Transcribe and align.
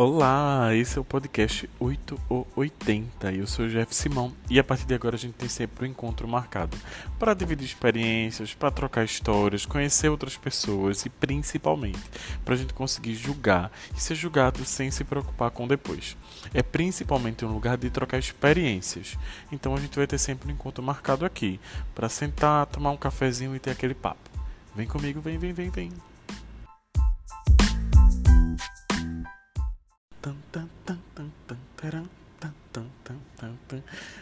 Olá, 0.00 0.76
esse 0.76 0.96
é 0.96 1.00
o 1.00 1.04
podcast 1.04 1.68
8 1.80 2.20
ou 2.28 2.46
80 2.54 3.32
eu 3.32 3.48
sou 3.48 3.64
o 3.64 3.68
Jeff 3.68 3.92
Simão 3.92 4.32
e 4.48 4.56
a 4.56 4.62
partir 4.62 4.86
de 4.86 4.94
agora 4.94 5.16
a 5.16 5.18
gente 5.18 5.34
tem 5.34 5.48
sempre 5.48 5.84
um 5.84 5.90
encontro 5.90 6.28
marcado 6.28 6.78
para 7.18 7.34
dividir 7.34 7.64
experiências, 7.64 8.54
para 8.54 8.70
trocar 8.70 9.04
histórias, 9.04 9.66
conhecer 9.66 10.08
outras 10.08 10.36
pessoas 10.36 11.04
e 11.04 11.10
principalmente 11.10 11.98
para 12.44 12.54
a 12.54 12.56
gente 12.56 12.74
conseguir 12.74 13.16
julgar 13.16 13.72
e 13.92 14.00
ser 14.00 14.14
julgado 14.14 14.64
sem 14.64 14.88
se 14.88 15.02
preocupar 15.02 15.50
com 15.50 15.66
depois. 15.66 16.16
É 16.54 16.62
principalmente 16.62 17.44
um 17.44 17.52
lugar 17.52 17.76
de 17.76 17.90
trocar 17.90 18.20
experiências, 18.20 19.18
então 19.50 19.74
a 19.74 19.80
gente 19.80 19.96
vai 19.96 20.06
ter 20.06 20.18
sempre 20.18 20.48
um 20.48 20.54
encontro 20.54 20.80
marcado 20.80 21.26
aqui 21.26 21.58
para 21.92 22.08
sentar, 22.08 22.66
tomar 22.66 22.92
um 22.92 22.96
cafezinho 22.96 23.56
e 23.56 23.58
ter 23.58 23.72
aquele 23.72 23.94
papo. 23.94 24.30
Vem 24.76 24.86
comigo, 24.86 25.20
vem, 25.20 25.38
vem, 25.38 25.52
vem, 25.52 25.70
vem. 25.70 25.90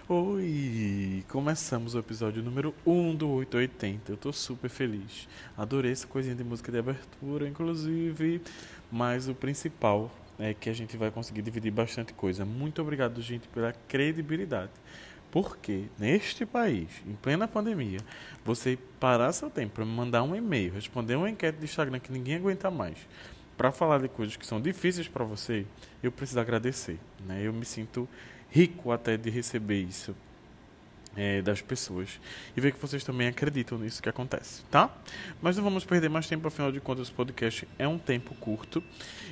Oi! 0.06 1.24
Começamos 1.26 1.94
o 1.94 1.98
episódio 1.98 2.42
número 2.42 2.74
1 2.86 3.14
do 3.14 3.30
880. 3.30 4.12
Eu 4.12 4.16
tô 4.18 4.30
super 4.30 4.68
feliz. 4.68 5.26
Adorei 5.56 5.92
essa 5.92 6.06
coisinha 6.06 6.34
de 6.34 6.44
música 6.44 6.70
de 6.70 6.78
abertura, 6.78 7.48
inclusive. 7.48 8.42
Mas 8.92 9.26
o 9.26 9.34
principal 9.34 10.10
é 10.38 10.52
que 10.52 10.68
a 10.68 10.74
gente 10.74 10.98
vai 10.98 11.10
conseguir 11.10 11.40
dividir 11.40 11.72
bastante 11.72 12.12
coisa. 12.12 12.44
Muito 12.44 12.82
obrigado, 12.82 13.22
gente, 13.22 13.48
pela 13.48 13.72
credibilidade. 13.88 14.72
Porque 15.30 15.84
neste 15.98 16.44
país, 16.44 16.88
em 17.06 17.14
plena 17.14 17.48
pandemia, 17.48 18.00
você 18.44 18.78
parar 19.00 19.32
seu 19.32 19.50
tempo 19.50 19.74
para 19.74 19.84
me 19.84 19.92
mandar 19.92 20.22
um 20.22 20.36
e-mail, 20.36 20.72
responder 20.72 21.16
uma 21.16 21.28
enquete 21.28 21.58
de 21.58 21.64
Instagram 21.64 21.98
que 21.98 22.12
ninguém 22.12 22.36
aguenta 22.36 22.70
mais, 22.70 22.96
para 23.56 23.72
falar 23.72 24.00
de 24.00 24.08
coisas 24.08 24.36
que 24.36 24.46
são 24.46 24.60
difíceis 24.60 25.08
para 25.08 25.24
você, 25.24 25.66
eu 26.02 26.12
preciso 26.12 26.40
agradecer. 26.40 26.98
Né? 27.26 27.42
Eu 27.42 27.52
me 27.52 27.64
sinto 27.64 28.08
rico 28.50 28.92
até 28.92 29.16
de 29.16 29.30
receber 29.30 29.80
isso 29.82 30.14
é, 31.16 31.40
das 31.40 31.62
pessoas 31.62 32.20
e 32.56 32.60
ver 32.60 32.72
que 32.72 32.78
vocês 32.78 33.02
também 33.02 33.28
acreditam 33.28 33.78
nisso 33.78 34.02
que 34.02 34.08
acontece, 34.08 34.62
tá? 34.70 34.94
Mas 35.40 35.56
não 35.56 35.64
vamos 35.64 35.84
perder 35.84 36.10
mais 36.10 36.26
tempo, 36.28 36.46
afinal 36.46 36.70
de 36.70 36.78
contas, 36.78 37.08
o 37.08 37.12
podcast 37.12 37.66
é 37.78 37.88
um 37.88 37.98
tempo 37.98 38.34
curto. 38.34 38.82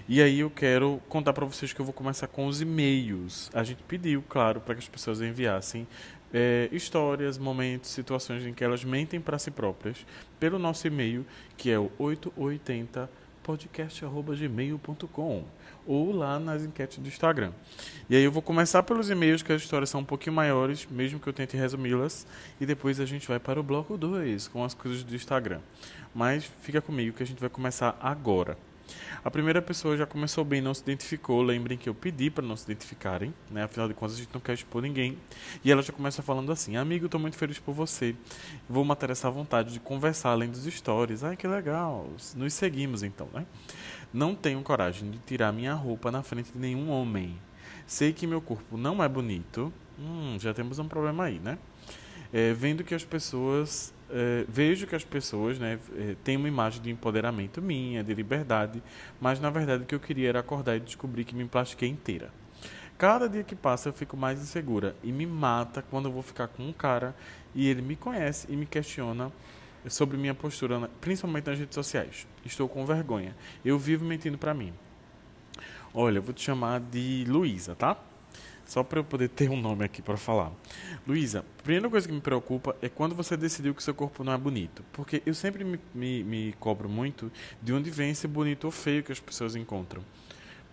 E 0.08 0.22
aí 0.22 0.40
eu 0.40 0.50
quero 0.50 1.00
contar 1.08 1.32
para 1.32 1.44
vocês 1.44 1.72
que 1.72 1.80
eu 1.80 1.84
vou 1.84 1.92
começar 1.92 2.26
com 2.26 2.46
os 2.46 2.60
e-mails. 2.60 3.50
A 3.52 3.62
gente 3.62 3.82
pediu, 3.82 4.24
claro, 4.28 4.60
para 4.60 4.74
que 4.74 4.80
as 4.80 4.88
pessoas 4.88 5.20
enviassem 5.20 5.86
é, 6.32 6.68
histórias, 6.72 7.38
momentos, 7.38 7.90
situações 7.90 8.44
em 8.44 8.52
que 8.52 8.64
elas 8.64 8.82
mentem 8.82 9.20
para 9.20 9.38
si 9.38 9.50
próprias 9.50 10.04
pelo 10.40 10.58
nosso 10.58 10.86
e-mail, 10.86 11.24
que 11.56 11.70
é 11.70 11.78
o 11.78 11.90
880 11.98 13.08
podcast.gmail.com 13.44 15.44
ou 15.86 16.12
lá 16.12 16.40
nas 16.40 16.64
enquetes 16.64 16.98
do 16.98 17.06
Instagram. 17.06 17.52
E 18.08 18.16
aí 18.16 18.24
eu 18.24 18.32
vou 18.32 18.42
começar 18.42 18.82
pelos 18.82 19.10
e-mails, 19.10 19.42
que 19.42 19.52
as 19.52 19.62
histórias 19.62 19.90
são 19.90 20.00
um 20.00 20.04
pouquinho 20.04 20.34
maiores, 20.34 20.88
mesmo 20.90 21.20
que 21.20 21.28
eu 21.28 21.32
tente 21.32 21.56
resumi-las, 21.56 22.26
e 22.60 22.66
depois 22.66 22.98
a 22.98 23.06
gente 23.06 23.28
vai 23.28 23.38
para 23.38 23.60
o 23.60 23.62
bloco 23.62 23.96
2, 23.96 24.48
com 24.48 24.64
as 24.64 24.74
coisas 24.74 25.04
do 25.04 25.14
Instagram. 25.14 25.60
Mas 26.14 26.50
fica 26.62 26.80
comigo 26.80 27.16
que 27.16 27.22
a 27.22 27.26
gente 27.26 27.40
vai 27.40 27.50
começar 27.50 27.96
agora. 28.00 28.56
A 29.24 29.30
primeira 29.30 29.62
pessoa 29.62 29.96
já 29.96 30.06
começou 30.06 30.44
bem, 30.44 30.60
não 30.60 30.74
se 30.74 30.82
identificou. 30.82 31.42
Lembrem 31.42 31.78
que 31.78 31.88
eu 31.88 31.94
pedi 31.94 32.30
para 32.30 32.44
não 32.44 32.56
se 32.56 32.64
identificarem, 32.64 33.32
né? 33.50 33.64
Afinal 33.64 33.88
de 33.88 33.94
contas, 33.94 34.16
a 34.16 34.18
gente 34.18 34.32
não 34.34 34.40
quer 34.40 34.52
expor 34.52 34.82
ninguém. 34.82 35.16
E 35.64 35.72
ela 35.72 35.82
já 35.82 35.92
começa 35.92 36.22
falando 36.22 36.52
assim: 36.52 36.76
Amigo, 36.76 37.06
estou 37.06 37.20
muito 37.20 37.36
feliz 37.36 37.58
por 37.58 37.72
você. 37.72 38.14
Vou 38.68 38.84
matar 38.84 39.10
essa 39.10 39.30
vontade 39.30 39.72
de 39.72 39.80
conversar 39.80 40.30
além 40.30 40.50
dos 40.50 40.64
stories. 40.64 41.24
Ai, 41.24 41.36
que 41.36 41.46
legal. 41.46 42.08
Nos 42.36 42.54
seguimos 42.54 43.02
então, 43.02 43.28
né? 43.32 43.46
Não 44.12 44.34
tenho 44.34 44.62
coragem 44.62 45.10
de 45.10 45.18
tirar 45.18 45.52
minha 45.52 45.74
roupa 45.74 46.10
na 46.10 46.22
frente 46.22 46.52
de 46.52 46.58
nenhum 46.58 46.90
homem. 46.90 47.36
Sei 47.86 48.12
que 48.12 48.26
meu 48.26 48.40
corpo 48.40 48.76
não 48.76 49.02
é 49.02 49.08
bonito. 49.08 49.72
Hum, 49.98 50.36
já 50.38 50.52
temos 50.52 50.78
um 50.78 50.86
problema 50.86 51.24
aí, 51.24 51.38
né? 51.38 51.58
É, 52.32 52.52
vendo 52.52 52.84
que 52.84 52.94
as 52.94 53.04
pessoas 53.04 53.92
é, 54.14 54.44
vejo 54.48 54.86
que 54.86 54.94
as 54.94 55.02
pessoas 55.02 55.58
né, 55.58 55.76
é, 55.96 56.14
têm 56.22 56.36
uma 56.36 56.46
imagem 56.46 56.80
de 56.80 56.88
empoderamento 56.88 57.60
minha, 57.60 58.04
de 58.04 58.14
liberdade, 58.14 58.80
mas 59.20 59.40
na 59.40 59.50
verdade 59.50 59.82
o 59.82 59.86
que 59.86 59.94
eu 59.94 59.98
queria 59.98 60.28
era 60.28 60.38
acordar 60.38 60.76
e 60.76 60.80
descobrir 60.80 61.24
que 61.24 61.34
me 61.34 61.44
plastiquei 61.44 61.88
inteira. 61.88 62.30
Cada 62.96 63.28
dia 63.28 63.42
que 63.42 63.56
passa 63.56 63.88
eu 63.88 63.92
fico 63.92 64.16
mais 64.16 64.40
insegura 64.40 64.94
e 65.02 65.10
me 65.10 65.26
mata 65.26 65.82
quando 65.82 66.06
eu 66.06 66.12
vou 66.12 66.22
ficar 66.22 66.46
com 66.46 66.62
um 66.62 66.72
cara 66.72 67.12
e 67.52 67.68
ele 67.68 67.82
me 67.82 67.96
conhece 67.96 68.46
e 68.48 68.54
me 68.54 68.66
questiona 68.66 69.32
sobre 69.88 70.16
minha 70.16 70.34
postura, 70.34 70.88
principalmente 71.00 71.48
nas 71.48 71.58
redes 71.58 71.74
sociais. 71.74 72.26
Estou 72.44 72.68
com 72.68 72.86
vergonha. 72.86 73.34
Eu 73.64 73.78
vivo 73.80 74.04
mentindo 74.04 74.38
para 74.38 74.54
mim. 74.54 74.72
Olha, 75.92 76.18
eu 76.18 76.22
vou 76.22 76.32
te 76.32 76.42
chamar 76.42 76.80
de 76.80 77.24
Luísa, 77.26 77.74
tá? 77.74 77.98
Só 78.66 78.82
para 78.82 79.00
eu 79.00 79.04
poder 79.04 79.28
ter 79.28 79.50
um 79.50 79.60
nome 79.60 79.84
aqui 79.84 80.00
para 80.00 80.16
falar. 80.16 80.52
Luísa, 81.06 81.40
a 81.40 81.62
primeira 81.62 81.88
coisa 81.90 82.08
que 82.08 82.14
me 82.14 82.20
preocupa 82.20 82.74
é 82.80 82.88
quando 82.88 83.14
você 83.14 83.36
decidiu 83.36 83.74
que 83.74 83.82
seu 83.82 83.94
corpo 83.94 84.24
não 84.24 84.32
é 84.32 84.38
bonito. 84.38 84.82
Porque 84.92 85.22
eu 85.26 85.34
sempre 85.34 85.64
me, 85.64 85.78
me, 85.94 86.24
me 86.24 86.54
cobro 86.58 86.88
muito 86.88 87.30
de 87.62 87.72
onde 87.72 87.90
vem 87.90 88.10
esse 88.10 88.26
bonito 88.26 88.64
ou 88.64 88.70
feio 88.70 89.02
que 89.02 89.12
as 89.12 89.20
pessoas 89.20 89.54
encontram. 89.54 90.02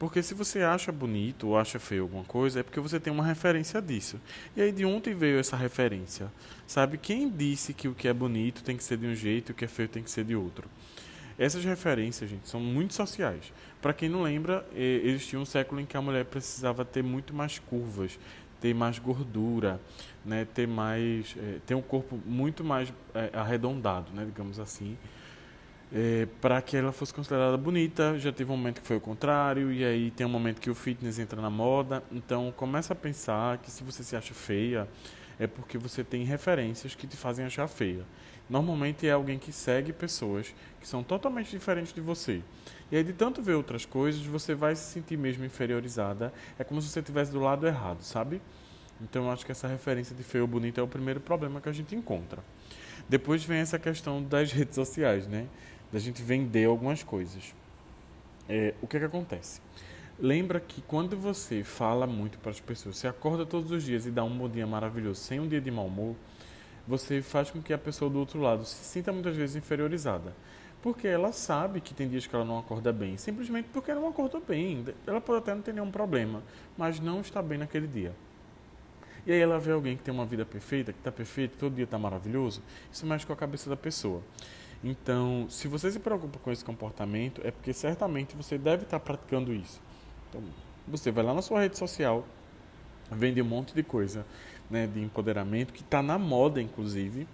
Porque 0.01 0.23
se 0.23 0.33
você 0.33 0.63
acha 0.63 0.91
bonito 0.91 1.49
ou 1.49 1.57
acha 1.57 1.77
feio 1.77 2.01
alguma 2.01 2.23
coisa, 2.23 2.61
é 2.61 2.63
porque 2.63 2.79
você 2.79 2.99
tem 2.99 3.13
uma 3.13 3.23
referência 3.23 3.79
disso. 3.79 4.19
E 4.55 4.61
aí 4.61 4.71
de 4.71 4.83
ontem 4.83 5.13
veio 5.13 5.37
essa 5.37 5.55
referência? 5.55 6.31
Sabe, 6.65 6.97
quem 6.97 7.29
disse 7.29 7.71
que 7.71 7.87
o 7.87 7.93
que 7.93 8.07
é 8.07 8.13
bonito 8.13 8.63
tem 8.63 8.75
que 8.75 8.83
ser 8.83 8.97
de 8.97 9.05
um 9.05 9.13
jeito 9.13 9.49
e 9.49 9.51
o 9.51 9.55
que 9.55 9.65
é 9.65 9.67
feio 9.67 9.87
tem 9.87 10.01
que 10.01 10.09
ser 10.09 10.23
de 10.23 10.35
outro? 10.35 10.67
Essas 11.41 11.65
referências, 11.65 12.29
gente, 12.29 12.47
são 12.47 12.59
muito 12.59 12.93
sociais. 12.93 13.51
Para 13.81 13.93
quem 13.93 14.07
não 14.07 14.21
lembra, 14.21 14.63
existia 14.75 15.39
um 15.39 15.45
século 15.45 15.81
em 15.81 15.87
que 15.87 15.97
a 15.97 16.01
mulher 16.01 16.23
precisava 16.25 16.85
ter 16.85 17.01
muito 17.01 17.33
mais 17.33 17.57
curvas, 17.57 18.19
ter 18.59 18.75
mais 18.75 18.99
gordura, 18.99 19.81
né, 20.23 20.45
ter 20.53 20.67
mais, 20.67 21.35
é, 21.35 21.57
ter 21.65 21.73
um 21.73 21.81
corpo 21.81 22.19
muito 22.27 22.63
mais 22.63 22.93
é, 23.15 23.31
arredondado, 23.33 24.13
né, 24.13 24.23
digamos 24.23 24.59
assim, 24.59 24.95
é, 25.91 26.27
para 26.39 26.61
que 26.61 26.77
ela 26.77 26.91
fosse 26.91 27.11
considerada 27.11 27.57
bonita. 27.57 28.19
Já 28.19 28.31
teve 28.31 28.51
um 28.51 28.55
momento 28.55 28.79
que 28.79 28.87
foi 28.87 28.97
o 28.97 29.01
contrário, 29.01 29.73
e 29.73 29.83
aí 29.83 30.11
tem 30.11 30.27
um 30.27 30.29
momento 30.29 30.61
que 30.61 30.69
o 30.69 30.75
fitness 30.75 31.17
entra 31.17 31.41
na 31.41 31.49
moda. 31.49 32.03
Então 32.11 32.53
começa 32.55 32.93
a 32.93 32.95
pensar 32.95 33.57
que 33.57 33.71
se 33.71 33.83
você 33.83 34.03
se 34.03 34.15
acha 34.15 34.35
feia, 34.35 34.87
é 35.39 35.47
porque 35.47 35.75
você 35.75 36.03
tem 36.03 36.23
referências 36.23 36.93
que 36.93 37.07
te 37.07 37.17
fazem 37.17 37.43
achar 37.43 37.67
feia. 37.67 38.05
Normalmente 38.51 39.07
é 39.07 39.11
alguém 39.11 39.39
que 39.39 39.49
segue 39.49 39.93
pessoas 39.93 40.53
que 40.81 40.85
são 40.85 41.01
totalmente 41.01 41.49
diferentes 41.49 41.93
de 41.93 42.01
você. 42.01 42.41
E 42.91 42.97
aí, 42.97 43.03
de 43.03 43.13
tanto 43.13 43.41
ver 43.41 43.53
outras 43.53 43.85
coisas, 43.85 44.21
você 44.25 44.53
vai 44.53 44.75
se 44.75 44.91
sentir 44.91 45.17
mesmo 45.17 45.45
inferiorizada. 45.45 46.33
É 46.59 46.63
como 46.65 46.81
se 46.81 46.89
você 46.89 46.99
estivesse 46.99 47.31
do 47.31 47.39
lado 47.39 47.65
errado, 47.65 48.01
sabe? 48.01 48.41
Então, 48.99 49.23
eu 49.23 49.31
acho 49.31 49.45
que 49.45 49.53
essa 49.53 49.69
referência 49.69 50.13
de 50.13 50.21
feio 50.21 50.43
ou 50.43 50.49
bonito 50.49 50.81
é 50.81 50.83
o 50.83 50.87
primeiro 50.87 51.21
problema 51.21 51.61
que 51.61 51.69
a 51.69 51.71
gente 51.71 51.95
encontra. 51.95 52.43
Depois 53.07 53.41
vem 53.45 53.59
essa 53.59 53.79
questão 53.79 54.21
das 54.21 54.51
redes 54.53 54.75
sociais, 54.75 55.25
né? 55.27 55.47
Da 55.89 55.97
gente 55.97 56.21
vender 56.21 56.65
algumas 56.65 57.03
coisas. 57.03 57.55
É, 58.49 58.73
o 58.81 58.87
que, 58.87 58.97
é 58.97 58.99
que 58.99 59.05
acontece? 59.05 59.61
Lembra 60.19 60.59
que 60.59 60.81
quando 60.81 61.15
você 61.15 61.63
fala 61.63 62.05
muito 62.05 62.37
para 62.37 62.51
as 62.51 62.59
pessoas, 62.59 62.97
você 62.97 63.07
acorda 63.07 63.45
todos 63.45 63.71
os 63.71 63.81
dias 63.81 64.05
e 64.05 64.11
dá 64.11 64.25
um 64.25 64.37
bom 64.37 64.49
dia 64.49 64.67
maravilhoso 64.67 65.21
sem 65.21 65.39
um 65.39 65.47
dia 65.47 65.61
de 65.61 65.71
mau 65.71 65.85
humor, 65.87 66.17
você 66.87 67.21
faz 67.21 67.51
com 67.51 67.61
que 67.61 67.73
a 67.73 67.77
pessoa 67.77 68.09
do 68.09 68.19
outro 68.19 68.39
lado 68.39 68.65
se 68.65 68.83
sinta 68.83 69.11
muitas 69.11 69.35
vezes 69.35 69.55
inferiorizada. 69.55 70.33
Porque 70.81 71.07
ela 71.07 71.31
sabe 71.31 71.79
que 71.79 71.93
tem 71.93 72.09
dias 72.09 72.25
que 72.25 72.35
ela 72.35 72.43
não 72.43 72.57
acorda 72.57 72.91
bem, 72.91 73.15
simplesmente 73.15 73.69
porque 73.71 73.93
não 73.93 74.07
acordou 74.07 74.41
bem. 74.41 74.83
Ela 75.05 75.21
pode 75.21 75.39
até 75.39 75.53
não 75.53 75.61
ter 75.61 75.73
nenhum 75.73 75.91
problema, 75.91 76.41
mas 76.75 76.99
não 76.99 77.21
está 77.21 77.41
bem 77.41 77.59
naquele 77.59 77.87
dia. 77.87 78.13
E 79.25 79.31
aí 79.31 79.39
ela 79.39 79.59
vê 79.59 79.71
alguém 79.71 79.95
que 79.95 80.01
tem 80.01 80.11
uma 80.11 80.25
vida 80.25 80.43
perfeita, 80.43 80.91
que 80.91 80.99
está 80.99 81.11
perfeito, 81.11 81.55
todo 81.57 81.75
dia 81.75 81.83
está 81.83 81.99
maravilhoso, 81.99 82.63
isso 82.91 83.05
mexe 83.05 83.25
com 83.25 83.33
a 83.33 83.35
cabeça 83.35 83.69
da 83.69 83.77
pessoa. 83.77 84.23
Então, 84.83 85.45
se 85.47 85.67
você 85.67 85.91
se 85.91 85.99
preocupa 85.99 86.39
com 86.39 86.51
esse 86.51 86.65
comportamento, 86.65 87.39
é 87.43 87.51
porque 87.51 87.71
certamente 87.71 88.35
você 88.35 88.57
deve 88.57 88.83
estar 88.83 88.99
praticando 88.99 89.53
isso. 89.53 89.79
Então, 90.29 90.41
você 90.87 91.11
vai 91.11 91.23
lá 91.23 91.35
na 91.35 91.43
sua 91.43 91.61
rede 91.61 91.77
social, 91.77 92.25
vende 93.11 93.39
um 93.39 93.45
monte 93.45 93.75
de 93.75 93.83
coisa 93.83 94.25
né, 94.71 94.87
de 94.87 95.01
empoderamento, 95.01 95.73
que 95.73 95.81
está 95.81 96.01
na 96.01 96.17
moda, 96.17 96.61
inclusive, 96.61 97.27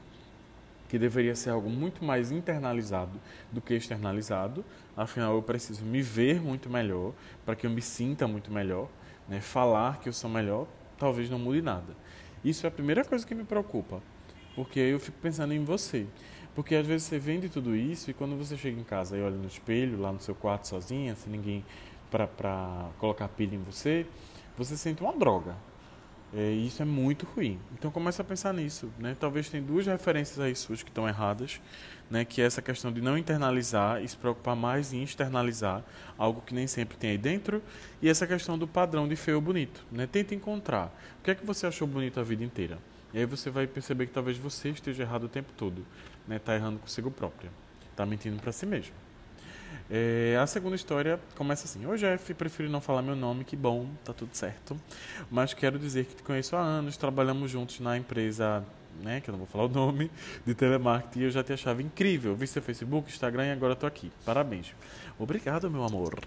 que 0.90 0.98
deveria 0.98 1.36
ser 1.36 1.52
algo 1.52 1.70
muito 1.70 2.04
mais 2.04 2.32
internalizado 2.32 3.20
do 3.52 3.62
que 3.62 3.74
externalizado. 3.74 4.66
Afinal, 4.96 5.36
eu 5.36 5.42
preciso 5.42 5.86
me 5.86 6.02
ver 6.02 6.42
muito 6.42 6.70
melhor 6.70 7.14
para 7.46 7.56
que 7.56 7.66
eu 7.66 7.70
me 7.70 7.82
sinta 7.82 8.28
muito 8.28 8.52
melhor. 8.52 8.88
Né? 9.28 9.42
Falar 9.42 10.00
que 10.00 10.10
eu 10.10 10.14
sou 10.14 10.30
melhor 10.30 10.68
talvez 10.98 11.30
não 11.30 11.40
mude 11.40 11.62
nada. 11.62 11.96
Isso 12.44 12.66
é 12.66 12.70
a 12.70 12.72
primeira 12.72 13.04
coisa 13.04 13.26
que 13.26 13.36
me 13.36 13.44
preocupa, 13.44 14.02
porque 14.56 14.80
eu 14.80 15.00
fico 15.00 15.18
pensando 15.22 15.54
em 15.54 15.64
você. 15.64 16.06
Porque 16.56 16.76
às 16.76 16.88
vezes 16.88 17.08
você 17.08 17.20
vende 17.20 17.50
tudo 17.50 17.76
isso 17.76 18.10
e 18.10 18.14
quando 18.14 18.36
você 18.36 18.58
chega 18.58 18.80
em 18.80 18.84
casa 18.84 19.16
e 19.16 19.22
olha 19.22 19.36
no 19.36 19.46
espelho, 19.46 20.00
lá 20.00 20.12
no 20.12 20.20
seu 20.20 20.34
quarto 20.34 20.68
sozinha, 20.68 21.16
sem 21.16 21.32
ninguém 21.32 21.64
para 22.10 22.90
colocar 22.98 23.28
pilha 23.28 23.56
em 23.56 23.62
você, 23.62 24.08
você 24.58 24.76
sente 24.76 25.04
uma 25.04 25.14
droga. 25.14 25.56
É, 26.34 26.52
isso 26.52 26.82
é 26.82 26.86
muito 26.86 27.26
ruim. 27.26 27.58
Então 27.74 27.90
começa 27.90 28.22
a 28.22 28.26
pensar 28.26 28.54
nisso. 28.54 28.90
Né? 29.00 29.16
Talvez 29.18 29.50
tem 29.50 29.62
duas 29.62 29.86
referências 29.86 30.40
aí 30.40 30.54
suas 30.56 30.84
que 30.84 30.90
estão 30.90 31.08
erradas, 31.08 31.62
né? 32.12 32.26
que 32.26 32.42
é 32.42 32.46
essa 32.46 32.62
questão 32.62 32.92
de 32.92 33.02
não 33.02 33.18
internalizar 33.18 34.04
e 34.04 34.08
se 34.08 34.18
preocupar 34.18 34.56
mais 34.56 34.92
em 34.92 35.04
externalizar 35.04 35.84
algo 36.18 36.42
que 36.42 36.54
nem 36.54 36.68
sempre 36.68 36.98
tem 36.98 37.12
aí 37.12 37.18
dentro, 37.18 37.62
e 38.02 38.10
essa 38.10 38.28
questão 38.28 38.58
do 38.58 38.68
padrão 38.68 39.08
de 39.08 39.16
feio 39.16 39.40
bonito. 39.40 39.86
Né? 39.92 40.06
Tenta 40.06 40.36
encontrar. 40.36 40.88
O 41.20 41.24
que 41.24 41.32
é 41.32 41.36
que 41.36 41.46
você 41.46 41.66
achou 41.66 41.88
bonito 41.88 42.20
a 42.20 42.24
vida 42.24 42.44
inteira? 42.44 42.78
E 43.14 43.20
aí 43.20 43.26
você 43.26 43.50
vai 43.50 43.66
perceber 43.66 44.08
que 44.08 44.14
talvez 44.14 44.38
você 44.38 44.70
esteja 44.70 45.04
errado 45.04 45.24
o 45.24 45.30
tempo 45.30 45.54
todo. 45.56 45.86
Né? 46.28 46.40
Tá 46.40 46.56
errando 46.56 46.80
consigo 46.80 47.10
própria. 47.10 47.50
Tá 47.96 48.06
mentindo 48.06 48.40
para 48.42 48.52
si 48.52 48.66
mesmo. 48.66 48.94
É, 49.90 50.38
a 50.42 50.46
segunda 50.46 50.76
história 50.76 51.20
começa 51.36 51.66
assim: 51.66 51.86
Oi 51.86 51.98
Jeff, 51.98 52.34
prefiro 52.34 52.70
não 52.70 52.82
falar 52.82 53.02
meu 53.02 53.16
nome, 53.16 53.44
que 53.44 53.56
bom, 53.56 53.88
tá 54.04 54.14
tudo 54.14 54.34
certo. 54.34 54.80
Mas 55.32 55.54
quero 55.54 55.80
dizer 55.80 56.06
que 56.06 56.16
te 56.16 56.24
conheço 56.24 56.56
há 56.56 56.60
anos, 56.60 56.98
trabalhamos 56.98 57.50
juntos 57.50 57.80
na 57.80 57.98
empresa, 57.98 58.66
né, 59.02 59.22
que 59.22 59.30
eu 59.30 59.32
não 59.32 59.40
vou 59.40 59.48
falar 59.48 59.66
o 59.66 59.70
nome, 59.70 60.12
de 60.46 60.54
telemarketing 60.54 61.20
e 61.20 61.24
eu 61.24 61.32
já 61.32 61.44
te 61.44 61.54
achava 61.54 61.82
incrível. 61.82 62.36
Vi 62.36 62.48
seu 62.48 62.62
Facebook, 62.62 63.10
Instagram 63.10 63.46
e 63.46 63.52
agora 63.52 63.76
tô 63.76 63.86
aqui. 63.86 64.12
Parabéns. 64.26 64.76
Obrigado, 65.18 65.72
meu 65.72 65.84
amor. 65.84 66.20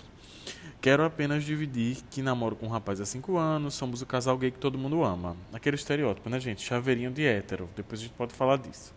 Quero 0.81 1.05
apenas 1.05 1.45
dividir 1.45 1.99
que 2.11 2.23
namoro 2.23 2.57
com 2.57 2.67
um 2.67 2.71
rapaz 2.71 2.99
há 3.03 3.05
5 3.05 3.37
anos, 3.37 3.75
somos 3.75 4.01
o 4.01 4.07
casal 4.07 4.39
gay 4.39 4.51
que 4.51 4.59
todo 4.59 4.79
mundo 4.79 5.05
ama. 5.05 5.37
Aquele 5.53 5.77
estereótipo, 5.77 6.31
né, 6.31 6.41
gente? 6.41 6.63
Chaveirinho 6.63 7.11
de 7.11 7.27
hétero. 7.27 7.69
Depois 7.77 8.01
a 8.01 8.05
gente 8.05 8.15
pode 8.15 8.33
falar 8.33 8.57
disso. 8.57 8.95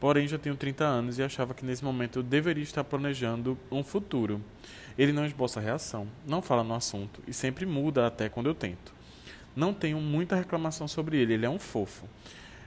Porém, 0.00 0.28
já 0.28 0.38
tenho 0.38 0.56
30 0.56 0.84
anos 0.84 1.18
e 1.18 1.22
achava 1.22 1.54
que 1.54 1.64
nesse 1.64 1.84
momento 1.84 2.18
eu 2.18 2.22
deveria 2.22 2.62
estar 2.62 2.84
planejando 2.84 3.58
um 3.70 3.82
futuro. 3.82 4.40
Ele 4.98 5.12
não 5.12 5.24
esboça 5.24 5.60
reação, 5.60 6.06
não 6.26 6.42
fala 6.42 6.62
no 6.62 6.74
assunto 6.74 7.22
e 7.26 7.32
sempre 7.32 7.64
muda 7.64 8.06
até 8.06 8.28
quando 8.28 8.46
eu 8.46 8.54
tento. 8.54 8.94
Não 9.56 9.72
tenho 9.72 10.00
muita 10.00 10.36
reclamação 10.36 10.86
sobre 10.86 11.16
ele, 11.18 11.34
ele 11.34 11.46
é 11.46 11.50
um 11.50 11.58
fofo. 11.58 12.08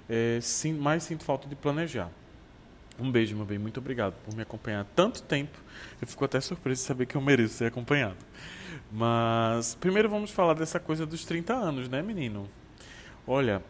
É, 0.10 0.40
sim, 0.42 0.74
mas 0.74 1.04
sinto 1.04 1.24
falta 1.24 1.48
de 1.48 1.56
planejar. 1.56 2.10
Um 3.00 3.12
beijo, 3.12 3.36
meu 3.36 3.46
bem. 3.46 3.60
Muito 3.60 3.80
obrigado 3.80 4.16
por 4.26 4.36
me 4.36 4.42
acompanhar 4.42 4.86
tanto 4.96 5.22
tempo. 5.22 5.58
Eu 6.02 6.08
fico 6.08 6.26
até 6.26 6.40
surpreso 6.42 6.82
de 6.82 6.88
saber 6.88 7.06
que 7.06 7.16
eu 7.16 7.22
mereço 7.22 7.56
ser 7.56 7.66
acompanhado. 7.66 8.18
Mas 8.92 9.76
primeiro 9.76 10.10
vamos 10.10 10.32
falar 10.32 10.54
dessa 10.54 10.80
coisa 10.80 11.06
dos 11.06 11.24
30 11.24 11.54
anos, 11.54 11.90
né, 11.90 12.02
menino? 12.02 12.50
Olha, 13.28 13.62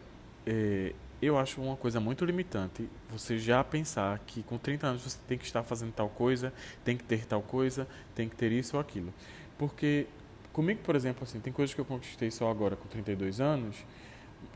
é, 0.46 0.94
eu 1.20 1.36
acho 1.36 1.60
uma 1.60 1.76
coisa 1.76 1.98
muito 1.98 2.24
limitante 2.24 2.88
você 3.10 3.38
já 3.38 3.62
pensar 3.64 4.18
que 4.20 4.42
com 4.42 4.56
30 4.56 4.86
anos 4.86 5.02
você 5.02 5.18
tem 5.26 5.36
que 5.36 5.44
estar 5.44 5.62
fazendo 5.62 5.92
tal 5.92 6.08
coisa, 6.08 6.52
tem 6.84 6.96
que 6.96 7.04
ter 7.04 7.24
tal 7.26 7.42
coisa, 7.42 7.88
tem 8.14 8.28
que 8.28 8.36
ter 8.36 8.52
isso 8.52 8.76
ou 8.76 8.80
aquilo. 8.80 9.12
Porque 9.58 10.06
comigo, 10.52 10.80
por 10.82 10.94
exemplo, 10.94 11.24
assim, 11.24 11.40
tem 11.40 11.52
coisas 11.52 11.74
que 11.74 11.80
eu 11.80 11.84
conquistei 11.84 12.30
só 12.30 12.50
agora 12.50 12.76
com 12.76 12.88
32 12.88 13.40
anos 13.40 13.76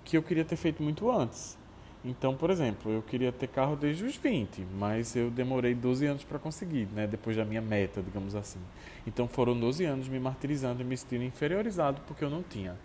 que 0.05 0.17
eu 0.17 0.23
queria 0.23 0.45
ter 0.45 0.57
feito 0.57 0.83
muito 0.83 1.11
antes. 1.11 1.59
Então, 2.05 2.37
por 2.37 2.51
exemplo, 2.51 2.91
eu 2.91 3.03
queria 3.03 3.31
ter 3.31 3.47
carro 3.47 3.77
desde 3.77 4.05
os 4.05 4.17
20, 4.17 4.67
mas 4.77 5.15
eu 5.15 5.31
demorei 5.31 5.73
12 5.75 6.07
anos 6.07 6.25
para 6.25 6.39
conseguir, 6.39 6.89
né, 6.93 7.07
depois 7.07 7.37
da 7.37 7.45
minha 7.45 7.63
meta, 7.63 8.03
digamos 8.03 8.35
assim. 8.35 8.59
Então 9.07 9.29
foram 9.29 9.59
12 9.59 9.85
anos 9.85 10.09
me 10.09 10.19
martirizando 10.19 10.83
e 10.83 10.85
me 10.85 10.97
sentindo 10.97 11.25
inferiorizado 11.25 12.01
porque 12.07 12.25
eu 12.25 12.31
não 12.31 12.43
tinha. 12.43 12.77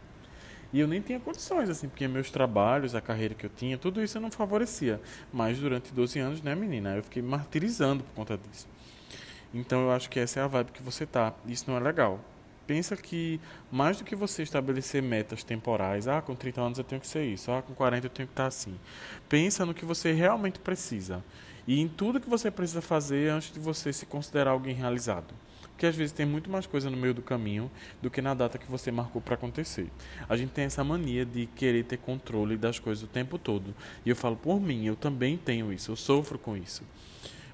E 0.74 0.80
eu 0.80 0.88
nem 0.88 1.02
tinha 1.02 1.20
condições, 1.20 1.70
assim, 1.70 1.88
porque 1.88 2.08
meus 2.08 2.30
trabalhos, 2.30 2.94
a 2.94 3.02
carreira 3.02 3.34
que 3.34 3.46
eu 3.46 3.50
tinha, 3.50 3.78
tudo 3.78 4.04
isso 4.04 4.18
eu 4.18 4.22
não 4.22 4.32
favorecia. 4.32 5.00
Mas 5.32 5.60
durante 5.60 5.94
12 5.94 6.20
anos, 6.20 6.42
né, 6.42 6.54
menina, 6.56 6.96
eu 6.96 7.04
fiquei 7.04 7.22
martirizando 7.22 8.04
por 8.04 8.14
conta 8.14 8.38
disso. 8.38 8.68
Então 9.54 9.84
eu 9.84 9.92
acho 9.92 10.10
que 10.10 10.20
essa 10.20 10.40
é 10.40 10.44
a 10.44 10.48
vibe 10.48 10.72
que 10.72 10.84
você 10.84 11.06
tá. 11.06 11.34
Isso 11.48 11.66
não 11.70 11.78
é 11.78 11.80
legal. 11.80 12.20
Pensa 12.66 12.98
que 12.98 13.40
mais 13.72 13.98
do 13.98 14.04
que 14.04 14.14
você 14.14 14.44
estabelecer 14.44 15.02
metas 15.02 15.42
temporais, 15.42 16.06
ah, 16.06 16.22
com 16.22 16.36
30 16.36 16.62
anos 16.62 16.78
eu 16.78 16.84
tenho 16.84 17.00
que 17.00 17.08
ser 17.08 17.24
isso, 17.24 17.50
ah, 17.50 17.62
com 17.62 17.74
40 17.74 18.08
eu 18.08 18.10
tenho 18.10 18.28
que 18.28 18.34
estar 18.34 18.48
assim. 18.48 18.78
Pensa 19.30 19.66
no 19.66 19.74
que 19.74 19.86
você 19.86 20.12
realmente 20.12 20.60
precisa. 20.60 21.24
E 21.66 21.80
em 21.80 21.88
tudo 21.88 22.20
que 22.20 22.30
você 22.30 22.52
precisa 22.52 22.82
fazer 22.82 23.30
antes 23.32 23.54
de 23.54 23.60
você 23.60 23.94
se 23.94 24.06
considerar 24.06 24.52
alguém 24.52 24.76
realizado 24.76 25.34
porque 25.78 25.86
às 25.86 25.96
vezes 25.96 26.12
tem 26.12 26.26
muito 26.26 26.50
mais 26.50 26.66
coisa 26.66 26.90
no 26.90 26.98
meio 26.98 27.14
do 27.14 27.22
caminho 27.22 27.70
do 28.02 28.10
que 28.10 28.20
na 28.20 28.34
data 28.34 28.58
que 28.58 28.66
você 28.66 28.92
marcou 28.92 29.22
para 29.22 29.36
acontecer. 29.36 29.88
A 30.28 30.36
gente 30.36 30.50
tem 30.50 30.66
essa 30.66 30.84
mania 30.84 31.24
de 31.24 31.46
querer 31.46 31.84
ter 31.84 31.98
controle 31.98 32.58
das 32.58 32.80
coisas 32.80 33.04
o 33.04 33.08
tempo 33.08 33.38
todo. 33.38 33.76
E 34.04 34.10
eu 34.10 34.16
falo 34.16 34.36
por 34.36 34.60
mim, 34.60 34.86
eu 34.86 34.96
também 34.96 35.38
tenho 35.38 35.72
isso, 35.72 35.92
eu 35.92 35.96
sofro 35.96 36.40
com 36.40 36.58
isso. 36.58 36.82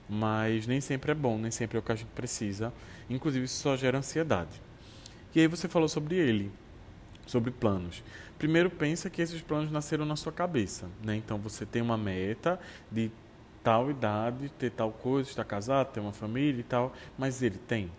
Mas 0.07 0.65
nem 0.65 0.79
sempre 0.79 1.11
é 1.11 1.13
bom, 1.13 1.37
nem 1.37 1.51
sempre 1.51 1.75
é 1.75 1.79
o 1.81 1.83
que 1.83 1.91
a 1.91 1.95
gente 1.95 2.11
precisa. 2.15 2.71
Inclusive 3.09 3.43
isso 3.43 3.61
só 3.61 3.75
gera 3.75 3.97
ansiedade. 3.97 4.61
E 5.35 5.41
aí 5.41 5.47
você 5.47 5.67
falou 5.67 5.89
sobre 5.89 6.15
ele, 6.15 6.49
sobre 7.25 7.51
planos. 7.51 8.01
Primeiro 8.39 8.69
pensa 8.69 9.09
que 9.09 9.21
esses 9.21 9.41
planos 9.41 9.69
nasceram 9.69 10.05
na 10.05 10.15
sua 10.15 10.31
cabeça, 10.31 10.87
né? 11.03 11.17
Então 11.17 11.37
você 11.39 11.65
tem 11.65 11.81
uma 11.81 11.97
meta 11.97 12.57
de 12.89 13.11
tal 13.61 13.91
idade, 13.91 14.47
ter 14.57 14.71
tal 14.71 14.93
coisa, 14.93 15.29
estar 15.29 15.43
casado, 15.43 15.91
ter 15.91 15.99
uma 15.99 16.13
família 16.13 16.61
e 16.61 16.63
tal, 16.63 16.93
mas 17.17 17.41
ele 17.43 17.57
tem 17.57 17.91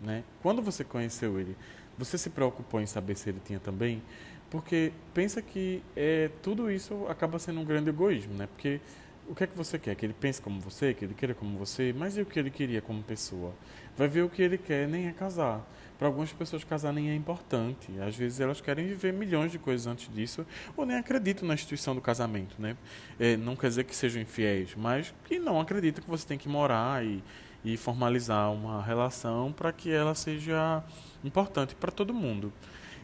né? 0.00 0.24
Quando 0.42 0.62
você 0.62 0.84
conheceu 0.84 1.38
ele, 1.38 1.56
você 1.98 2.18
se 2.18 2.30
preocupou 2.30 2.80
em 2.80 2.86
saber 2.86 3.16
se 3.16 3.28
ele 3.28 3.40
tinha 3.44 3.60
também? 3.60 4.02
Porque 4.50 4.92
pensa 5.12 5.42
que 5.42 5.82
é, 5.96 6.30
tudo 6.42 6.70
isso 6.70 7.06
acaba 7.08 7.38
sendo 7.38 7.60
um 7.60 7.64
grande 7.64 7.90
egoísmo, 7.90 8.34
né? 8.34 8.46
Porque 8.46 8.80
o 9.28 9.34
que 9.34 9.44
é 9.44 9.46
que 9.46 9.56
você 9.56 9.78
quer? 9.78 9.94
Que 9.96 10.06
ele 10.06 10.14
pense 10.14 10.40
como 10.40 10.60
você, 10.60 10.94
que 10.94 11.04
ele 11.04 11.14
queira 11.14 11.34
como 11.34 11.58
você, 11.58 11.92
mas 11.96 12.16
e 12.16 12.20
o 12.20 12.26
que 12.26 12.38
ele 12.38 12.50
queria 12.50 12.80
como 12.80 13.02
pessoa? 13.02 13.52
Vai 13.96 14.06
ver 14.06 14.22
o 14.22 14.28
que 14.28 14.40
ele 14.40 14.56
quer, 14.56 14.86
nem 14.86 15.08
é 15.08 15.12
casar. 15.12 15.66
Para 15.98 16.08
algumas 16.08 16.32
pessoas, 16.32 16.62
casar 16.62 16.92
nem 16.92 17.10
é 17.10 17.14
importante. 17.14 17.88
Às 18.00 18.14
vezes 18.14 18.38
elas 18.38 18.60
querem 18.60 18.86
viver 18.86 19.12
milhões 19.12 19.50
de 19.50 19.58
coisas 19.58 19.86
antes 19.86 20.12
disso, 20.14 20.46
ou 20.76 20.86
nem 20.86 20.96
acreditam 20.96 21.48
na 21.48 21.54
instituição 21.54 21.94
do 21.94 22.00
casamento, 22.00 22.54
né? 22.60 22.76
É, 23.18 23.36
não 23.36 23.56
quer 23.56 23.68
dizer 23.68 23.84
que 23.84 23.96
sejam 23.96 24.22
infiéis, 24.22 24.74
mas 24.76 25.12
que 25.24 25.38
não 25.38 25.60
acreditam 25.60 26.04
que 26.04 26.10
você 26.10 26.26
tem 26.26 26.38
que 26.38 26.48
morar 26.48 27.04
e 27.04 27.22
e 27.66 27.76
formalizar 27.76 28.52
uma 28.52 28.80
relação 28.80 29.52
para 29.52 29.72
que 29.72 29.90
ela 29.90 30.14
seja 30.14 30.84
importante 31.24 31.74
para 31.74 31.90
todo 31.90 32.14
mundo. 32.14 32.52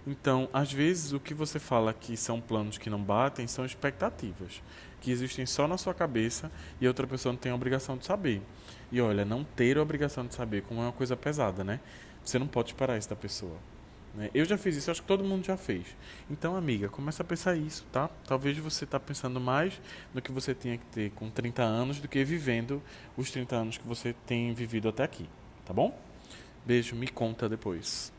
Então, 0.07 0.49
às 0.53 0.73
vezes, 0.73 1.13
o 1.13 1.19
que 1.19 1.35
você 1.35 1.59
fala 1.59 1.93
que 1.93 2.17
são 2.17 2.41
planos 2.41 2.79
que 2.79 2.89
não 2.89 3.03
batem 3.03 3.49
são 3.49 3.65
expectativas, 3.67 4.63
que 5.01 5.11
existem 5.11 5.45
só 5.47 5.67
na 5.67 5.77
sua 5.77 5.93
cabeça 5.93 6.49
e 6.81 6.87
outra 6.87 7.09
pessoa 7.09 7.33
não 7.33 7.41
tem 7.41 7.51
a 7.51 7.57
obrigação 7.57 7.97
de 7.97 8.07
saber. 8.07 8.41
E 8.93 9.01
olha, 9.01 9.25
não 9.25 9.43
ter 9.43 9.79
a 9.79 9.83
obrigação 9.83 10.25
de 10.25 10.33
saber 10.33 10.63
como 10.63 10.81
é 10.81 10.85
uma 10.85 10.93
coisa 10.93 11.17
pesada, 11.17 11.65
né? 11.65 11.81
Você 12.25 12.39
não 12.39 12.47
pode 12.47 12.69
esperar 12.69 12.97
isso 12.97 13.11
da 13.11 13.17
pessoa. 13.17 13.57
Né? 14.15 14.31
Eu 14.35 14.45
já 14.45 14.59
fiz 14.59 14.77
isso, 14.77 14.91
acho 14.91 15.01
que 15.01 15.09
todo 15.09 15.25
mundo 15.25 15.45
já 15.45 15.57
fez. 15.57 15.87
Então, 16.31 16.55
amiga, 16.55 16.89
começa 16.89 17.23
a 17.23 17.27
pensar 17.27 17.57
isso, 17.57 17.85
tá? 17.91 18.09
Talvez 18.27 18.59
você 18.59 18.85
está 18.85 19.01
pensando 19.01 19.41
mais 19.41 19.81
no 20.13 20.21
que 20.21 20.31
você 20.31 20.55
tinha 20.55 20.77
que 20.77 20.87
ter 20.87 21.11
com 21.13 21.31
30 21.31 21.63
anos 21.63 21.99
do 21.99 22.09
que 22.09 22.23
vivendo 22.25 22.83
os 23.17 23.31
30 23.31 23.57
anos 23.57 23.79
que 23.79 23.87
você 23.87 24.15
tem 24.27 24.53
vivido 24.53 24.89
até 24.89 25.03
aqui, 25.03 25.29
tá 25.65 25.73
bom? 25.73 25.99
Beijo, 26.65 26.95
me 26.95 27.09
conta 27.09 27.49
depois. 27.49 28.13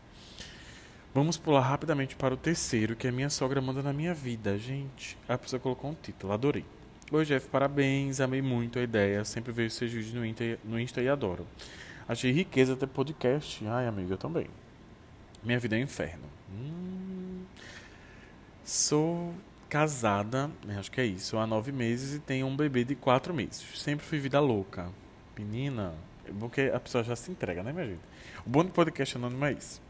Vamos 1.13 1.37
pular 1.37 1.61
rapidamente 1.61 2.15
para 2.15 2.33
o 2.33 2.37
terceiro, 2.37 2.95
que 2.95 3.07
a 3.07 3.11
minha 3.11 3.29
sogra 3.29 3.61
manda 3.61 3.83
na 3.83 3.93
minha 3.93 4.15
vida, 4.15 4.57
gente. 4.57 5.15
A 5.29 5.37
pessoa 5.37 5.59
colocou 5.59 5.91
um 5.91 5.93
título, 5.93 6.33
adorei. 6.33 6.65
Oi, 7.11 7.23
Jeff, 7.23 7.47
parabéns, 7.49 8.19
amei 8.19 8.41
muito 8.41 8.79
a 8.79 8.81
ideia. 8.81 9.23
Sempre 9.23 9.51
vejo 9.51 9.75
seus 9.75 9.91
vídeos 9.91 10.13
no 10.15 10.25
Insta, 10.25 10.59
no 10.63 10.79
Insta 10.79 11.01
e 11.03 11.07
adoro. 11.07 11.45
Achei 12.07 12.31
riqueza 12.31 12.75
ter 12.75 12.87
podcast. 12.87 13.63
Ai, 13.67 13.85
amiga, 13.85 14.13
eu 14.13 14.17
também. 14.17 14.47
Minha 15.43 15.59
vida 15.59 15.75
é 15.75 15.79
um 15.79 15.83
inferno. 15.83 16.23
Hum, 16.51 17.43
sou 18.63 19.33
casada, 19.69 20.51
né, 20.63 20.77
acho 20.77 20.91
que 20.91 21.01
é 21.01 21.05
isso, 21.05 21.35
há 21.37 21.47
nove 21.47 21.71
meses 21.71 22.15
e 22.15 22.19
tenho 22.19 22.45
um 22.45 22.55
bebê 22.55 22.83
de 22.83 22.95
quatro 22.95 23.33
meses. 23.33 23.63
Sempre 23.75 24.05
fui 24.05 24.19
vida 24.19 24.39
louca. 24.39 24.87
Menina, 25.37 25.95
é 26.25 26.31
bom 26.31 26.47
que 26.47 26.61
a 26.61 26.79
pessoa 26.79 27.03
já 27.03 27.15
se 27.15 27.31
entrega, 27.31 27.63
né, 27.63 27.73
minha 27.73 27.87
gente? 27.87 28.01
O 28.45 28.49
bom 28.49 28.63
do 28.63 28.71
podcast 28.71 29.17
anônimo 29.17 29.43
é 29.45 29.53
isso. 29.53 29.81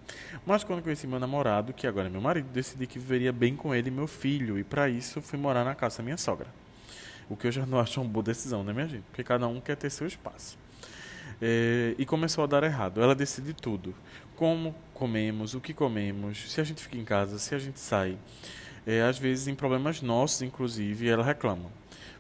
Mas 0.46 0.64
quando 0.64 0.82
conheci 0.82 1.06
meu 1.06 1.20
namorado, 1.20 1.74
que 1.74 1.86
agora 1.86 2.08
é 2.08 2.10
meu 2.10 2.22
marido, 2.22 2.48
decidi 2.52 2.88
que 2.88 2.98
viveria 2.98 3.32
bem 3.32 3.56
com 3.56 3.76
ele 3.76 3.90
e 3.90 3.92
meu 3.92 4.08
filho. 4.08 4.58
E 4.58 4.64
para 4.64 4.90
isso 4.90 5.22
fui 5.22 5.38
morar 5.38 5.64
na 5.64 5.76
casa 5.76 5.98
da 5.98 6.04
minha 6.04 6.18
sogra. 6.18 6.48
O 7.30 7.36
que 7.36 7.48
eu 7.48 7.52
já 7.52 7.66
não 7.66 7.80
acho 7.80 8.02
uma 8.02 8.10
boa 8.10 8.24
decisão, 8.24 8.64
né, 8.64 8.74
minha 8.74 8.88
gente? 8.88 9.04
Porque 9.04 9.24
cada 9.24 9.48
um 9.48 9.60
quer 9.60 9.76
ter 9.76 9.90
seu 9.90 10.08
espaço. 10.08 10.58
É, 11.42 11.96
e 11.98 12.06
começou 12.06 12.44
a 12.44 12.48
dar 12.48 12.64
errado. 12.64 13.02
Ela 13.02 13.14
decide 13.16 13.54
tudo 13.54 13.94
como 14.36 14.76
comemos, 14.94 15.54
o 15.54 15.62
que 15.62 15.74
comemos, 15.74 16.52
se 16.52 16.62
a 16.62 16.64
gente 16.64 16.82
fica 16.82 16.98
em 16.98 17.06
casa, 17.06 17.38
se 17.40 17.54
a 17.54 17.60
gente 17.60 17.80
sai. 17.80 18.18
É, 18.86 19.02
às 19.02 19.18
vezes 19.18 19.48
em 19.48 19.56
problemas 19.56 20.02
nossos, 20.02 20.42
inclusive, 20.42 21.08
ela 21.08 21.24
reclama. 21.24 21.70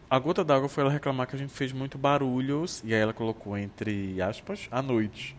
A 0.10 0.20
gota 0.20 0.44
d'água 0.44 0.70
foi 0.70 0.84
ela 0.84 0.92
reclamar 0.92 1.28
que 1.28 1.36
a 1.36 1.40
gente 1.40 1.52
fez 1.52 1.72
muito 1.72 1.98
barulhos, 1.98 2.82
e 2.86 2.94
aí 2.94 3.02
ela 3.02 3.14
colocou 3.14 3.58
entre 3.58 4.22
aspas, 4.22 4.68
à 4.72 4.82
noite. 4.82 5.36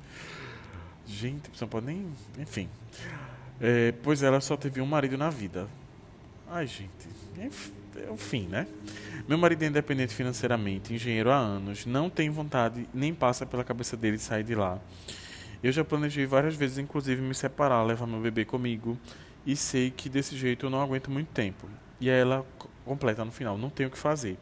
Gente, 1.07 1.51
você 1.53 1.65
não 1.65 1.69
pode 1.69 1.87
nem. 1.87 2.07
Enfim. 2.39 2.69
É, 3.61 3.93
pois 4.03 4.23
ela 4.23 4.41
só 4.41 4.57
teve 4.57 4.81
um 4.81 4.87
marido 4.87 5.17
na 5.17 5.31
vida. 5.31 5.69
Ai, 6.51 6.67
gente. 6.67 6.89
É 7.97 8.11
o 8.11 8.17
fim, 8.17 8.47
né? 8.49 8.67
Meu 9.29 9.39
marido 9.39 9.63
é 9.63 9.67
independente 9.67 10.15
financeiramente, 10.15 10.93
engenheiro 10.93 11.31
há 11.31 11.37
anos, 11.37 11.87
não 11.87 12.11
tem 12.11 12.29
vontade, 12.29 12.87
nem 12.93 13.15
passa 13.15 13.47
pela 13.47 13.65
cabeça 13.65 13.97
dele 13.97 14.19
sair 14.19 14.43
de 14.43 14.55
lá. 14.55 14.79
Eu 15.65 15.73
já 15.73 15.83
planejei 15.83 16.27
várias 16.27 16.55
vezes, 16.55 16.77
inclusive, 16.77 17.23
me 17.23 17.35
separar, 17.35 17.83
levar 17.85 18.07
meu 18.07 18.21
bebê 18.21 18.45
comigo. 18.45 18.99
e 19.47 19.57
sei 19.57 19.91
que 19.91 20.11
desse 20.11 20.37
jeito 20.37 20.67
eu 20.67 20.71
não 20.71 20.83
aguento 20.83 21.11
muito 21.11 21.29
tempo. 21.29 21.67
E 21.99 22.11
aí 22.11 22.21
ela 22.21 22.47
completa 22.85 23.25
no 23.25 23.33
final, 23.33 23.57
não 23.57 23.71
tenho 23.71 23.89
o 23.89 23.93
que 23.93 23.97
fazer. 23.97 24.37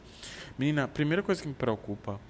Menina, 0.59 0.83
a 0.83 0.89
primeira 0.89 1.23
coisa 1.23 1.41
que 1.41 1.47
me 1.47 1.55
preocupa 1.55 2.21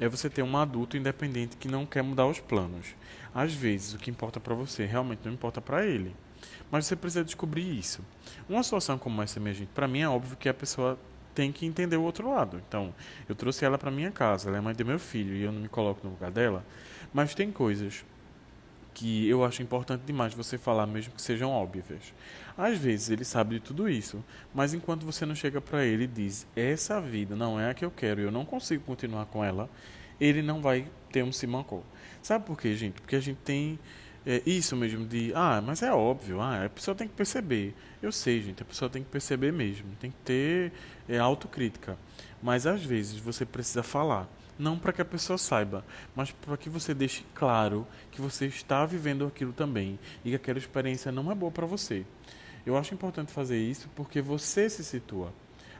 é 0.00 0.08
você 0.08 0.28
ter 0.28 0.42
um 0.42 0.56
adulto 0.56 0.96
independente 0.96 1.56
que 1.56 1.68
não 1.68 1.86
quer 1.86 2.02
mudar 2.02 2.26
os 2.26 2.40
planos. 2.40 2.96
Às 3.32 3.54
vezes, 3.54 3.94
o 3.94 3.98
que 3.98 4.10
importa 4.10 4.40
para 4.40 4.52
você 4.52 4.84
realmente 4.84 5.20
não 5.24 5.32
importa 5.32 5.60
para 5.60 5.86
ele. 5.86 6.12
Mas 6.72 6.86
você 6.86 6.96
precisa 6.96 7.22
descobrir 7.22 7.78
isso. 7.78 8.04
Uma 8.48 8.64
situação 8.64 8.98
como 8.98 9.22
essa, 9.22 9.38
minha 9.38 9.54
gente, 9.54 9.68
para 9.68 9.86
mim 9.86 10.00
é 10.00 10.08
óbvio 10.08 10.36
que 10.36 10.48
a 10.48 10.54
pessoa 10.54 10.98
tem 11.36 11.52
que 11.52 11.66
entender 11.66 11.96
o 11.96 12.02
outro 12.02 12.28
lado. 12.28 12.60
Então, 12.66 12.92
eu 13.28 13.34
trouxe 13.36 13.64
ela 13.64 13.78
para 13.78 13.92
minha 13.92 14.10
casa, 14.10 14.48
ela 14.48 14.58
é 14.58 14.60
mãe 14.60 14.74
do 14.74 14.84
meu 14.84 14.98
filho 14.98 15.36
e 15.36 15.42
eu 15.42 15.52
não 15.52 15.60
me 15.60 15.68
coloco 15.68 16.00
no 16.04 16.14
lugar 16.14 16.32
dela. 16.32 16.64
Mas 17.14 17.32
tem 17.32 17.52
coisas 17.52 18.04
que 18.94 19.28
eu 19.28 19.44
acho 19.44 19.62
importante 19.62 20.02
demais 20.04 20.34
você 20.34 20.58
falar, 20.58 20.86
mesmo 20.86 21.14
que 21.14 21.22
sejam 21.22 21.50
óbvias. 21.50 22.12
Às 22.56 22.78
vezes 22.78 23.10
ele 23.10 23.24
sabe 23.24 23.56
de 23.56 23.60
tudo 23.60 23.88
isso, 23.88 24.22
mas 24.54 24.74
enquanto 24.74 25.06
você 25.06 25.24
não 25.24 25.34
chega 25.34 25.60
para 25.60 25.84
ele 25.84 26.04
e 26.04 26.06
diz: 26.06 26.46
essa 26.54 27.00
vida 27.00 27.34
não 27.34 27.58
é 27.58 27.70
a 27.70 27.74
que 27.74 27.84
eu 27.84 27.90
quero, 27.90 28.20
eu 28.20 28.30
não 28.30 28.44
consigo 28.44 28.84
continuar 28.84 29.26
com 29.26 29.44
ela, 29.44 29.68
ele 30.20 30.42
não 30.42 30.60
vai 30.60 30.86
ter 31.10 31.22
um 31.22 31.32
simancol. 31.32 31.84
Sabe 32.22 32.44
por 32.44 32.58
quê, 32.58 32.74
gente? 32.76 33.00
Porque 33.00 33.16
a 33.16 33.20
gente 33.20 33.38
tem 33.38 33.78
é, 34.26 34.42
isso 34.44 34.76
mesmo 34.76 35.06
de, 35.06 35.32
ah, 35.34 35.62
mas 35.64 35.82
é 35.82 35.92
óbvio, 35.92 36.40
ah, 36.40 36.66
a 36.66 36.68
pessoa 36.68 36.94
tem 36.94 37.08
que 37.08 37.14
perceber. 37.14 37.74
Eu 38.02 38.12
sei, 38.12 38.42
gente, 38.42 38.62
a 38.62 38.66
pessoa 38.66 38.90
tem 38.90 39.02
que 39.02 39.08
perceber 39.08 39.52
mesmo, 39.52 39.86
tem 39.98 40.10
que 40.10 40.18
ter 40.24 40.72
é, 41.08 41.18
autocrítica. 41.18 41.96
Mas 42.42 42.66
às 42.66 42.84
vezes 42.84 43.18
você 43.18 43.44
precisa 43.44 43.82
falar 43.82 44.28
não 44.60 44.78
para 44.78 44.92
que 44.92 45.02
a 45.02 45.04
pessoa 45.04 45.38
saiba, 45.38 45.84
mas 46.14 46.30
para 46.30 46.56
que 46.56 46.68
você 46.68 46.92
deixe 46.92 47.24
claro 47.34 47.86
que 48.10 48.20
você 48.20 48.46
está 48.46 48.84
vivendo 48.84 49.26
aquilo 49.26 49.52
também 49.52 49.98
e 50.24 50.30
que 50.30 50.36
aquela 50.36 50.58
experiência 50.58 51.10
não 51.10 51.32
é 51.32 51.34
boa 51.34 51.50
para 51.50 51.66
você. 51.66 52.04
Eu 52.64 52.76
acho 52.76 52.92
importante 52.92 53.32
fazer 53.32 53.58
isso 53.58 53.88
porque 53.96 54.20
você 54.20 54.68
se 54.68 54.84
situa. 54.84 55.32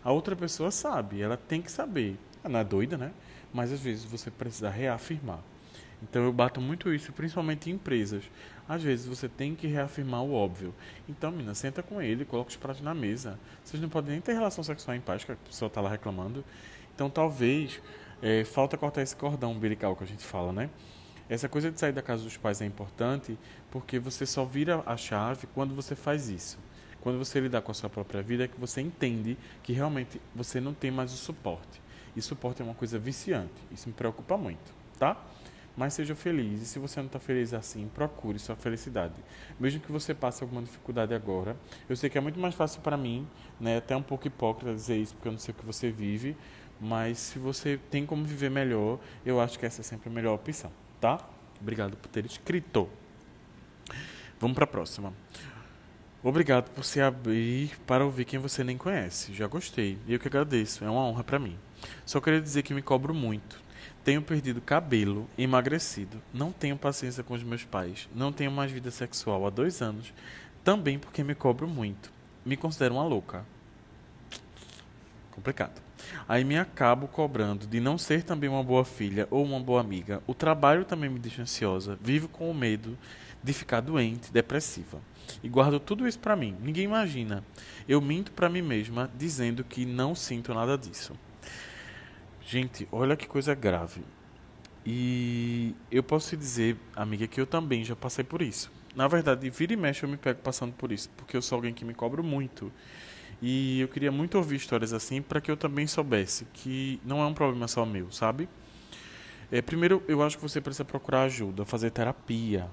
A 0.02 0.10
outra 0.10 0.34
pessoa 0.34 0.70
sabe, 0.70 1.20
ela 1.20 1.36
tem 1.36 1.60
que 1.60 1.70
saber. 1.70 2.18
Ela 2.42 2.54
não 2.54 2.60
é 2.60 2.64
doida, 2.64 2.96
né? 2.96 3.12
Mas 3.52 3.70
às 3.70 3.80
vezes 3.80 4.04
você 4.04 4.30
precisa 4.30 4.70
reafirmar. 4.70 5.40
Então 6.02 6.24
eu 6.24 6.32
bato 6.32 6.60
muito 6.60 6.92
isso, 6.94 7.12
principalmente 7.12 7.68
em 7.68 7.74
empresas. 7.74 8.24
Às 8.66 8.82
vezes 8.82 9.04
você 9.06 9.28
tem 9.28 9.54
que 9.54 9.66
reafirmar 9.66 10.22
o 10.22 10.32
óbvio. 10.32 10.74
Então, 11.06 11.30
menina, 11.30 11.54
senta 11.54 11.82
com 11.82 12.00
ele, 12.00 12.24
coloca 12.24 12.48
os 12.50 12.56
pratos 12.56 12.80
na 12.80 12.94
mesa. 12.94 13.38
Vocês 13.62 13.82
não 13.82 13.90
podem 13.90 14.12
nem 14.12 14.20
ter 14.20 14.32
relação 14.32 14.64
sexual 14.64 14.96
em 14.96 15.00
paz, 15.00 15.24
que 15.24 15.32
a 15.32 15.36
pessoa 15.36 15.66
está 15.66 15.80
lá 15.82 15.90
reclamando. 15.90 16.42
Então, 16.94 17.10
talvez 17.10 17.82
é, 18.22 18.44
falta 18.44 18.76
cortar 18.76 19.02
esse 19.02 19.16
cordão 19.16 19.52
umbilical 19.52 19.96
que 19.96 20.04
a 20.04 20.06
gente 20.06 20.24
fala, 20.24 20.52
né? 20.52 20.70
Essa 21.28 21.48
coisa 21.48 21.70
de 21.70 21.78
sair 21.78 21.92
da 21.92 22.02
casa 22.02 22.24
dos 22.24 22.36
pais 22.36 22.60
é 22.60 22.66
importante 22.66 23.38
porque 23.70 23.98
você 23.98 24.26
só 24.26 24.44
vira 24.44 24.82
a 24.84 24.96
chave 24.96 25.46
quando 25.54 25.74
você 25.74 25.94
faz 25.94 26.28
isso. 26.28 26.58
Quando 27.00 27.18
você 27.18 27.40
lidar 27.40 27.62
com 27.62 27.70
a 27.70 27.74
sua 27.74 27.88
própria 27.88 28.20
vida, 28.20 28.44
é 28.44 28.48
que 28.48 28.60
você 28.60 28.80
entende 28.80 29.38
que 29.62 29.72
realmente 29.72 30.20
você 30.34 30.60
não 30.60 30.74
tem 30.74 30.90
mais 30.90 31.12
o 31.12 31.16
suporte. 31.16 31.80
E 32.14 32.20
suporte 32.20 32.60
é 32.60 32.64
uma 32.64 32.74
coisa 32.74 32.98
viciante. 32.98 33.54
Isso 33.70 33.88
me 33.88 33.94
preocupa 33.94 34.36
muito, 34.36 34.74
tá? 34.98 35.16
Mas 35.76 35.94
seja 35.94 36.14
feliz. 36.14 36.60
E 36.60 36.66
se 36.66 36.78
você 36.78 37.00
não 37.00 37.06
está 37.06 37.18
feliz 37.18 37.54
assim, 37.54 37.88
procure 37.94 38.38
sua 38.38 38.56
felicidade. 38.56 39.14
Mesmo 39.58 39.80
que 39.80 39.90
você 39.90 40.12
passe 40.12 40.42
alguma 40.42 40.60
dificuldade 40.62 41.14
agora. 41.14 41.56
Eu 41.88 41.96
sei 41.96 42.10
que 42.10 42.18
é 42.18 42.20
muito 42.20 42.38
mais 42.38 42.54
fácil 42.54 42.82
para 42.82 42.96
mim, 42.96 43.26
né? 43.58 43.78
Até 43.78 43.96
um 43.96 44.02
pouco 44.02 44.26
hipócrita 44.26 44.74
dizer 44.74 44.96
isso, 44.96 45.14
porque 45.14 45.28
eu 45.28 45.32
não 45.32 45.38
sei 45.38 45.52
o 45.52 45.54
que 45.54 45.64
você 45.64 45.90
vive. 45.90 46.36
Mas 46.80 47.18
se 47.18 47.38
você 47.38 47.78
tem 47.90 48.06
como 48.06 48.24
viver 48.24 48.50
melhor, 48.50 48.98
eu 49.24 49.40
acho 49.40 49.58
que 49.58 49.66
essa 49.66 49.82
é 49.82 49.84
sempre 49.84 50.08
a 50.08 50.12
melhor 50.12 50.34
opção, 50.34 50.72
tá? 51.00 51.20
Obrigado 51.60 51.96
por 51.96 52.08
ter 52.08 52.24
escrito. 52.24 52.88
Vamos 54.40 54.54
para 54.54 54.64
a 54.64 54.66
próxima. 54.66 55.12
Obrigado 56.22 56.70
por 56.70 56.84
se 56.84 57.00
abrir 57.00 57.78
para 57.86 58.04
ouvir 58.04 58.24
quem 58.24 58.38
você 58.38 58.64
nem 58.64 58.76
conhece. 58.76 59.34
Já 59.34 59.46
gostei. 59.46 59.98
E 60.06 60.14
eu 60.14 60.18
que 60.18 60.28
agradeço. 60.28 60.82
É 60.84 60.90
uma 60.90 61.02
honra 61.02 61.22
para 61.22 61.38
mim. 61.38 61.58
Só 62.06 62.20
queria 62.20 62.40
dizer 62.40 62.62
que 62.62 62.72
me 62.72 62.82
cobro 62.82 63.14
muito. 63.14 63.60
Tenho 64.02 64.22
perdido 64.22 64.60
cabelo, 64.60 65.28
emagrecido. 65.36 66.20
Não 66.32 66.52
tenho 66.52 66.76
paciência 66.76 67.22
com 67.22 67.34
os 67.34 67.42
meus 67.42 67.64
pais. 67.64 68.08
Não 68.14 68.32
tenho 68.32 68.50
mais 68.50 68.70
vida 68.72 68.90
sexual 68.90 69.46
há 69.46 69.50
dois 69.50 69.82
anos. 69.82 70.12
Também 70.64 70.98
porque 70.98 71.22
me 71.22 71.34
cobro 71.34 71.68
muito. 71.68 72.10
Me 72.44 72.56
considero 72.56 72.94
uma 72.94 73.04
louca. 73.04 73.44
Complicado. 75.30 75.89
Aí 76.28 76.44
me 76.44 76.58
acabo 76.58 77.08
cobrando 77.08 77.66
de 77.66 77.80
não 77.80 77.98
ser 77.98 78.22
também 78.22 78.48
uma 78.48 78.62
boa 78.62 78.84
filha 78.84 79.26
ou 79.30 79.44
uma 79.44 79.60
boa 79.60 79.80
amiga. 79.80 80.22
O 80.26 80.34
trabalho 80.34 80.84
também 80.84 81.10
me 81.10 81.18
deixa 81.18 81.42
ansiosa. 81.42 81.98
Vivo 82.00 82.28
com 82.28 82.50
o 82.50 82.54
medo 82.54 82.96
de 83.42 83.52
ficar 83.52 83.80
doente, 83.80 84.32
depressiva. 84.32 85.00
E 85.42 85.48
guardo 85.48 85.80
tudo 85.80 86.06
isso 86.06 86.18
para 86.18 86.36
mim. 86.36 86.56
Ninguém 86.60 86.84
imagina. 86.84 87.44
Eu 87.88 88.00
minto 88.00 88.32
para 88.32 88.48
mim 88.48 88.62
mesma 88.62 89.10
dizendo 89.16 89.64
que 89.64 89.84
não 89.84 90.14
sinto 90.14 90.52
nada 90.54 90.76
disso. 90.76 91.14
Gente, 92.44 92.88
olha 92.90 93.16
que 93.16 93.26
coisa 93.26 93.54
grave. 93.54 94.02
E 94.84 95.74
eu 95.90 96.02
posso 96.02 96.30
te 96.30 96.36
dizer, 96.36 96.76
amiga, 96.96 97.26
que 97.26 97.40
eu 97.40 97.46
também 97.46 97.84
já 97.84 97.94
passei 97.94 98.24
por 98.24 98.42
isso. 98.42 98.72
Na 98.94 99.06
verdade, 99.06 99.48
vira 99.50 99.72
e 99.72 99.76
mexe 99.76 100.04
eu 100.04 100.08
me 100.08 100.16
pego 100.16 100.40
passando 100.40 100.72
por 100.72 100.90
isso, 100.90 101.08
porque 101.16 101.36
eu 101.36 101.42
sou 101.42 101.56
alguém 101.56 101.72
que 101.72 101.84
me 101.84 101.94
cobro 101.94 102.24
muito. 102.24 102.72
E 103.42 103.80
eu 103.80 103.88
queria 103.88 104.12
muito 104.12 104.36
ouvir 104.36 104.56
histórias 104.56 104.92
assim 104.92 105.22
para 105.22 105.40
que 105.40 105.50
eu 105.50 105.56
também 105.56 105.86
soubesse 105.86 106.44
que 106.52 107.00
não 107.04 107.22
é 107.22 107.26
um 107.26 107.32
problema 107.32 107.66
só 107.66 107.86
meu, 107.86 108.10
sabe? 108.12 108.48
É, 109.50 109.62
primeiro, 109.62 110.02
eu 110.06 110.22
acho 110.22 110.36
que 110.36 110.42
você 110.42 110.60
precisa 110.60 110.84
procurar 110.84 111.22
ajuda, 111.22 111.64
fazer 111.64 111.90
terapia. 111.90 112.68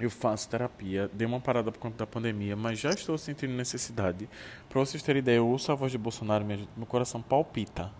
Eu 0.00 0.10
faço 0.10 0.48
terapia, 0.48 1.08
dei 1.12 1.24
uma 1.26 1.38
parada 1.38 1.70
por 1.70 1.78
conta 1.78 1.98
da 1.98 2.06
pandemia, 2.06 2.56
mas 2.56 2.80
já 2.80 2.90
estou 2.90 3.16
sentindo 3.16 3.52
necessidade. 3.52 4.28
Para 4.68 4.80
vocês 4.80 5.02
terem 5.02 5.20
ideia, 5.20 5.36
eu 5.36 5.46
ouço 5.46 5.70
a 5.70 5.74
voz 5.74 5.92
de 5.92 5.98
Bolsonaro, 5.98 6.44
gente, 6.48 6.68
meu 6.76 6.86
coração 6.86 7.22
palpita. 7.22 7.92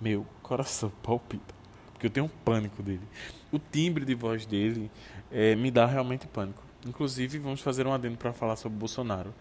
Meu 0.00 0.24
coração 0.42 0.90
palpita. 1.02 1.54
Porque 1.92 2.06
eu 2.06 2.10
tenho 2.10 2.26
um 2.26 2.44
pânico 2.44 2.82
dele. 2.82 3.06
O 3.50 3.58
timbre 3.58 4.04
de 4.04 4.14
voz 4.14 4.46
dele 4.46 4.90
é, 5.30 5.54
me 5.54 5.70
dá 5.70 5.84
realmente 5.84 6.26
pânico. 6.26 6.62
Inclusive, 6.86 7.38
vamos 7.38 7.60
fazer 7.60 7.86
um 7.86 7.92
adendo 7.92 8.16
para 8.16 8.32
falar 8.32 8.56
sobre 8.56 8.78
Bolsonaro 8.78 9.34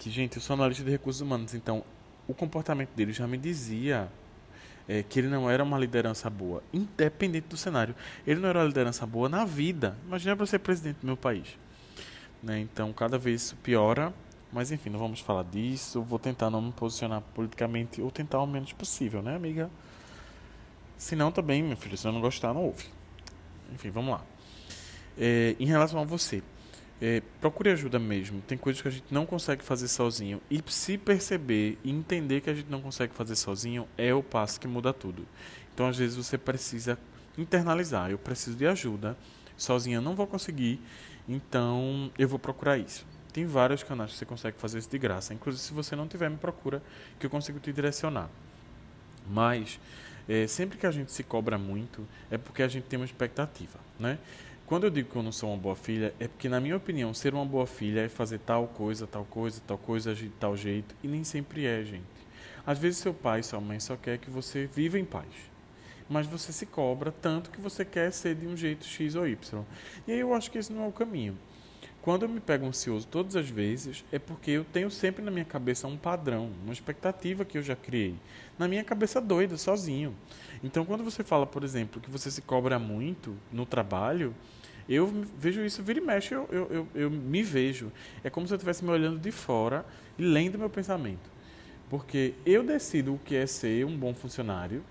que, 0.00 0.10
gente, 0.10 0.36
eu 0.36 0.42
sou 0.42 0.54
analista 0.54 0.82
de 0.82 0.90
recursos 0.90 1.20
humanos, 1.20 1.54
então 1.54 1.84
o 2.26 2.32
comportamento 2.32 2.88
dele 2.96 3.12
já 3.12 3.26
me 3.26 3.36
dizia 3.36 4.10
é, 4.88 5.02
que 5.02 5.18
ele 5.18 5.28
não 5.28 5.48
era 5.50 5.62
uma 5.62 5.78
liderança 5.78 6.30
boa, 6.30 6.62
independente 6.72 7.48
do 7.48 7.56
cenário. 7.56 7.94
Ele 8.26 8.40
não 8.40 8.48
era 8.48 8.60
uma 8.60 8.64
liderança 8.64 9.06
boa 9.06 9.28
na 9.28 9.44
vida. 9.44 9.94
Imagina 10.06 10.34
para 10.34 10.46
ser 10.46 10.58
presidente 10.60 11.00
do 11.00 11.06
meu 11.06 11.18
país. 11.18 11.58
Né? 12.42 12.60
Então, 12.60 12.90
cada 12.94 13.18
vez 13.18 13.42
isso 13.42 13.56
piora. 13.56 14.10
Mas, 14.50 14.72
enfim, 14.72 14.88
não 14.88 14.98
vamos 14.98 15.20
falar 15.20 15.44
disso. 15.44 16.00
Vou 16.02 16.18
tentar 16.18 16.48
não 16.48 16.62
me 16.62 16.72
posicionar 16.72 17.20
politicamente, 17.34 18.00
ou 18.00 18.10
tentar 18.10 18.40
o 18.40 18.46
menos 18.46 18.72
possível, 18.72 19.20
né, 19.20 19.36
amiga? 19.36 19.70
Se 20.96 21.14
não, 21.14 21.30
também, 21.30 21.62
meu 21.62 21.76
filho, 21.76 21.96
se 21.96 22.08
eu 22.08 22.12
não 22.12 22.22
gostar, 22.22 22.54
não 22.54 22.64
ouve. 22.64 22.86
Enfim, 23.74 23.90
vamos 23.90 24.12
lá. 24.12 24.24
É, 25.18 25.54
em 25.60 25.66
relação 25.66 26.00
a 26.00 26.04
você, 26.04 26.42
é, 27.00 27.22
procure 27.40 27.70
ajuda 27.70 27.98
mesmo. 27.98 28.42
Tem 28.42 28.58
coisas 28.58 28.82
que 28.82 28.88
a 28.88 28.90
gente 28.90 29.06
não 29.10 29.24
consegue 29.24 29.64
fazer 29.64 29.88
sozinho. 29.88 30.40
E 30.50 30.62
se 30.66 30.98
perceber 30.98 31.78
e 31.82 31.90
entender 31.90 32.40
que 32.42 32.50
a 32.50 32.54
gente 32.54 32.70
não 32.70 32.80
consegue 32.80 33.14
fazer 33.14 33.36
sozinho 33.36 33.88
é 33.96 34.12
o 34.12 34.22
passo 34.22 34.60
que 34.60 34.68
muda 34.68 34.92
tudo. 34.92 35.26
Então, 35.72 35.86
às 35.88 35.96
vezes, 35.96 36.16
você 36.16 36.36
precisa 36.36 36.98
internalizar. 37.38 38.10
Eu 38.10 38.18
preciso 38.18 38.56
de 38.56 38.66
ajuda. 38.66 39.16
Sozinha 39.56 40.00
não 40.00 40.14
vou 40.14 40.26
conseguir. 40.26 40.80
Então, 41.26 42.10
eu 42.18 42.28
vou 42.28 42.38
procurar 42.38 42.76
isso. 42.76 43.06
Tem 43.32 43.46
vários 43.46 43.82
canais 43.82 44.10
que 44.10 44.18
você 44.18 44.26
consegue 44.26 44.58
fazer 44.58 44.78
isso 44.78 44.90
de 44.90 44.98
graça. 44.98 45.32
Inclusive, 45.32 45.62
se 45.62 45.72
você 45.72 45.96
não 45.96 46.06
tiver, 46.06 46.28
me 46.28 46.36
procura 46.36 46.82
que 47.18 47.24
eu 47.24 47.30
consigo 47.30 47.58
te 47.60 47.72
direcionar. 47.72 48.28
Mas, 49.26 49.78
é, 50.28 50.46
sempre 50.46 50.76
que 50.76 50.86
a 50.86 50.90
gente 50.90 51.12
se 51.12 51.22
cobra 51.22 51.56
muito, 51.56 52.06
é 52.30 52.36
porque 52.36 52.62
a 52.62 52.68
gente 52.68 52.84
tem 52.84 52.98
uma 52.98 53.06
expectativa, 53.06 53.78
né? 53.98 54.18
Quando 54.70 54.84
eu 54.84 54.90
digo 54.90 55.10
que 55.10 55.16
eu 55.16 55.22
não 55.24 55.32
sou 55.32 55.50
uma 55.50 55.58
boa 55.58 55.74
filha, 55.74 56.14
é 56.20 56.28
porque, 56.28 56.48
na 56.48 56.60
minha 56.60 56.76
opinião, 56.76 57.12
ser 57.12 57.34
uma 57.34 57.44
boa 57.44 57.66
filha 57.66 58.02
é 58.02 58.08
fazer 58.08 58.38
tal 58.38 58.68
coisa, 58.68 59.04
tal 59.04 59.24
coisa, 59.24 59.60
tal 59.66 59.76
coisa, 59.76 60.14
de 60.14 60.28
tal 60.28 60.56
jeito, 60.56 60.94
e 61.02 61.08
nem 61.08 61.24
sempre 61.24 61.66
é, 61.66 61.82
gente. 61.82 62.04
Às 62.64 62.78
vezes, 62.78 63.00
seu 63.00 63.12
pai, 63.12 63.42
sua 63.42 63.60
mãe 63.60 63.80
só 63.80 63.96
quer 63.96 64.18
que 64.18 64.30
você 64.30 64.66
viva 64.66 64.96
em 64.96 65.04
paz. 65.04 65.26
Mas 66.08 66.24
você 66.24 66.52
se 66.52 66.66
cobra 66.66 67.10
tanto 67.10 67.50
que 67.50 67.60
você 67.60 67.84
quer 67.84 68.12
ser 68.12 68.36
de 68.36 68.46
um 68.46 68.56
jeito 68.56 68.84
X 68.84 69.16
ou 69.16 69.26
Y. 69.26 69.64
E 70.06 70.12
aí 70.12 70.20
eu 70.20 70.32
acho 70.32 70.48
que 70.48 70.58
esse 70.58 70.72
não 70.72 70.84
é 70.84 70.86
o 70.86 70.92
caminho. 70.92 71.36
Quando 72.02 72.22
eu 72.22 72.28
me 72.28 72.40
pego 72.40 72.66
ansioso 72.66 73.06
todas 73.06 73.36
as 73.36 73.48
vezes, 73.48 74.04
é 74.10 74.18
porque 74.18 74.50
eu 74.52 74.64
tenho 74.64 74.90
sempre 74.90 75.22
na 75.22 75.30
minha 75.30 75.44
cabeça 75.44 75.86
um 75.86 75.98
padrão, 75.98 76.50
uma 76.64 76.72
expectativa 76.72 77.44
que 77.44 77.58
eu 77.58 77.62
já 77.62 77.76
criei. 77.76 78.14
Na 78.58 78.66
minha 78.66 78.82
cabeça 78.82 79.20
doida, 79.20 79.58
sozinho. 79.58 80.14
Então, 80.64 80.84
quando 80.84 81.04
você 81.04 81.22
fala, 81.22 81.46
por 81.46 81.62
exemplo, 81.62 82.00
que 82.00 82.10
você 82.10 82.30
se 82.30 82.40
cobra 82.40 82.78
muito 82.78 83.36
no 83.52 83.66
trabalho, 83.66 84.34
eu 84.88 85.06
vejo 85.38 85.62
isso, 85.62 85.82
vira 85.82 85.98
e 85.98 86.02
mexe, 86.02 86.34
eu, 86.34 86.48
eu, 86.50 86.68
eu, 86.70 86.88
eu 86.94 87.10
me 87.10 87.42
vejo. 87.42 87.92
É 88.24 88.30
como 88.30 88.46
se 88.46 88.52
eu 88.52 88.56
estivesse 88.56 88.82
me 88.82 88.90
olhando 88.90 89.18
de 89.18 89.30
fora 89.30 89.84
e 90.18 90.22
lendo 90.22 90.58
meu 90.58 90.70
pensamento. 90.70 91.30
Porque 91.90 92.34
eu 92.46 92.62
decido 92.62 93.14
o 93.14 93.18
que 93.18 93.36
é 93.36 93.46
ser 93.46 93.84
um 93.84 93.96
bom 93.96 94.14
funcionário 94.14 94.82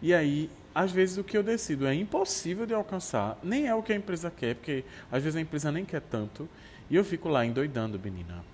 E 0.00 0.14
aí, 0.14 0.48
às 0.74 0.90
vezes, 0.90 1.16
o 1.18 1.24
que 1.24 1.36
eu 1.36 1.42
decido 1.42 1.86
é 1.86 1.94
impossível 1.94 2.66
de 2.66 2.74
alcançar, 2.74 3.38
nem 3.42 3.66
é 3.66 3.74
o 3.74 3.82
que 3.82 3.92
a 3.92 3.96
empresa 3.96 4.30
quer, 4.30 4.56
porque 4.56 4.84
às 5.10 5.22
vezes 5.22 5.36
a 5.36 5.40
empresa 5.40 5.70
nem 5.70 5.84
quer 5.84 6.00
tanto, 6.00 6.48
e 6.90 6.96
eu 6.96 7.04
fico 7.04 7.28
lá 7.28 7.44
endoidando, 7.46 7.98
menina. 7.98 8.44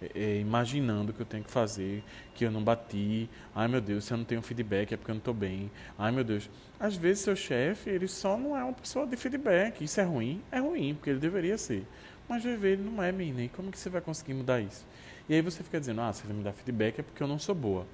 É, 0.00 0.10
é, 0.14 0.40
imaginando 0.40 1.10
o 1.10 1.14
que 1.14 1.20
eu 1.20 1.26
tenho 1.26 1.42
que 1.42 1.50
fazer, 1.50 2.04
que 2.34 2.44
eu 2.44 2.50
não 2.50 2.62
bati. 2.62 3.30
Ai 3.54 3.66
meu 3.66 3.80
Deus, 3.80 4.04
se 4.04 4.12
eu 4.12 4.18
não 4.18 4.24
tenho 4.24 4.42
feedback 4.42 4.92
é 4.92 4.96
porque 4.96 5.10
eu 5.10 5.14
não 5.14 5.20
estou 5.20 5.32
bem. 5.32 5.70
Ai 5.98 6.12
meu 6.12 6.22
Deus. 6.22 6.50
Às 6.78 6.96
vezes 6.96 7.24
seu 7.24 7.34
chefe, 7.34 7.88
ele 7.88 8.06
só 8.06 8.36
não 8.36 8.56
é 8.56 8.62
uma 8.62 8.74
pessoa 8.74 9.06
de 9.06 9.16
feedback. 9.16 9.82
Isso 9.82 9.98
é 9.98 10.04
ruim? 10.04 10.42
É 10.52 10.58
ruim, 10.58 10.94
porque 10.94 11.10
ele 11.10 11.18
deveria 11.18 11.56
ser. 11.56 11.86
Mas 12.28 12.44
vai 12.44 12.56
ver, 12.56 12.72
ele 12.72 12.82
não 12.82 13.02
é, 13.02 13.10
menina. 13.10 13.42
E 13.42 13.48
como 13.48 13.70
que 13.70 13.78
você 13.78 13.88
vai 13.88 14.02
conseguir 14.02 14.34
mudar 14.34 14.60
isso? 14.60 14.86
E 15.28 15.34
aí 15.34 15.40
você 15.40 15.62
fica 15.62 15.80
dizendo, 15.80 16.02
ah, 16.02 16.12
se 16.12 16.24
ele 16.26 16.34
me 16.34 16.44
dá 16.44 16.52
feedback 16.52 16.98
é 16.98 17.02
porque 17.02 17.22
eu 17.22 17.26
não 17.26 17.38
sou 17.38 17.54
boa. 17.54 17.86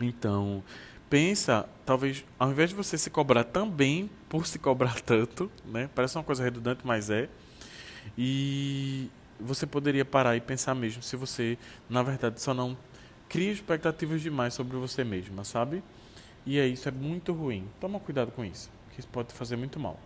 Então, 0.00 0.62
pensa, 1.08 1.68
talvez, 1.84 2.24
ao 2.38 2.50
invés 2.50 2.70
de 2.70 2.76
você 2.76 2.98
se 2.98 3.10
cobrar 3.10 3.44
também 3.44 4.10
por 4.28 4.46
se 4.46 4.58
cobrar 4.58 5.00
tanto, 5.02 5.50
né? 5.64 5.88
Parece 5.94 6.16
uma 6.16 6.24
coisa 6.24 6.42
redundante, 6.42 6.80
mas 6.84 7.10
é. 7.10 7.28
E 8.16 9.10
você 9.40 9.66
poderia 9.66 10.04
parar 10.04 10.36
e 10.36 10.40
pensar 10.40 10.74
mesmo 10.74 11.02
se 11.02 11.16
você, 11.16 11.58
na 11.88 12.02
verdade, 12.02 12.40
só 12.40 12.54
não 12.54 12.76
cria 13.28 13.52
expectativas 13.52 14.22
demais 14.22 14.54
sobre 14.54 14.76
você 14.76 15.04
mesma, 15.04 15.44
sabe? 15.44 15.82
E 16.44 16.58
é 16.58 16.66
isso, 16.66 16.88
é 16.88 16.92
muito 16.92 17.32
ruim. 17.32 17.68
Toma 17.80 17.98
cuidado 17.98 18.30
com 18.30 18.44
isso, 18.44 18.70
que 18.92 19.00
isso 19.00 19.08
pode 19.08 19.32
fazer 19.34 19.56
muito 19.56 19.80
mal. 19.80 19.98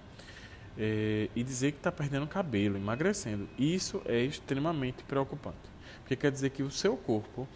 É, 0.78 1.28
e 1.34 1.42
dizer 1.42 1.72
que 1.72 1.78
está 1.78 1.92
perdendo 1.92 2.26
cabelo, 2.26 2.76
emagrecendo, 2.76 3.48
isso 3.58 4.00
é 4.06 4.22
extremamente 4.22 5.02
preocupante. 5.04 5.58
Porque 6.00 6.16
quer 6.16 6.32
dizer 6.32 6.50
que 6.50 6.62
o 6.62 6.70
seu 6.70 6.96
corpo 6.96 7.46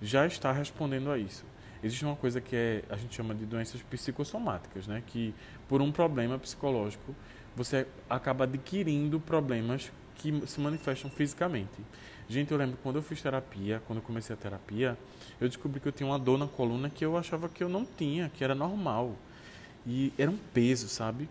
já 0.00 0.26
está 0.26 0.50
respondendo 0.50 1.10
a 1.10 1.18
isso. 1.18 1.44
Existe 1.82 2.04
uma 2.04 2.16
coisa 2.16 2.40
que 2.40 2.54
é, 2.54 2.82
a 2.88 2.96
gente 2.96 3.14
chama 3.14 3.34
de 3.34 3.44
doenças 3.44 3.82
psicossomáticas, 3.82 4.86
né? 4.86 5.02
que 5.06 5.34
por 5.68 5.82
um 5.82 5.90
problema 5.90 6.38
psicológico 6.38 7.14
você 7.56 7.86
acaba 8.08 8.44
adquirindo 8.44 9.18
problemas 9.18 9.90
que 10.16 10.46
se 10.46 10.60
manifestam 10.60 11.10
fisicamente. 11.10 11.80
Gente, 12.28 12.52
eu 12.52 12.56
lembro 12.56 12.78
quando 12.82 12.96
eu 12.96 13.02
fiz 13.02 13.20
terapia, 13.20 13.82
quando 13.86 13.98
eu 13.98 14.02
comecei 14.02 14.32
a 14.32 14.36
terapia, 14.36 14.96
eu 15.40 15.48
descobri 15.48 15.80
que 15.80 15.88
eu 15.88 15.92
tinha 15.92 16.08
uma 16.08 16.18
dor 16.18 16.38
na 16.38 16.46
coluna 16.46 16.88
que 16.88 17.04
eu 17.04 17.16
achava 17.16 17.48
que 17.48 17.62
eu 17.62 17.68
não 17.68 17.84
tinha, 17.84 18.30
que 18.30 18.44
era 18.44 18.54
normal. 18.54 19.16
E 19.86 20.12
era 20.16 20.30
um 20.30 20.38
peso, 20.54 20.88
sabe? 20.88 21.28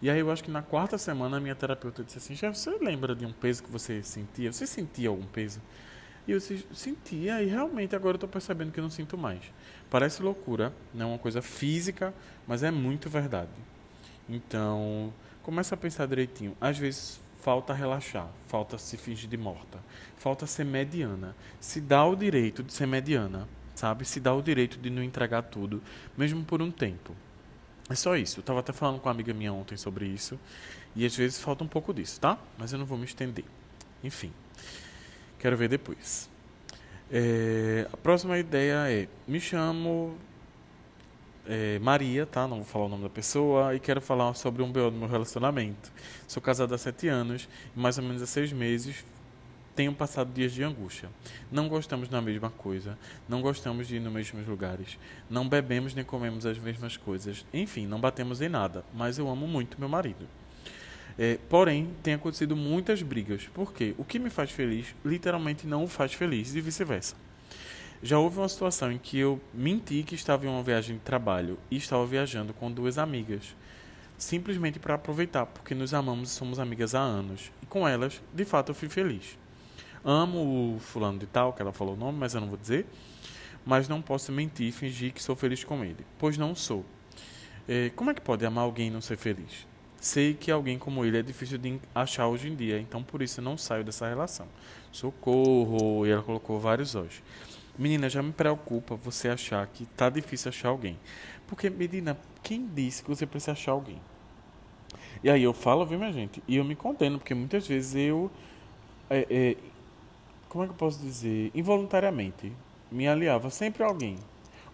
E 0.00 0.08
aí 0.08 0.20
eu 0.20 0.30
acho 0.30 0.44
que 0.44 0.50
na 0.50 0.62
quarta 0.62 0.96
semana 0.96 1.38
a 1.38 1.40
minha 1.40 1.54
terapeuta 1.54 2.04
disse 2.04 2.18
assim: 2.18 2.36
Já 2.36 2.52
você 2.52 2.70
lembra 2.78 3.16
de 3.16 3.26
um 3.26 3.32
peso 3.32 3.64
que 3.64 3.70
você 3.70 4.02
sentia? 4.02 4.52
Você 4.52 4.66
sentia 4.66 5.08
algum 5.08 5.24
peso? 5.24 5.60
E 6.28 6.32
eu 6.32 6.40
sentia, 6.40 7.42
e 7.42 7.46
realmente 7.46 7.96
agora 7.96 8.12
eu 8.12 8.16
estou 8.16 8.28
percebendo 8.28 8.70
que 8.70 8.82
não 8.82 8.90
sinto 8.90 9.16
mais. 9.16 9.40
Parece 9.88 10.22
loucura, 10.22 10.74
não 10.92 11.06
é 11.06 11.08
uma 11.12 11.18
coisa 11.18 11.40
física, 11.40 12.12
mas 12.46 12.62
é 12.62 12.70
muito 12.70 13.08
verdade. 13.08 13.48
Então, 14.28 15.10
começa 15.42 15.74
a 15.74 15.78
pensar 15.78 16.04
direitinho. 16.06 16.54
Às 16.60 16.76
vezes 16.76 17.18
falta 17.40 17.72
relaxar, 17.72 18.28
falta 18.46 18.76
se 18.76 18.98
fingir 18.98 19.26
de 19.26 19.38
morta, 19.38 19.78
falta 20.18 20.46
ser 20.46 20.64
mediana. 20.64 21.34
Se 21.58 21.80
dá 21.80 22.04
o 22.04 22.14
direito 22.14 22.62
de 22.62 22.74
ser 22.74 22.86
mediana, 22.86 23.48
sabe? 23.74 24.04
Se 24.04 24.20
dá 24.20 24.34
o 24.34 24.42
direito 24.42 24.78
de 24.78 24.90
não 24.90 25.02
entregar 25.02 25.44
tudo, 25.44 25.82
mesmo 26.14 26.44
por 26.44 26.60
um 26.60 26.70
tempo. 26.70 27.16
É 27.88 27.94
só 27.94 28.14
isso. 28.18 28.40
Eu 28.40 28.42
estava 28.42 28.60
até 28.60 28.74
falando 28.74 29.00
com 29.00 29.08
uma 29.08 29.14
amiga 29.14 29.32
minha 29.32 29.54
ontem 29.54 29.78
sobre 29.78 30.04
isso. 30.04 30.38
E 30.94 31.06
às 31.06 31.16
vezes 31.16 31.40
falta 31.40 31.64
um 31.64 31.68
pouco 31.68 31.94
disso, 31.94 32.20
tá? 32.20 32.38
Mas 32.58 32.70
eu 32.70 32.78
não 32.78 32.84
vou 32.84 32.98
me 32.98 33.06
estender. 33.06 33.46
Enfim. 34.04 34.30
Quero 35.38 35.56
ver 35.56 35.68
depois. 35.68 36.28
É, 37.10 37.86
a 37.92 37.96
próxima 37.96 38.38
ideia 38.38 38.90
é: 38.90 39.08
me 39.26 39.40
chamo 39.40 40.16
é, 41.46 41.78
Maria, 41.78 42.26
tá? 42.26 42.46
Não 42.46 42.58
vou 42.58 42.66
falar 42.66 42.84
o 42.86 42.88
nome 42.88 43.04
da 43.04 43.10
pessoa. 43.10 43.74
E 43.74 43.80
quero 43.80 44.00
falar 44.00 44.34
sobre 44.34 44.62
um 44.62 44.70
BO 44.70 44.90
do 44.90 44.98
meu 44.98 45.08
relacionamento. 45.08 45.92
Sou 46.26 46.42
casado 46.42 46.74
há 46.74 46.78
sete 46.78 47.08
anos 47.08 47.48
e 47.74 47.80
mais 47.80 47.98
ou 47.98 48.04
menos 48.04 48.20
há 48.20 48.26
seis 48.26 48.52
meses 48.52 49.04
tenho 49.78 49.94
passado 49.94 50.32
dias 50.32 50.50
de 50.50 50.64
angústia. 50.64 51.08
Não 51.52 51.68
gostamos 51.68 52.08
da 52.08 52.20
mesma 52.20 52.50
coisa, 52.50 52.98
não 53.28 53.40
gostamos 53.40 53.86
de 53.86 53.94
ir 53.94 54.00
nos 54.00 54.12
mesmos 54.12 54.44
lugares, 54.44 54.98
não 55.30 55.48
bebemos 55.48 55.94
nem 55.94 56.04
comemos 56.04 56.44
as 56.44 56.58
mesmas 56.58 56.96
coisas. 56.96 57.46
Enfim, 57.54 57.86
não 57.86 58.00
batemos 58.00 58.40
em 58.40 58.48
nada, 58.48 58.84
mas 58.92 59.18
eu 59.18 59.28
amo 59.28 59.46
muito 59.46 59.78
meu 59.78 59.88
marido. 59.88 60.26
É, 61.18 61.36
porém, 61.48 61.90
tem 62.02 62.14
acontecido 62.14 62.54
muitas 62.54 63.02
brigas, 63.02 63.48
porque 63.52 63.92
o 63.98 64.04
que 64.04 64.20
me 64.20 64.30
faz 64.30 64.52
feliz 64.52 64.94
literalmente 65.04 65.66
não 65.66 65.82
o 65.82 65.88
faz 65.88 66.14
feliz 66.14 66.54
e 66.54 66.60
vice-versa. 66.60 67.16
Já 68.00 68.16
houve 68.20 68.38
uma 68.38 68.48
situação 68.48 68.92
em 68.92 68.98
que 68.98 69.18
eu 69.18 69.40
menti 69.52 70.04
que 70.04 70.14
estava 70.14 70.46
em 70.46 70.48
uma 70.48 70.62
viagem 70.62 70.96
de 70.96 71.02
trabalho 71.02 71.58
e 71.68 71.76
estava 71.76 72.06
viajando 72.06 72.54
com 72.54 72.70
duas 72.70 72.96
amigas, 72.96 73.56
simplesmente 74.16 74.78
para 74.78 74.94
aproveitar, 74.94 75.46
porque 75.46 75.74
nos 75.74 75.92
amamos 75.92 76.30
e 76.30 76.32
somos 76.32 76.60
amigas 76.60 76.94
há 76.94 77.00
anos. 77.00 77.50
E 77.60 77.66
com 77.66 77.88
elas, 77.88 78.22
de 78.32 78.44
fato, 78.44 78.68
eu 78.70 78.74
fui 78.74 78.88
feliz. 78.88 79.36
Amo 80.04 80.76
o 80.76 80.78
fulano 80.78 81.18
de 81.18 81.26
tal, 81.26 81.52
que 81.52 81.60
ela 81.60 81.72
falou 81.72 81.94
o 81.94 81.96
nome, 81.96 82.16
mas 82.16 82.34
eu 82.34 82.40
não 82.40 82.48
vou 82.48 82.56
dizer. 82.56 82.86
Mas 83.66 83.88
não 83.88 84.00
posso 84.00 84.30
mentir 84.30 84.68
e 84.68 84.72
fingir 84.72 85.12
que 85.12 85.20
sou 85.20 85.34
feliz 85.34 85.64
com 85.64 85.84
ele, 85.84 86.06
pois 86.16 86.38
não 86.38 86.54
sou. 86.54 86.84
É, 87.66 87.90
como 87.96 88.10
é 88.10 88.14
que 88.14 88.20
pode 88.20 88.46
amar 88.46 88.62
alguém 88.62 88.86
e 88.86 88.90
não 88.90 89.00
ser 89.00 89.16
feliz? 89.16 89.67
Sei 90.00 90.32
que 90.32 90.50
alguém 90.50 90.78
como 90.78 91.04
ele 91.04 91.18
é 91.18 91.22
difícil 91.22 91.58
de 91.58 91.80
achar 91.94 92.28
hoje 92.28 92.48
em 92.48 92.54
dia, 92.54 92.78
então 92.78 93.02
por 93.02 93.20
isso 93.20 93.40
eu 93.40 93.44
não 93.44 93.58
saio 93.58 93.82
dessa 93.82 94.08
relação. 94.08 94.46
Socorro! 94.92 96.06
E 96.06 96.10
ela 96.10 96.22
colocou 96.22 96.60
vários 96.60 96.94
hoje. 96.94 97.22
Menina, 97.76 98.08
já 98.08 98.22
me 98.22 98.32
preocupa 98.32 98.94
você 98.96 99.28
achar 99.28 99.66
que 99.66 99.86
tá 99.86 100.08
difícil 100.08 100.48
achar 100.48 100.68
alguém. 100.68 100.98
Porque, 101.46 101.70
menina, 101.70 102.16
quem 102.42 102.66
disse 102.66 103.02
que 103.02 103.08
você 103.08 103.26
precisa 103.26 103.52
achar 103.52 103.72
alguém? 103.72 104.00
E 105.22 105.30
aí 105.30 105.42
eu 105.42 105.52
falo, 105.52 105.84
viu, 105.84 105.98
minha 105.98 106.12
gente? 106.12 106.42
E 106.46 106.56
eu 106.56 106.64
me 106.64 106.76
condeno, 106.76 107.18
porque 107.18 107.34
muitas 107.34 107.66
vezes 107.66 107.94
eu. 107.94 108.30
É, 109.10 109.26
é, 109.30 109.56
como 110.48 110.64
é 110.64 110.66
que 110.66 110.72
eu 110.72 110.76
posso 110.76 111.00
dizer? 111.00 111.50
Involuntariamente 111.54 112.52
me 112.90 113.06
aliava 113.06 113.50
sempre 113.50 113.82
a 113.82 113.86
alguém. 113.86 114.16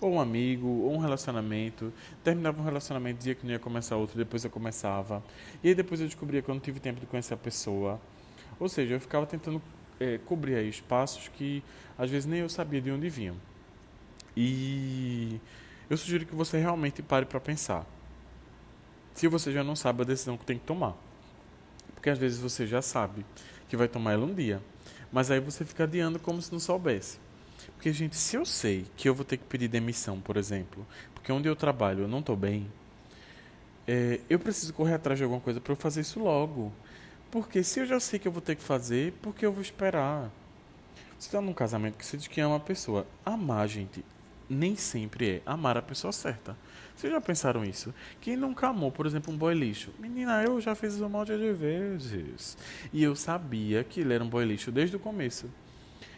Ou 0.05 0.13
um 0.13 0.21
amigo, 0.21 0.69
ou 0.69 0.93
um 0.93 0.99
relacionamento. 0.99 1.91
Terminava 2.23 2.61
um 2.61 2.65
relacionamento, 2.65 3.17
dizia 3.17 3.35
que 3.35 3.47
não 3.47 3.53
ia 3.53 3.59
começar 3.59 3.97
outro, 3.97 4.19
depois 4.19 4.45
eu 4.45 4.51
começava. 4.51 5.25
E 5.63 5.69
aí 5.69 5.75
depois 5.75 5.99
eu 5.99 6.07
descobria 6.07 6.43
que 6.43 6.51
eu 6.51 6.55
não 6.55 6.61
tive 6.61 6.79
tempo 6.79 7.01
de 7.01 7.07
conhecer 7.07 7.33
a 7.33 7.39
pessoa. 7.39 7.99
Ou 8.61 8.69
seja, 8.69 8.97
eu 8.97 9.01
ficava 9.01 9.25
tentando 9.25 9.63
é, 9.99 10.19
cobrir 10.19 10.57
aí 10.57 10.69
espaços 10.69 11.29
que 11.29 11.63
às 11.97 12.11
vezes 12.11 12.27
nem 12.27 12.41
eu 12.41 12.51
sabia 12.51 12.83
de 12.83 12.91
onde 12.91 13.09
vinham. 13.09 13.35
E 14.37 15.41
eu 15.89 15.97
sugiro 15.97 16.27
que 16.27 16.35
você 16.35 16.59
realmente 16.59 17.03
pare 17.03 17.25
para 17.25 17.41
pensar. 17.41 17.87
Se 19.15 19.27
você 19.27 19.53
já 19.53 19.65
não 19.65 19.75
sabe 19.75 20.03
a 20.03 20.05
decisão 20.05 20.37
que 20.37 20.45
tem 20.45 20.59
que 20.59 20.67
tomar. 20.67 20.95
Porque 21.95 22.11
às 22.11 22.19
vezes 22.19 22.39
você 22.39 22.67
já 22.67 22.83
sabe 22.83 23.25
que 23.71 23.77
vai 23.77 23.89
tomar 23.89 24.13
ela 24.13 24.27
um 24.27 24.35
dia. 24.35 24.61
Mas 25.11 25.31
aí 25.31 25.41
você 25.41 25.65
fica 25.65 25.85
adiando 25.85 26.19
como 26.19 26.43
se 26.43 26.53
não 26.53 26.61
soubesse. 26.61 27.24
Porque, 27.75 27.93
gente, 27.93 28.17
se 28.17 28.37
eu 28.37 28.45
sei 28.45 28.87
que 28.97 29.09
eu 29.09 29.15
vou 29.15 29.25
ter 29.25 29.37
que 29.37 29.45
pedir 29.45 29.69
demissão, 29.69 30.21
por 30.21 30.37
exemplo, 30.37 30.87
porque 31.15 31.33
onde 31.33 31.49
eu 31.49 31.57
trabalho 31.57 32.03
eu 32.03 32.09
não 32.09 32.21
estou 32.21 32.37
bem, 32.37 32.71
é, 33.87 34.21
eu 34.29 34.39
preciso 34.39 34.73
correr 34.73 34.95
atrás 34.95 35.19
de 35.19 35.25
alguma 35.25 35.41
coisa 35.41 35.61
para 35.61 35.73
eu 35.73 35.77
fazer 35.77 36.01
isso 36.01 36.21
logo. 36.21 36.73
Porque 37.31 37.63
se 37.63 37.81
eu 37.81 37.87
já 37.87 37.99
sei 37.99 38.19
que 38.19 38.29
eu 38.29 38.33
vou 38.33 38.41
ter 38.41 38.57
que 38.57 38.63
fazer, 38.63 39.13
por 39.21 39.35
que 39.35 39.45
eu 39.45 39.53
vou 39.53 39.63
esperar? 39.63 40.31
Você 41.19 41.29
está 41.29 41.41
num 41.41 41.53
casamento 41.53 41.97
que 41.97 42.05
você 42.05 42.17
diz 42.17 42.29
que 42.29 42.41
ama 42.41 42.57
a 42.57 42.61
pessoa. 42.61 43.07
Amar, 43.25 43.67
gente, 43.69 44.05
nem 44.49 44.77
sempre 44.77 45.37
é 45.37 45.43
amar 45.45 45.77
a 45.77 45.83
pessoa 45.83 46.13
certa. 46.13 46.57
Vocês 46.95 47.13
já 47.13 47.21
pensaram 47.21 47.65
isso? 47.65 47.93
Quem 48.21 48.37
nunca 48.37 48.69
amou, 48.69 48.93
por 48.93 49.05
exemplo, 49.05 49.33
um 49.33 49.37
boy 49.37 49.55
lixo? 49.55 49.91
Menina, 49.99 50.43
eu 50.43 50.61
já 50.61 50.75
fiz 50.75 50.95
isso 50.95 51.05
um 51.05 51.09
monte 51.09 51.37
de 51.37 51.53
vezes. 51.53 52.57
E 52.93 53.03
eu 53.03 53.17
sabia 53.17 53.83
que 53.83 54.01
ele 54.01 54.15
era 54.15 54.23
um 54.23 54.29
boy 54.29 54.45
lixo 54.45 54.71
desde 54.71 54.97
o 54.97 55.01
começo. 55.01 55.51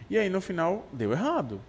E 0.09 0.19
aí, 0.19 0.29
no 0.29 0.41
final, 0.41 0.87
deu 0.93 1.13
errado. 1.13 1.61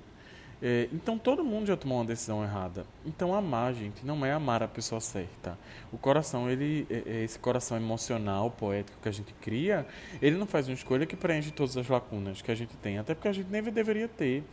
É, 0.60 0.90
então 0.92 1.20
todo 1.20 1.44
mundo 1.44 1.68
já 1.68 1.78
tomou 1.78 2.00
uma 2.00 2.06
decisão 2.06 2.44
errada. 2.44 2.86
Então 3.06 3.34
amar, 3.34 3.74
gente, 3.74 4.06
não 4.06 4.26
é 4.26 4.32
amar 4.32 4.64
a 4.64 4.68
pessoa 4.68 5.00
certa. 5.00 5.58
O 5.92 5.98
coração, 5.98 6.50
ele, 6.50 6.88
é, 6.90 7.04
é 7.06 7.24
esse 7.24 7.38
coração 7.38 7.78
emocional, 7.78 8.50
poético 8.50 8.98
que 9.02 9.08
a 9.08 9.12
gente 9.12 9.34
cria, 9.36 9.86
ele 10.22 10.36
não 10.36 10.48
faz 10.48 10.68
uma 10.68 10.74
escolha 10.74 11.06
que 11.06 11.16
preenche 11.16 11.52
todas 11.52 11.78
as 11.78 11.88
lacunas 11.88 12.42
que 12.42 12.52
a 12.52 12.56
gente 12.56 12.76
tem, 12.78 12.98
até 12.98 13.14
porque 13.14 13.28
a 13.28 13.34
gente 13.34 13.50
nem 13.52 13.62
deveria 13.62 14.08
ter. 14.08 14.44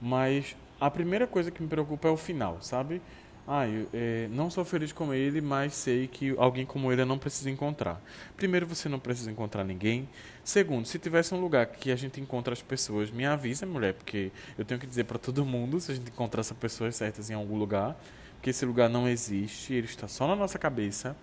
Mas 0.00 0.56
a 0.80 0.90
primeira 0.90 1.26
coisa 1.26 1.50
que 1.50 1.60
me 1.62 1.68
preocupa 1.68 2.06
é 2.08 2.10
o 2.10 2.16
final, 2.16 2.58
sabe? 2.60 3.02
Ah, 3.48 3.68
eu 3.68 3.86
é, 3.94 4.26
não 4.32 4.50
sou 4.50 4.64
feliz 4.64 4.92
com 4.92 5.14
ele, 5.14 5.40
mas 5.40 5.72
sei 5.72 6.08
que 6.08 6.34
alguém 6.36 6.66
como 6.66 6.90
ele 6.90 7.02
eu 7.02 7.06
não 7.06 7.16
preciso 7.16 7.48
encontrar. 7.48 8.02
Primeiro, 8.36 8.66
você 8.66 8.88
não 8.88 8.98
precisa 8.98 9.30
encontrar 9.30 9.62
ninguém. 9.62 10.08
Segundo, 10.42 10.84
se 10.84 10.98
tivesse 10.98 11.32
um 11.32 11.40
lugar 11.40 11.66
que 11.66 11.92
a 11.92 11.96
gente 11.96 12.20
encontra 12.20 12.52
as 12.52 12.60
pessoas, 12.60 13.08
me 13.08 13.24
avisa, 13.24 13.64
mulher, 13.64 13.94
porque 13.94 14.32
eu 14.58 14.64
tenho 14.64 14.80
que 14.80 14.86
dizer 14.86 15.04
para 15.04 15.16
todo 15.16 15.44
mundo 15.44 15.78
se 15.78 15.92
a 15.92 15.94
gente 15.94 16.08
encontrar 16.10 16.40
essas 16.40 16.56
pessoas 16.56 16.96
certas 16.96 17.30
em 17.30 17.34
algum 17.34 17.56
lugar, 17.56 17.96
que 18.42 18.50
esse 18.50 18.64
lugar 18.64 18.90
não 18.90 19.08
existe, 19.08 19.74
ele 19.74 19.86
está 19.86 20.08
só 20.08 20.26
na 20.26 20.34
nossa 20.34 20.58
cabeça, 20.58 21.16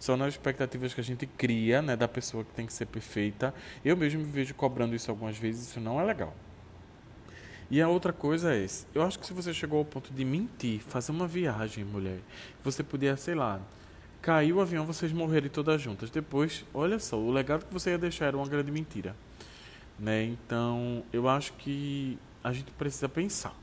só 0.00 0.16
nas 0.16 0.34
expectativas 0.34 0.92
que 0.92 1.00
a 1.00 1.04
gente 1.04 1.26
cria, 1.26 1.80
né, 1.80 1.96
da 1.96 2.08
pessoa 2.08 2.44
que 2.44 2.50
tem 2.54 2.66
que 2.66 2.72
ser 2.72 2.86
perfeita. 2.86 3.54
Eu 3.84 3.96
mesmo 3.96 4.20
me 4.20 4.26
vejo 4.26 4.52
cobrando 4.52 4.96
isso 4.96 5.12
algumas 5.12 5.38
vezes, 5.38 5.68
isso 5.68 5.80
não 5.80 6.00
é 6.00 6.04
legal. 6.04 6.34
E 7.70 7.82
a 7.82 7.88
outra 7.88 8.12
coisa 8.12 8.54
é, 8.54 8.66
eu 8.94 9.02
acho 9.02 9.18
que 9.18 9.26
se 9.26 9.32
você 9.34 9.52
chegou 9.52 9.78
ao 9.78 9.84
ponto 9.84 10.12
de 10.12 10.24
mentir, 10.24 10.80
fazer 10.80 11.12
uma 11.12 11.26
viagem, 11.26 11.84
mulher, 11.84 12.20
você 12.64 12.82
podia, 12.82 13.14
sei 13.16 13.34
lá, 13.34 13.60
caiu 14.22 14.56
o 14.56 14.60
avião, 14.60 14.86
vocês 14.86 15.12
morrerem 15.12 15.50
todas 15.50 15.80
juntas. 15.80 16.08
Depois, 16.08 16.64
olha 16.72 16.98
só, 16.98 17.18
o 17.18 17.30
legado 17.30 17.66
que 17.66 17.72
você 17.72 17.90
ia 17.90 17.98
deixar 17.98 18.26
era 18.26 18.36
uma 18.36 18.48
grande 18.48 18.72
mentira. 18.72 19.14
Né? 19.98 20.24
Então, 20.24 21.02
eu 21.12 21.28
acho 21.28 21.52
que 21.54 22.18
a 22.42 22.52
gente 22.52 22.70
precisa 22.72 23.08
pensar, 23.08 23.54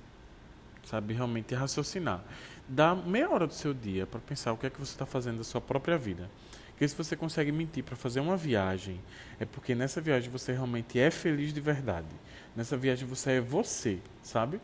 sabe? 0.84 1.14
Realmente 1.14 1.56
raciocinar. 1.56 2.24
Dá 2.68 2.94
meia 2.94 3.30
hora 3.30 3.48
do 3.48 3.54
seu 3.54 3.74
dia 3.74 4.06
para 4.06 4.20
pensar 4.20 4.54
o 4.54 4.58
que 4.58 4.68
é 4.68 4.70
que 4.70 4.80
você 4.80 4.92
está 4.92 5.06
fazendo 5.06 5.38
da 5.38 5.44
sua 5.44 5.62
própria 5.62 5.98
vida. 5.98 6.30
Porque 6.76 6.90
se 6.90 6.96
você 6.96 7.16
consegue 7.16 7.54
mentir 7.54 7.86
para 7.86 7.96
fazer 7.96 8.20
uma 8.20 8.36
viagem, 8.36 9.00
é 9.40 9.46
porque 9.46 9.74
nessa 9.74 10.02
viagem 10.02 10.30
você 10.30 10.52
realmente 10.52 11.00
é 11.00 11.10
feliz 11.10 11.54
de 11.54 11.62
verdade. 11.62 12.10
Nessa 12.54 12.76
viagem 12.76 13.08
você 13.08 13.32
é 13.32 13.42
você, 13.42 14.00
sabe? 14.22 14.60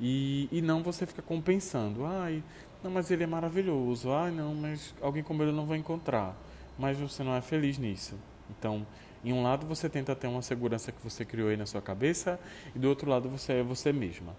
E, 0.00 0.48
e 0.50 0.60
não 0.60 0.82
você 0.82 1.06
fica 1.06 1.22
compensando. 1.22 2.04
Ai, 2.04 2.42
não, 2.82 2.90
mas 2.90 3.12
ele 3.12 3.22
é 3.22 3.28
maravilhoso. 3.28 4.10
Ai, 4.10 4.32
não, 4.32 4.56
mas 4.56 4.92
alguém 5.00 5.22
como 5.22 5.40
ele 5.40 5.52
não 5.52 5.64
vou 5.64 5.76
encontrar. 5.76 6.36
Mas 6.76 6.98
você 6.98 7.22
não 7.22 7.36
é 7.36 7.40
feliz 7.40 7.78
nisso. 7.78 8.16
Então, 8.50 8.84
em 9.24 9.32
um 9.32 9.40
lado 9.40 9.64
você 9.64 9.88
tenta 9.88 10.16
ter 10.16 10.26
uma 10.26 10.42
segurança 10.42 10.90
que 10.90 11.00
você 11.00 11.24
criou 11.24 11.48
aí 11.48 11.56
na 11.56 11.64
sua 11.64 11.80
cabeça, 11.80 12.40
e 12.74 12.78
do 12.80 12.88
outro 12.88 13.08
lado 13.08 13.28
você 13.28 13.52
é 13.52 13.62
você 13.62 13.92
mesma. 13.92 14.34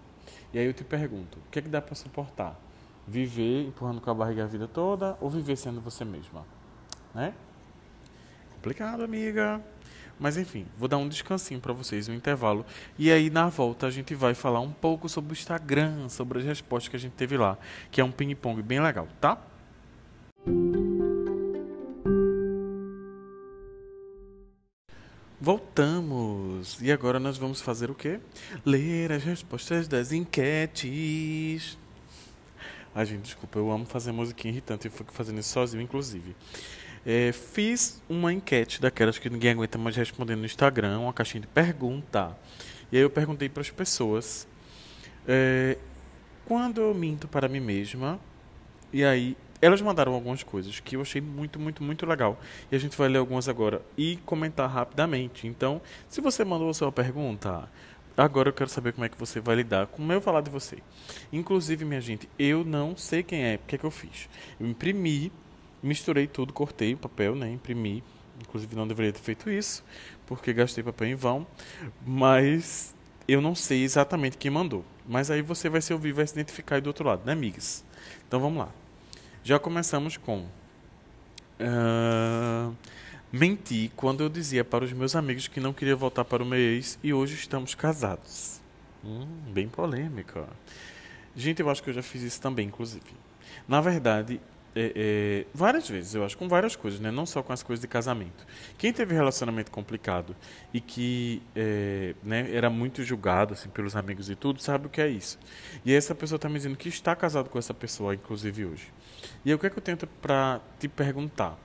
E 0.52 0.58
aí 0.58 0.66
eu 0.66 0.74
te 0.74 0.84
pergunto, 0.84 1.38
o 1.38 1.50
que 1.50 1.58
é 1.58 1.62
que 1.62 1.70
dá 1.70 1.80
para 1.80 1.94
suportar? 1.94 2.60
Viver 3.06 3.66
empurrando 3.66 4.02
com 4.02 4.10
a 4.10 4.14
barriga 4.14 4.44
a 4.44 4.46
vida 4.46 4.68
toda 4.68 5.16
ou 5.22 5.30
viver 5.30 5.56
sendo 5.56 5.80
você 5.80 6.04
mesma? 6.04 6.57
Né? 7.18 7.34
Complicado, 8.54 9.02
amiga. 9.02 9.60
Mas 10.20 10.36
enfim, 10.36 10.66
vou 10.76 10.88
dar 10.88 10.98
um 10.98 11.08
descansinho 11.08 11.60
para 11.60 11.72
vocês, 11.72 12.08
um 12.08 12.14
intervalo. 12.14 12.64
E 12.96 13.10
aí 13.10 13.28
na 13.28 13.48
volta 13.48 13.88
a 13.88 13.90
gente 13.90 14.14
vai 14.14 14.34
falar 14.34 14.60
um 14.60 14.70
pouco 14.70 15.08
sobre 15.08 15.32
o 15.32 15.34
Instagram, 15.34 16.08
sobre 16.08 16.38
as 16.38 16.44
respostas 16.44 16.88
que 16.88 16.96
a 16.96 16.98
gente 16.98 17.12
teve 17.12 17.36
lá, 17.36 17.58
que 17.90 18.00
é 18.00 18.04
um 18.04 18.12
ping-pong 18.12 18.62
bem 18.62 18.80
legal, 18.80 19.08
tá? 19.20 19.36
Voltamos! 25.40 26.80
E 26.80 26.92
agora 26.92 27.18
nós 27.18 27.36
vamos 27.36 27.60
fazer 27.60 27.90
o 27.90 27.94
quê? 27.96 28.20
Ler 28.64 29.10
as 29.10 29.24
respostas 29.24 29.88
das 29.88 30.12
enquetes. 30.12 31.76
Ai, 32.94 33.06
gente, 33.06 33.22
desculpa, 33.22 33.58
eu 33.58 33.70
amo 33.70 33.86
fazer 33.86 34.10
musiquinha 34.10 34.52
irritante 34.52 34.88
e 34.88 34.90
fui 34.90 35.06
fazendo 35.12 35.38
isso 35.38 35.50
sozinho, 35.50 35.82
inclusive. 35.82 36.34
É, 37.06 37.32
fiz 37.32 38.02
uma 38.08 38.32
enquete 38.32 38.80
daquelas 38.80 39.18
que 39.18 39.30
ninguém 39.30 39.52
aguenta 39.52 39.78
mais 39.78 39.96
responder 39.96 40.36
no 40.36 40.44
Instagram, 40.44 40.98
uma 41.00 41.12
caixinha 41.12 41.40
de 41.40 41.46
pergunta. 41.46 42.36
E 42.90 42.96
aí 42.96 43.02
eu 43.02 43.10
perguntei 43.10 43.48
para 43.48 43.60
as 43.60 43.70
pessoas 43.70 44.46
é, 45.26 45.76
quando 46.44 46.80
eu 46.80 46.94
minto 46.94 47.28
para 47.28 47.48
mim 47.48 47.60
mesma. 47.60 48.18
E 48.92 49.04
aí 49.04 49.36
elas 49.60 49.82
mandaram 49.82 50.14
algumas 50.14 50.42
coisas 50.42 50.80
que 50.80 50.96
eu 50.96 51.02
achei 51.02 51.20
muito, 51.20 51.58
muito, 51.58 51.82
muito 51.82 52.06
legal. 52.06 52.40
E 52.70 52.76
a 52.76 52.78
gente 52.78 52.96
vai 52.96 53.08
ler 53.08 53.18
algumas 53.18 53.48
agora 53.48 53.82
e 53.96 54.16
comentar 54.24 54.68
rapidamente. 54.70 55.46
Então, 55.46 55.80
se 56.08 56.20
você 56.20 56.44
mandou 56.44 56.70
a 56.70 56.74
sua 56.74 56.92
pergunta, 56.92 57.68
agora 58.16 58.48
eu 58.48 58.52
quero 58.52 58.70
saber 58.70 58.92
como 58.92 59.04
é 59.04 59.08
que 59.08 59.18
você 59.18 59.40
vai 59.40 59.56
lidar 59.56 59.86
com 59.88 60.06
o 60.06 60.12
eu 60.12 60.20
falar 60.20 60.40
de 60.40 60.50
você. 60.50 60.78
Inclusive, 61.32 61.84
minha 61.84 62.00
gente, 62.00 62.28
eu 62.38 62.64
não 62.64 62.96
sei 62.96 63.22
quem 63.22 63.44
é, 63.44 63.56
o 63.56 63.66
que 63.66 63.74
é 63.74 63.78
que 63.78 63.84
eu 63.84 63.90
fiz. 63.90 64.28
Eu 64.58 64.66
imprimi 64.66 65.32
misturei 65.82 66.26
tudo, 66.26 66.52
cortei 66.52 66.94
o 66.94 66.96
papel, 66.96 67.34
né, 67.34 67.50
imprimi. 67.50 68.02
Inclusive 68.40 68.76
não 68.76 68.86
deveria 68.86 69.12
ter 69.12 69.20
feito 69.20 69.50
isso, 69.50 69.84
porque 70.26 70.52
gastei 70.52 70.84
papel 70.84 71.08
em 71.08 71.14
vão, 71.14 71.46
mas 72.06 72.94
eu 73.26 73.40
não 73.40 73.54
sei 73.54 73.82
exatamente 73.82 74.36
quem 74.36 74.50
mandou. 74.50 74.84
Mas 75.06 75.30
aí 75.30 75.42
você 75.42 75.68
vai 75.68 75.80
se 75.80 75.92
ouvir, 75.92 76.12
vai 76.12 76.26
se 76.26 76.34
identificar 76.34 76.76
aí 76.76 76.80
do 76.80 76.86
outro 76.86 77.06
lado, 77.06 77.24
né, 77.24 77.32
amigas? 77.32 77.84
Então 78.26 78.38
vamos 78.38 78.58
lá. 78.58 78.68
Já 79.42 79.58
começamos 79.58 80.16
com 80.16 80.46
uh, 81.60 82.74
menti 83.32 83.90
quando 83.96 84.22
eu 84.22 84.28
dizia 84.28 84.64
para 84.64 84.84
os 84.84 84.92
meus 84.92 85.16
amigos 85.16 85.48
que 85.48 85.60
não 85.60 85.72
queria 85.72 85.96
voltar 85.96 86.24
para 86.24 86.42
o 86.42 86.46
meu 86.46 86.58
ex 86.58 86.98
e 87.02 87.12
hoje 87.12 87.34
estamos 87.34 87.74
casados. 87.74 88.60
Hum, 89.04 89.26
bem 89.48 89.68
polêmica. 89.68 90.46
Gente, 91.34 91.60
eu 91.60 91.70
acho 91.70 91.82
que 91.82 91.90
eu 91.90 91.94
já 91.94 92.02
fiz 92.02 92.22
isso 92.22 92.40
também, 92.40 92.66
inclusive. 92.66 93.06
Na 93.66 93.80
verdade, 93.80 94.40
é, 94.74 94.92
é, 94.94 95.46
várias 95.52 95.88
vezes, 95.88 96.14
eu 96.14 96.24
acho, 96.24 96.36
com 96.36 96.48
várias 96.48 96.76
coisas, 96.76 97.00
né? 97.00 97.10
não 97.10 97.26
só 97.26 97.42
com 97.42 97.52
as 97.52 97.62
coisas 97.62 97.80
de 97.80 97.88
casamento. 97.88 98.46
Quem 98.76 98.92
teve 98.92 99.14
relacionamento 99.14 99.70
complicado 99.70 100.36
e 100.72 100.80
que 100.80 101.42
é, 101.56 102.14
né, 102.22 102.48
era 102.52 102.70
muito 102.70 103.02
julgado 103.02 103.54
assim, 103.54 103.68
pelos 103.68 103.96
amigos 103.96 104.30
e 104.30 104.34
tudo, 104.34 104.60
sabe 104.60 104.86
o 104.86 104.90
que 104.90 105.00
é 105.00 105.08
isso. 105.08 105.38
E 105.84 105.92
essa 105.92 106.14
pessoa 106.14 106.36
está 106.36 106.48
me 106.48 106.56
dizendo 106.56 106.76
que 106.76 106.88
está 106.88 107.16
casado 107.16 107.48
com 107.48 107.58
essa 107.58 107.74
pessoa, 107.74 108.14
inclusive 108.14 108.66
hoje. 108.66 108.92
E 109.44 109.50
aí, 109.50 109.54
o 109.54 109.58
que 109.58 109.66
é 109.66 109.70
que 109.70 109.78
eu 109.78 109.82
tento 109.82 110.06
para 110.06 110.60
te 110.78 110.88
perguntar? 110.88 111.58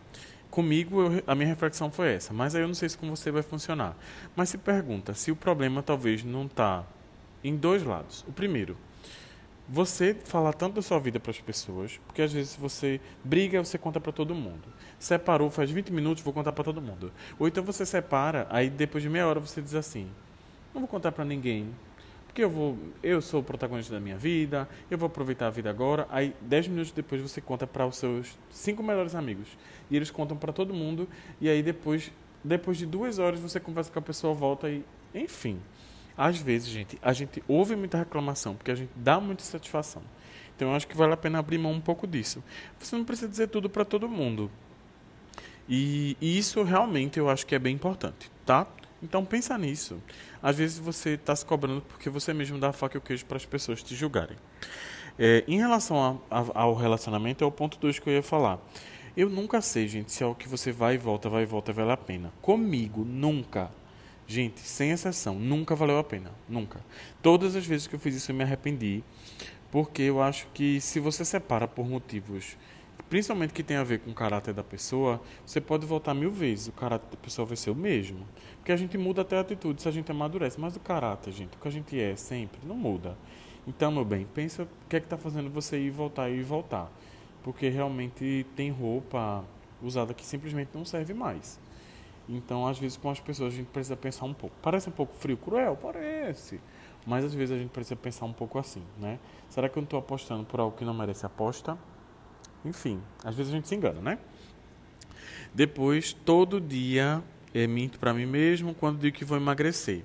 Comigo, 0.50 1.02
eu, 1.02 1.24
a 1.26 1.36
minha 1.36 1.48
reflexão 1.48 1.92
foi 1.92 2.14
essa, 2.14 2.34
mas 2.34 2.56
aí 2.56 2.62
eu 2.62 2.68
não 2.68 2.76
sei 2.76 2.88
se 2.88 2.98
com 2.98 3.10
você 3.10 3.32
vai 3.32 3.42
funcionar. 3.42 3.98
Mas 4.36 4.50
se 4.50 4.58
pergunta 4.58 5.14
se 5.14 5.32
o 5.32 5.36
problema 5.36 5.82
talvez 5.82 6.24
não 6.24 6.46
está 6.46 6.86
em 7.44 7.56
dois 7.56 7.84
lados. 7.84 8.24
O 8.28 8.32
primeiro, 8.32 8.78
você 9.68 10.14
falar 10.14 10.54
tanto 10.54 10.76
da 10.76 10.82
sua 10.82 11.00
vida 11.00 11.20
para 11.20 11.32
as 11.32 11.40
pessoas, 11.40 12.00
porque 12.06 12.22
às 12.22 12.34
vezes 12.34 12.56
você 12.56 13.00
briga, 13.24 13.64
você 13.64 13.78
conta 13.78 14.00
para 14.00 14.12
todo 14.12 14.36
mundo. 14.36 14.64
Separou, 15.00 15.50
faz 15.50 15.72
20 15.72 15.92
minutos, 15.92 16.24
vou 16.24 16.34
contar 16.34 16.52
para 16.52 16.64
todo 16.64 16.82
mundo. 16.82 17.12
Ou 17.40 17.48
então 17.48 17.64
você 17.64 17.86
separa, 17.86 18.48
aí 18.50 18.70
depois 18.70 19.02
de 19.04 19.10
meia 19.10 19.28
hora 19.28 19.40
você 19.40 19.62
diz 19.62 19.76
assim: 19.76 20.08
"Não 20.74 20.82
vou 20.82 20.88
contar 20.88 21.12
para 21.12 21.24
ninguém, 21.24 21.70
porque 22.26 22.44
eu 22.44 22.50
vou, 22.50 22.78
eu 23.02 23.22
sou 23.22 23.40
o 23.40 23.44
protagonista 23.44 23.94
da 23.94 24.00
minha 24.00 24.18
vida, 24.18 24.68
eu 24.92 24.98
vou 24.98 25.08
aproveitar 25.08 25.48
a 25.48 25.50
vida 25.50 25.70
agora". 25.70 26.08
Aí 26.10 26.36
10 26.42 26.68
minutos 26.68 26.92
depois 26.92 27.22
você 27.22 27.40
conta 27.40 27.66
para 27.66 27.86
os 27.88 27.96
seus 27.96 28.38
cinco 28.52 28.84
melhores 28.84 29.16
amigos, 29.16 29.48
e 29.90 29.96
eles 29.96 30.12
contam 30.12 30.36
para 30.36 30.52
todo 30.52 30.74
mundo, 30.74 31.08
e 31.40 31.50
aí 31.50 31.64
depois 31.64 32.12
depois 32.44 32.78
de 32.78 32.86
duas 32.86 33.20
horas 33.20 33.40
você 33.40 33.58
conversa 33.60 33.90
com 33.90 34.00
a 34.00 34.02
pessoa, 34.02 34.34
volta 34.34 34.70
e 34.70 34.84
enfim. 35.16 35.60
Às 36.18 36.38
vezes, 36.38 36.68
gente, 36.70 36.98
a 37.02 37.12
gente 37.14 37.44
ouve 37.48 37.76
muita 37.76 37.98
reclamação, 37.98 38.56
porque 38.56 38.72
a 38.72 38.76
gente 38.76 38.92
dá 38.96 39.20
muita 39.20 39.44
satisfação. 39.44 40.02
Então, 40.56 40.70
eu 40.70 40.76
acho 40.76 40.88
que 40.88 40.96
vale 40.96 41.14
a 41.14 41.18
pena 41.18 41.40
abrir 41.40 41.58
mão 41.58 41.72
um 41.72 41.82
pouco 41.82 42.06
disso. 42.06 42.44
Você 42.80 42.96
não 42.96 43.04
precisa 43.04 43.28
dizer 43.28 43.48
tudo 43.48 43.70
para 43.70 43.84
todo 43.84 44.08
mundo. 44.08 44.52
E, 45.68 46.16
e, 46.22 46.38
isso 46.38 46.62
realmente 46.64 47.18
eu 47.18 47.30
acho 47.30 47.46
que 47.46 47.56
é 47.56 47.60
bem 47.60 47.74
importante, 47.74 48.30
tá? 48.46 48.68
Então, 49.02 49.26
pensa 49.26 49.58
nisso. 49.58 50.02
Às 50.42 50.58
vezes 50.58 50.78
você 50.78 51.12
está 51.12 51.36
se 51.36 51.46
cobrando 51.46 51.82
porque 51.82 52.10
você 52.10 52.34
mesmo 52.34 52.60
dá 52.60 52.70
a 52.70 52.74
faca 52.74 52.98
e 52.98 53.00
o 53.00 53.02
queijo 53.02 53.26
para 53.26 53.38
as 53.38 53.46
pessoas 53.46 53.82
te 53.82 53.96
julgarem. 53.96 54.38
É, 55.18 55.44
em 55.48 55.58
relação 55.58 56.22
a, 56.30 56.40
a, 56.40 56.62
ao 56.62 56.76
relacionamento, 56.76 57.44
é 57.44 57.48
o 57.48 57.52
ponto 57.52 57.78
2 57.80 58.00
que 58.00 58.10
eu 58.10 58.14
ia 58.14 58.24
falar. 58.24 58.60
Eu 59.16 59.30
nunca 59.30 59.62
sei, 59.62 59.88
gente, 59.88 60.12
se 60.12 60.24
é 60.24 60.26
o 60.26 60.34
que 60.34 60.48
você 60.48 60.72
vai 60.72 60.96
e 60.96 60.98
volta, 60.98 61.30
vai 61.30 61.44
e 61.44 61.46
volta, 61.46 61.72
vale 61.72 61.92
a 61.92 61.98
pena. 61.98 62.32
Comigo, 62.42 63.04
nunca 63.04 63.70
Gente, 64.34 64.62
sem 64.62 64.90
exceção, 64.90 65.36
nunca 65.36 65.76
valeu 65.76 66.00
a 66.00 66.04
pena. 66.04 66.32
Nunca. 66.50 66.84
Todas 67.22 67.56
as 67.56 67.68
vezes 67.68 67.86
que 67.86 67.94
eu 67.94 68.00
fiz 68.00 68.16
isso 68.16 68.32
eu 68.32 68.36
me 68.36 68.44
arrependi. 68.44 69.04
Porque 69.70 70.02
eu 70.02 70.24
acho 70.24 70.48
que 70.56 70.82
se 70.82 71.00
você 71.00 71.24
separa 71.24 71.68
por 71.68 71.88
motivos, 71.88 72.58
principalmente 73.08 73.54
que 73.54 73.62
tem 73.62 73.78
a 73.78 73.84
ver 73.84 74.00
com 74.00 74.10
o 74.10 74.14
caráter 74.16 74.52
da 74.52 74.64
pessoa, 74.64 75.22
você 75.46 75.62
pode 75.62 75.86
voltar 75.86 76.16
mil 76.16 76.32
vezes. 76.32 76.70
O 76.70 76.72
caráter 76.72 77.12
da 77.12 77.18
pessoa 77.18 77.46
vai 77.46 77.56
ser 77.56 77.70
o 77.70 77.76
mesmo. 77.76 78.26
Porque 78.56 78.72
a 78.72 78.76
gente 78.76 78.98
muda 78.98 79.22
até 79.22 79.38
a 79.38 79.42
atitude 79.42 79.84
se 79.84 79.88
a 79.88 79.92
gente 79.92 80.10
amadurece. 80.10 80.60
Mas 80.60 80.76
o 80.76 80.80
caráter, 80.80 81.32
gente, 81.32 81.56
o 81.56 81.60
que 81.60 81.68
a 81.68 81.72
gente 81.72 82.02
é 82.02 82.16
sempre, 82.16 82.60
não 82.66 82.76
muda. 82.76 83.16
Então, 83.68 83.92
meu 83.92 84.04
bem, 84.04 84.26
pensa 84.34 84.64
o 84.64 84.68
que 84.90 84.96
é 84.96 85.00
que 85.00 85.06
está 85.06 85.16
fazendo 85.16 85.48
você 85.52 85.78
ir 85.78 85.92
voltar 85.92 86.28
e 86.32 86.42
voltar. 86.42 86.92
Porque 87.44 87.70
realmente 87.70 88.48
tem 88.56 88.72
roupa 88.72 89.46
usada 89.80 90.12
que 90.12 90.26
simplesmente 90.26 90.72
não 90.74 90.84
serve 90.84 91.14
mais. 91.14 91.62
Então, 92.28 92.66
às 92.66 92.80
vezes, 92.80 92.98
com 92.98 93.10
as 93.10 93.20
pessoas 93.20 93.54
a 93.54 93.58
gente 93.58 93.68
precisa 93.68 93.98
pensar 93.98 94.26
um 94.26 94.34
pouco. 94.34 94.56
Parece 94.62 94.90
um 94.90 94.92
pouco 94.92 95.14
frio, 95.16 95.38
cruel? 95.38 95.78
Parece. 95.82 96.60
Mas 97.06 97.26
às 97.26 97.34
vezes 97.34 97.56
a 97.56 97.60
gente 97.60 97.70
precisa 97.70 97.96
pensar 97.96 98.26
um 98.26 98.34
pouco 98.34 98.58
assim, 98.58 98.84
né? 98.98 99.20
Será 99.50 99.68
que 99.68 99.78
eu 99.78 99.82
não 99.82 99.86
estou 99.86 100.00
apostando 100.00 100.46
por 100.46 100.60
algo 100.60 100.76
que 100.76 100.86
não 100.86 100.94
merece 100.94 101.26
aposta? 101.26 101.78
Enfim, 102.64 103.02
às 103.24 103.36
vezes 103.36 103.52
a 103.52 103.56
gente 103.56 103.68
se 103.68 103.76
engana, 103.76 104.00
né? 104.00 104.18
Depois, 105.54 106.14
todo 106.14 106.62
dia 106.62 107.22
é, 107.54 107.68
minto 107.68 108.00
para 108.00 108.14
mim 108.14 108.26
mesmo 108.26 108.74
quando 108.74 109.00
digo 109.00 109.16
que 109.16 109.26
vou 109.26 109.38
emagrecer. 109.38 110.04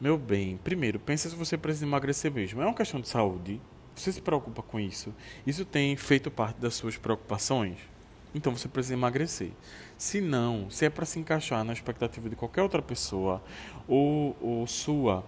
Meu 0.00 0.18
bem, 0.18 0.56
primeiro, 0.58 0.98
pensa 0.98 1.28
se 1.28 1.36
você 1.36 1.56
precisa 1.56 1.86
emagrecer 1.86 2.30
mesmo. 2.32 2.60
É 2.60 2.64
uma 2.64 2.74
questão 2.74 3.00
de 3.00 3.08
saúde. 3.08 3.60
Você 3.94 4.12
se 4.12 4.20
preocupa 4.20 4.62
com 4.62 4.78
isso? 4.78 5.14
Isso 5.46 5.64
tem 5.64 5.96
feito 5.96 6.30
parte 6.30 6.60
das 6.60 6.74
suas 6.74 6.98
preocupações? 6.98 7.78
Então 8.36 8.54
você 8.54 8.68
precisa 8.68 8.92
emagrecer. 8.92 9.50
Se 9.96 10.20
não, 10.20 10.68
se 10.68 10.84
é 10.84 10.90
para 10.90 11.06
se 11.06 11.18
encaixar 11.18 11.64
na 11.64 11.72
expectativa 11.72 12.28
de 12.28 12.36
qualquer 12.36 12.62
outra 12.62 12.82
pessoa 12.82 13.42
ou, 13.88 14.36
ou 14.42 14.66
sua, 14.66 15.24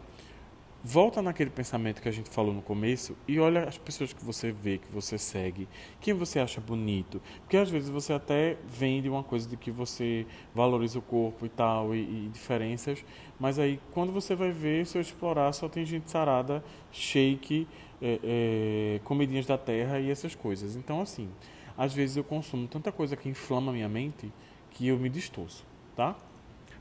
volta 0.84 1.22
naquele 1.22 1.48
pensamento 1.48 2.02
que 2.02 2.08
a 2.08 2.12
gente 2.12 2.28
falou 2.28 2.52
no 2.52 2.60
começo 2.60 3.16
e 3.26 3.40
olha 3.40 3.64
as 3.64 3.78
pessoas 3.78 4.12
que 4.12 4.22
você 4.22 4.52
vê, 4.52 4.76
que 4.76 4.92
você 4.92 5.16
segue, 5.16 5.66
quem 6.02 6.12
você 6.12 6.38
acha 6.38 6.60
bonito. 6.60 7.18
Porque 7.40 7.56
às 7.56 7.70
vezes 7.70 7.88
você 7.88 8.12
até 8.12 8.58
vende 8.66 9.08
uma 9.08 9.24
coisa 9.24 9.48
de 9.48 9.56
que 9.56 9.70
você 9.70 10.26
valoriza 10.54 10.98
o 10.98 11.02
corpo 11.02 11.46
e 11.46 11.48
tal, 11.48 11.94
e, 11.94 12.00
e 12.00 12.30
diferenças, 12.30 13.02
mas 13.40 13.58
aí 13.58 13.80
quando 13.90 14.12
você 14.12 14.34
vai 14.34 14.52
ver, 14.52 14.86
se 14.86 14.98
eu 14.98 15.00
explorar, 15.00 15.50
só 15.54 15.66
tem 15.66 15.82
gente 15.86 16.10
sarada, 16.10 16.62
shake, 16.92 17.66
é, 18.02 18.20
é, 18.22 19.00
comidinhas 19.02 19.46
da 19.46 19.56
terra 19.56 19.98
e 19.98 20.10
essas 20.10 20.34
coisas. 20.34 20.76
Então, 20.76 21.00
assim, 21.00 21.30
às 21.78 21.94
vezes 21.94 22.16
eu 22.16 22.24
consumo 22.24 22.66
tanta 22.66 22.90
coisa 22.90 23.16
que 23.16 23.28
inflama 23.28 23.72
minha 23.72 23.88
mente 23.88 24.32
que 24.72 24.88
eu 24.88 24.98
me 24.98 25.08
distorço, 25.08 25.64
tá? 25.96 26.16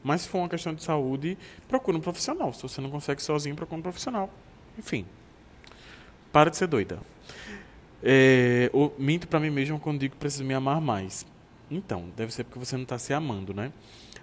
Mas 0.03 0.21
se 0.21 0.27
for 0.27 0.39
uma 0.39 0.49
questão 0.49 0.73
de 0.73 0.83
saúde, 0.83 1.37
procure 1.67 1.95
um 1.95 2.01
profissional. 2.01 2.51
Se 2.51 2.63
você 2.63 2.81
não 2.81 2.89
consegue 2.89 3.21
sozinho, 3.21 3.55
procure 3.55 3.79
um 3.79 3.83
profissional. 3.83 4.29
Enfim. 4.77 5.05
Para 6.31 6.49
de 6.49 6.57
ser 6.57 6.67
doida. 6.67 6.99
É, 8.01 8.69
ou, 8.73 8.93
minto 8.97 9.27
para 9.27 9.39
mim 9.39 9.49
mesmo 9.49 9.79
quando 9.79 9.99
digo 9.99 10.13
que 10.15 10.19
preciso 10.19 10.43
me 10.43 10.53
amar 10.53 10.81
mais. 10.81 11.25
Então, 11.69 12.05
deve 12.15 12.33
ser 12.33 12.43
porque 12.43 12.59
você 12.59 12.75
não 12.75 12.83
está 12.83 12.97
se 12.97 13.13
amando, 13.13 13.53
né? 13.53 13.71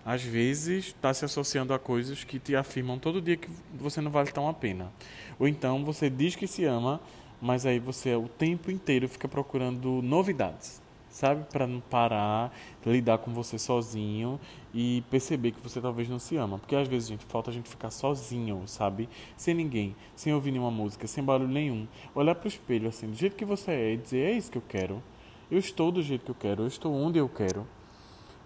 Às 0.04 0.22
vezes 0.22 0.86
está 0.86 1.12
se 1.14 1.24
associando 1.24 1.72
a 1.72 1.78
coisas 1.78 2.24
que 2.24 2.38
te 2.38 2.54
afirmam 2.54 2.98
todo 2.98 3.22
dia 3.22 3.36
que 3.36 3.48
você 3.74 4.00
não 4.00 4.10
vale 4.10 4.30
tão 4.32 4.48
a 4.48 4.54
pena. 4.54 4.92
Ou 5.38 5.48
então 5.48 5.84
você 5.84 6.10
diz 6.10 6.34
que 6.36 6.46
se 6.46 6.64
ama, 6.64 7.00
mas 7.44 7.66
aí 7.66 7.78
você 7.78 8.16
o 8.16 8.26
tempo 8.26 8.70
inteiro 8.70 9.06
fica 9.06 9.28
procurando 9.28 10.00
novidades 10.00 10.82
sabe? 11.14 11.44
Para 11.44 11.64
não 11.64 11.80
parar, 11.80 12.52
lidar 12.84 13.18
com 13.18 13.32
você 13.32 13.56
sozinho 13.56 14.40
e 14.74 15.04
perceber 15.08 15.52
que 15.52 15.60
você 15.60 15.80
talvez 15.80 16.08
não 16.08 16.18
se 16.18 16.36
ama. 16.36 16.58
Porque 16.58 16.74
às 16.74 16.88
vezes, 16.88 17.08
gente, 17.08 17.24
falta 17.26 17.52
a 17.52 17.54
gente 17.54 17.68
ficar 17.68 17.92
sozinho, 17.92 18.64
sabe? 18.66 19.08
Sem 19.36 19.54
ninguém, 19.54 19.94
sem 20.16 20.34
ouvir 20.34 20.50
nenhuma 20.50 20.72
música, 20.72 21.06
sem 21.06 21.22
barulho 21.22 21.52
nenhum. 21.52 21.86
Olhar 22.16 22.34
para 22.34 22.46
o 22.46 22.48
espelho 22.48 22.88
assim, 22.88 23.06
do 23.06 23.14
jeito 23.14 23.36
que 23.36 23.44
você 23.44 23.70
é 23.70 23.92
e 23.92 23.96
dizer: 23.96 24.26
é 24.26 24.32
isso 24.32 24.50
que 24.50 24.58
eu 24.58 24.64
quero. 24.68 25.00
Eu 25.48 25.58
estou 25.58 25.92
do 25.92 26.02
jeito 26.02 26.24
que 26.24 26.30
eu 26.32 26.34
quero, 26.34 26.64
eu 26.64 26.66
estou 26.66 26.92
onde 26.92 27.18
eu 27.18 27.28
quero. 27.28 27.64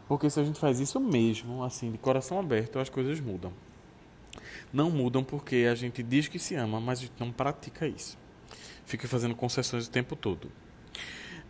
Porque 0.06 0.28
se 0.28 0.38
a 0.38 0.44
gente 0.44 0.60
faz 0.60 0.78
isso 0.78 1.00
mesmo, 1.00 1.64
assim, 1.64 1.90
de 1.90 1.96
coração 1.96 2.38
aberto, 2.38 2.78
as 2.78 2.90
coisas 2.90 3.18
mudam. 3.18 3.52
Não 4.70 4.90
mudam 4.90 5.24
porque 5.24 5.66
a 5.70 5.74
gente 5.74 6.02
diz 6.02 6.28
que 6.28 6.38
se 6.38 6.54
ama, 6.54 6.78
mas 6.80 6.98
a 6.98 7.02
gente 7.02 7.14
não 7.18 7.32
pratica 7.32 7.86
isso. 7.86 8.18
Fica 8.88 9.06
fazendo 9.06 9.34
concessões 9.34 9.86
o 9.86 9.90
tempo 9.90 10.16
todo. 10.16 10.50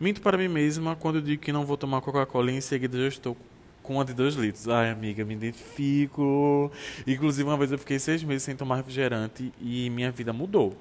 Minto 0.01 0.21
para 0.21 0.37
mim 0.37 0.49
mesma 0.49 0.97
quando 0.97 1.19
eu 1.19 1.23
digo 1.23 1.41
que 1.41 1.53
não 1.53 1.65
vou 1.65 1.77
tomar 1.77 2.01
Coca-Cola 2.01 2.51
e 2.51 2.57
em 2.57 2.61
seguida 2.61 2.99
já 2.99 3.07
estou 3.07 3.37
com 3.81 3.95
uma 3.95 4.05
de 4.05 4.13
2 4.13 4.35
litros. 4.35 4.69
Ai, 4.69 4.91
amiga, 4.91 5.25
me 5.25 5.35
identifico. 5.35 6.73
Inclusive, 7.07 7.49
uma 7.49 7.57
vez 7.57 7.71
eu 7.71 7.79
fiquei 7.79 8.01
seis 8.01 8.25
meses 8.25 8.43
sem 8.43 8.57
tomar 8.57 8.75
refrigerante 8.75 9.53
e 9.61 9.89
minha 9.89 10.11
vida 10.11 10.33
mudou. 10.33 10.77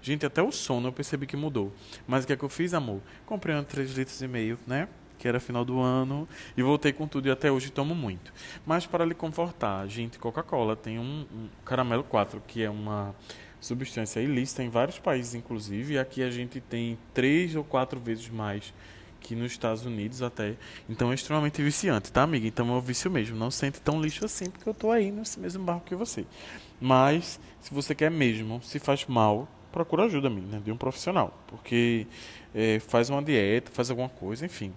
Gente, 0.00 0.24
até 0.24 0.40
o 0.40 0.52
sono 0.52 0.86
eu 0.86 0.92
percebi 0.92 1.26
que 1.26 1.36
mudou. 1.36 1.72
Mas 2.06 2.22
o 2.22 2.28
que 2.28 2.32
é 2.32 2.36
que 2.36 2.44
eu 2.44 2.48
fiz, 2.48 2.74
amor? 2.74 3.00
Comprei 3.26 3.56
um 3.56 3.64
3 3.64 3.90
litros 3.90 4.22
e 4.22 4.28
meio, 4.28 4.56
né? 4.68 4.86
Que 5.18 5.26
era 5.26 5.40
final 5.40 5.64
do 5.64 5.80
ano. 5.80 6.28
E 6.56 6.62
voltei 6.62 6.92
com 6.92 7.08
tudo 7.08 7.26
e 7.26 7.30
até 7.32 7.50
hoje 7.50 7.72
tomo 7.72 7.92
muito. 7.92 8.32
Mas 8.64 8.86
para 8.86 9.04
lhe 9.04 9.14
confortar, 9.14 9.84
gente, 9.88 10.16
Coca-Cola 10.16 10.76
tem 10.76 10.96
um, 10.96 11.26
um 11.34 11.48
caramelo 11.64 12.04
4, 12.04 12.40
que 12.46 12.62
é 12.62 12.70
uma 12.70 13.16
substância 13.60 14.20
ilícita 14.20 14.62
em 14.62 14.68
vários 14.68 14.98
países, 14.98 15.34
inclusive. 15.34 15.98
Aqui 15.98 16.22
a 16.22 16.30
gente 16.30 16.60
tem 16.60 16.98
três 17.12 17.54
ou 17.56 17.64
quatro 17.64 17.98
vezes 17.98 18.28
mais 18.28 18.72
que 19.20 19.34
nos 19.34 19.52
Estados 19.52 19.84
Unidos 19.84 20.22
até. 20.22 20.54
Então 20.88 21.10
é 21.10 21.14
extremamente 21.14 21.62
viciante, 21.62 22.12
tá, 22.12 22.22
amiga? 22.22 22.46
Então 22.46 22.68
é 22.68 22.72
um 22.72 22.80
vício 22.80 23.10
mesmo. 23.10 23.36
Não 23.36 23.50
sente 23.50 23.80
tão 23.80 24.00
lixo 24.00 24.24
assim, 24.24 24.50
porque 24.50 24.68
eu 24.68 24.74
tô 24.74 24.90
aí 24.90 25.10
nesse 25.10 25.38
mesmo 25.38 25.64
barco 25.64 25.86
que 25.86 25.94
você. 25.94 26.24
Mas, 26.80 27.40
se 27.60 27.72
você 27.74 27.94
quer 27.94 28.10
mesmo, 28.10 28.62
se 28.62 28.78
faz 28.78 29.04
mal, 29.06 29.48
procura 29.72 30.04
ajuda, 30.04 30.30
né, 30.30 30.60
de 30.64 30.70
um 30.70 30.76
profissional. 30.76 31.36
Porque 31.46 32.06
é, 32.54 32.78
faz 32.78 33.10
uma 33.10 33.22
dieta, 33.22 33.70
faz 33.72 33.90
alguma 33.90 34.08
coisa, 34.08 34.46
enfim. 34.46 34.72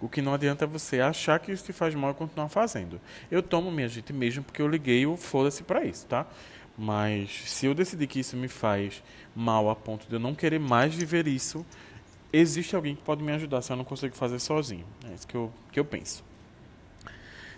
O 0.00 0.08
que 0.08 0.22
não 0.22 0.32
adianta 0.32 0.64
é 0.64 0.68
você 0.68 1.00
achar 1.00 1.40
que 1.40 1.50
isso 1.50 1.64
te 1.64 1.72
faz 1.72 1.94
mal 1.94 2.12
e 2.12 2.14
continuar 2.14 2.48
fazendo. 2.48 3.00
Eu 3.30 3.42
tomo 3.42 3.70
minha 3.70 3.88
gente 3.88 4.12
mesmo 4.12 4.44
porque 4.44 4.62
eu 4.62 4.68
liguei 4.68 5.06
o 5.06 5.16
foda-se 5.16 5.64
para 5.64 5.84
isso, 5.84 6.06
tá? 6.06 6.24
Mas 6.78 7.42
se 7.46 7.66
eu 7.66 7.74
decidir 7.74 8.06
que 8.06 8.20
isso 8.20 8.36
me 8.36 8.46
faz 8.46 9.02
mal 9.34 9.68
a 9.68 9.74
ponto 9.74 10.06
de 10.06 10.14
eu 10.14 10.20
não 10.20 10.32
querer 10.32 10.60
mais 10.60 10.94
viver 10.94 11.26
isso, 11.26 11.66
existe 12.32 12.76
alguém 12.76 12.94
que 12.94 13.02
pode 13.02 13.22
me 13.22 13.32
ajudar 13.32 13.62
se 13.62 13.72
eu 13.72 13.76
não 13.76 13.84
consigo 13.84 14.14
fazer 14.14 14.38
sozinho. 14.38 14.86
É 15.10 15.12
isso 15.12 15.26
que 15.26 15.34
eu, 15.34 15.52
que 15.72 15.80
eu 15.80 15.84
penso. 15.84 16.24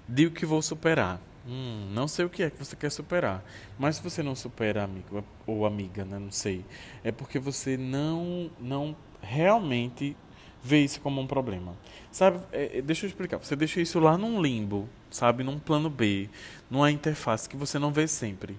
Digo 0.09 0.35
que 0.35 0.47
vou 0.47 0.63
superar. 0.63 1.21
Hum, 1.47 1.91
não 1.93 2.09
sei 2.09 2.25
o 2.25 2.31
que 2.31 2.43
é 2.43 2.51
que 2.51 2.59
você 2.59 2.75
quer 2.75 2.91
superar. 2.91 3.45
Mas 3.79 3.97
se 3.97 4.03
você 4.03 4.23
não 4.23 4.35
supera, 4.35 4.85
amigo 4.85 5.23
ou 5.47 5.67
amiga, 5.67 6.05
né, 6.05 6.19
não 6.19 6.31
sei, 6.31 6.65
é 7.05 7.13
porque 7.13 7.39
você 7.39 7.77
não, 7.77 8.51
não 8.59 8.97
realmente 9.21 10.17
vê 10.63 10.83
isso 10.83 11.01
como 11.01 11.21
um 11.21 11.27
problema. 11.27 11.77
Sabe, 12.11 12.41
é, 12.53 12.79
é 12.79 12.83
deixa 12.83 13.05
eu 13.05 13.09
explicar. 13.09 13.39
Você 13.39 13.55
deixa 13.55 13.81
isso 13.81 14.01
lá 14.01 14.17
num 14.17 14.41
limbo, 14.41 14.89
sabe, 15.11 15.45
num 15.45 15.59
plano 15.59 15.91
B, 15.91 16.29
numa 16.71 16.91
interface 16.91 17.49
que 17.49 17.57
você 17.57 17.79
não 17.79 17.93
vê 17.93 18.07
sempre. 18.07 18.57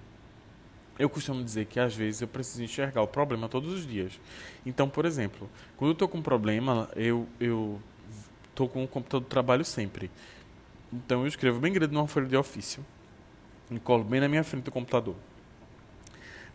Eu 0.98 1.08
costumo 1.08 1.42
dizer 1.42 1.66
que 1.66 1.80
às 1.80 1.94
vezes 1.94 2.20
eu 2.20 2.28
preciso 2.28 2.62
enxergar 2.62 3.02
o 3.02 3.06
problema 3.06 3.48
todos 3.48 3.72
os 3.72 3.86
dias. 3.86 4.20
Então, 4.64 4.88
por 4.88 5.04
exemplo, 5.04 5.48
quando 5.76 5.90
eu 5.90 5.92
estou 5.94 6.06
com 6.06 6.18
um 6.18 6.22
problema, 6.22 6.88
eu 6.94 7.80
estou 8.50 8.68
com 8.68 8.84
o 8.84 8.88
computador 8.88 9.22
de 9.22 9.28
trabalho 9.28 9.64
sempre. 9.64 10.10
Então 10.92 11.22
eu 11.22 11.26
escrevo 11.26 11.58
bem 11.58 11.72
grande 11.72 11.94
numa 11.94 12.06
folha 12.06 12.26
de 12.26 12.36
ofício 12.36 12.84
e 13.70 13.78
colo 13.80 14.04
bem 14.04 14.20
na 14.20 14.28
minha 14.28 14.44
frente 14.44 14.64
do 14.64 14.70
computador. 14.70 15.16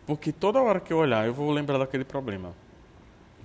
Porque 0.06 0.32
toda 0.32 0.62
hora 0.62 0.78
que 0.78 0.92
eu 0.92 0.98
olhar, 0.98 1.26
eu 1.26 1.34
vou 1.34 1.50
lembrar 1.50 1.76
daquele 1.76 2.04
problema. 2.04 2.54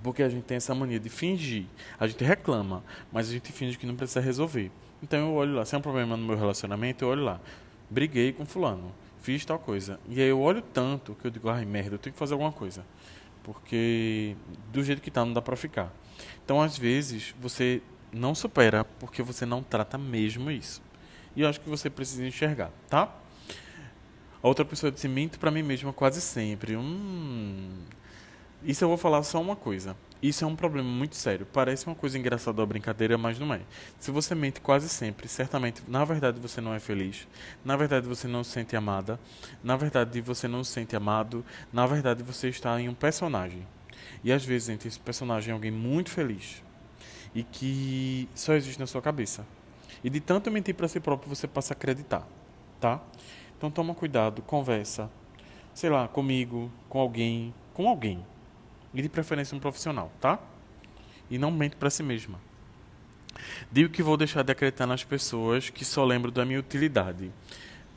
Porque 0.02 0.22
a 0.22 0.28
gente 0.28 0.44
tem 0.44 0.56
essa 0.56 0.74
mania 0.74 1.00
de 1.00 1.08
fingir. 1.08 1.66
A 1.98 2.06
gente 2.06 2.22
reclama, 2.22 2.84
mas 3.10 3.28
a 3.28 3.32
gente 3.32 3.50
finge 3.50 3.76
que 3.76 3.84
não 3.86 3.96
precisa 3.96 4.20
resolver. 4.20 4.70
Então 5.02 5.18
eu 5.18 5.34
olho 5.34 5.54
lá, 5.54 5.64
se 5.64 5.74
é 5.74 5.78
um 5.78 5.82
problema 5.82 6.16
no 6.16 6.24
meu 6.24 6.36
relacionamento, 6.36 7.04
eu 7.04 7.08
olho 7.08 7.24
lá. 7.24 7.40
Briguei 7.90 8.32
com 8.32 8.46
fulano 8.46 8.92
fiz 9.24 9.42
tal 9.44 9.58
coisa. 9.58 9.98
E 10.06 10.20
aí 10.20 10.28
eu 10.28 10.38
olho 10.38 10.60
tanto 10.60 11.14
que 11.14 11.26
eu 11.26 11.30
digo, 11.30 11.48
ai 11.48 11.64
merda, 11.64 11.94
eu 11.94 11.98
tenho 11.98 12.12
que 12.12 12.18
fazer 12.18 12.34
alguma 12.34 12.52
coisa. 12.52 12.84
Porque 13.42 14.36
do 14.70 14.84
jeito 14.84 15.00
que 15.00 15.10
tá 15.10 15.24
não 15.24 15.32
dá 15.32 15.40
pra 15.40 15.56
ficar. 15.56 15.90
Então 16.44 16.60
às 16.60 16.76
vezes 16.76 17.34
você 17.40 17.80
não 18.12 18.34
supera 18.34 18.84
porque 18.84 19.22
você 19.22 19.46
não 19.46 19.62
trata 19.62 19.96
mesmo 19.96 20.50
isso. 20.50 20.82
E 21.34 21.40
eu 21.40 21.48
acho 21.48 21.58
que 21.58 21.68
você 21.68 21.88
precisa 21.88 22.24
enxergar, 22.24 22.70
tá? 22.88 23.12
A 24.42 24.46
outra 24.46 24.64
pessoa 24.64 24.92
disse, 24.92 25.08
minto 25.08 25.38
pra 25.38 25.50
mim 25.50 25.62
mesma 25.62 25.90
quase 25.90 26.20
sempre. 26.20 26.76
Hum, 26.76 27.70
isso 28.62 28.84
eu 28.84 28.88
vou 28.88 28.98
falar 28.98 29.22
só 29.22 29.40
uma 29.40 29.56
coisa. 29.56 29.96
Isso 30.24 30.42
é 30.42 30.46
um 30.46 30.56
problema 30.56 30.88
muito 30.88 31.16
sério. 31.16 31.44
Parece 31.44 31.86
uma 31.86 31.94
coisa 31.94 32.18
engraçada 32.18 32.58
ou 32.58 32.66
brincadeira, 32.66 33.18
mas 33.18 33.38
não 33.38 33.52
é. 33.52 33.60
Se 33.98 34.10
você 34.10 34.34
mente 34.34 34.58
quase 34.58 34.88
sempre, 34.88 35.28
certamente, 35.28 35.82
na 35.86 36.02
verdade 36.02 36.40
você 36.40 36.62
não 36.62 36.72
é 36.72 36.80
feliz. 36.80 37.28
Na 37.62 37.76
verdade 37.76 38.08
você 38.08 38.26
não 38.26 38.42
se 38.42 38.52
sente 38.52 38.74
amada. 38.74 39.20
Na 39.62 39.76
verdade 39.76 40.22
você 40.22 40.48
não 40.48 40.64
se 40.64 40.72
sente 40.72 40.96
amado. 40.96 41.44
Na 41.70 41.84
verdade 41.84 42.22
você 42.22 42.48
está 42.48 42.80
em 42.80 42.88
um 42.88 42.94
personagem. 42.94 43.66
E 44.24 44.32
às 44.32 44.42
vezes 44.42 44.70
entre 44.70 44.88
esse 44.88 44.98
personagem 44.98 45.50
é 45.50 45.52
alguém 45.52 45.70
muito 45.70 46.08
feliz 46.08 46.62
e 47.34 47.42
que 47.42 48.26
só 48.34 48.54
existe 48.54 48.80
na 48.80 48.86
sua 48.86 49.02
cabeça. 49.02 49.46
E 50.02 50.08
de 50.08 50.20
tanto 50.20 50.50
mentir 50.50 50.74
para 50.74 50.88
si 50.88 51.00
próprio 51.00 51.28
você 51.28 51.46
passa 51.46 51.74
a 51.74 51.76
acreditar, 51.76 52.26
tá? 52.80 52.98
Então 53.58 53.70
toma 53.70 53.94
cuidado, 53.94 54.40
conversa, 54.40 55.10
sei 55.74 55.90
lá, 55.90 56.08
comigo, 56.08 56.72
com 56.88 56.98
alguém, 56.98 57.52
com 57.74 57.86
alguém 57.86 58.24
e 58.94 59.02
de 59.02 59.08
preferência 59.08 59.56
um 59.56 59.60
profissional, 59.60 60.12
tá? 60.20 60.38
E 61.30 61.38
não 61.38 61.50
mente 61.50 61.76
para 61.76 61.90
si 61.90 62.02
mesma. 62.02 62.38
Digo 63.70 63.90
que 63.90 64.02
vou 64.02 64.16
deixar 64.16 64.42
de 64.42 64.52
acreditar 64.52 64.86
nas 64.86 65.02
pessoas 65.04 65.70
que 65.70 65.84
só 65.84 66.04
lembro 66.04 66.30
da 66.30 66.44
minha 66.44 66.60
utilidade. 66.60 67.30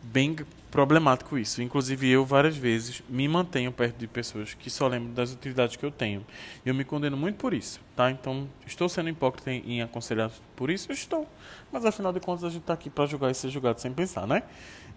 Bem 0.02 0.36
problemático 0.72 1.38
isso. 1.38 1.62
Inclusive 1.62 2.10
eu 2.10 2.26
várias 2.26 2.56
vezes 2.58 3.02
me 3.10 3.28
mantenho 3.28 3.72
perto 3.72 3.98
de 3.98 4.08
pessoas 4.08 4.54
que 4.54 4.70
só 4.70 4.88
lembram 4.88 5.14
das 5.14 5.32
utilidades 5.34 5.76
que 5.76 5.86
eu 5.86 5.92
tenho. 5.92 6.26
Eu 6.66 6.74
me 6.74 6.84
condeno 6.84 7.18
muito 7.18 7.38
por 7.38 7.54
isso, 7.54 7.80
tá? 7.96 8.10
Então, 8.12 8.48
estou 8.66 8.88
sendo 8.90 9.10
hipócrita 9.10 9.52
em, 9.52 9.82
aconselhar 9.82 10.32
por 10.56 10.70
isso? 10.70 10.92
Estou. 10.92 11.28
Mas 11.72 11.86
afinal 11.86 12.14
de 12.14 12.20
contas 12.20 12.44
a 12.44 12.50
gente 12.50 12.62
está 12.62 12.74
aqui 12.74 12.90
para 12.90 13.06
julgar 13.06 13.32
e 13.32 13.34
ser 13.34 13.50
julgado 13.50 13.80
sem 13.80 13.92
pensar, 13.94 14.28
né? 14.28 14.44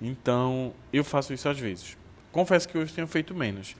Então, 0.00 0.72
eu 0.92 1.04
faço 1.04 1.32
isso 1.32 1.48
às 1.48 1.58
vezes. 1.58 1.96
Confesso 2.32 2.68
que 2.68 2.78
hoje 2.78 2.92
tenho 2.92 3.06
feito 3.06 3.34
menos. 3.34 3.74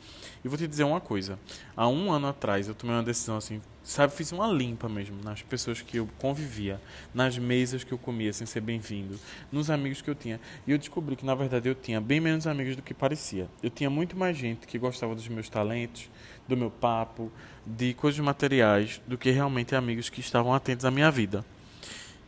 E 0.44 0.48
vou 0.48 0.56
te 0.56 0.66
dizer 0.66 0.84
uma 0.84 1.00
coisa. 1.00 1.38
Há 1.76 1.86
um 1.86 2.10
ano 2.10 2.28
atrás 2.28 2.66
eu 2.66 2.74
tomei 2.74 2.96
uma 2.96 3.02
decisão 3.02 3.36
assim, 3.36 3.60
sabe, 3.82 4.12
fiz 4.14 4.32
uma 4.32 4.46
limpa 4.46 4.88
mesmo 4.88 5.22
nas 5.22 5.42
pessoas 5.42 5.82
que 5.82 5.98
eu 5.98 6.08
convivia, 6.18 6.80
nas 7.12 7.36
mesas 7.36 7.84
que 7.84 7.92
eu 7.92 7.98
comia 7.98 8.32
sem 8.32 8.46
ser 8.46 8.60
bem-vindo, 8.60 9.18
nos 9.52 9.68
amigos 9.68 10.00
que 10.00 10.08
eu 10.08 10.14
tinha. 10.14 10.40
E 10.66 10.72
eu 10.72 10.78
descobri 10.78 11.14
que 11.14 11.26
na 11.26 11.34
verdade 11.34 11.68
eu 11.68 11.74
tinha 11.74 12.00
bem 12.00 12.20
menos 12.20 12.46
amigos 12.46 12.74
do 12.74 12.82
que 12.82 12.94
parecia. 12.94 13.48
Eu 13.62 13.68
tinha 13.68 13.90
muito 13.90 14.16
mais 14.16 14.36
gente 14.36 14.66
que 14.66 14.78
gostava 14.78 15.14
dos 15.14 15.28
meus 15.28 15.48
talentos, 15.48 16.08
do 16.48 16.56
meu 16.56 16.70
papo, 16.70 17.30
de 17.66 17.92
coisas 17.94 18.20
materiais, 18.20 19.00
do 19.06 19.18
que 19.18 19.30
realmente 19.30 19.74
amigos 19.74 20.08
que 20.08 20.20
estavam 20.20 20.54
atentos 20.54 20.86
à 20.86 20.90
minha 20.90 21.10
vida. 21.10 21.44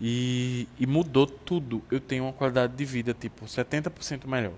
E, 0.01 0.68
e 0.79 0.87
mudou 0.87 1.27
tudo. 1.27 1.83
Eu 1.90 2.01
tenho 2.01 2.25
uma 2.25 2.33
qualidade 2.33 2.75
de 2.75 2.85
vida 2.85 3.14
tipo 3.14 3.46
70% 3.46 4.27
melhor. 4.27 4.53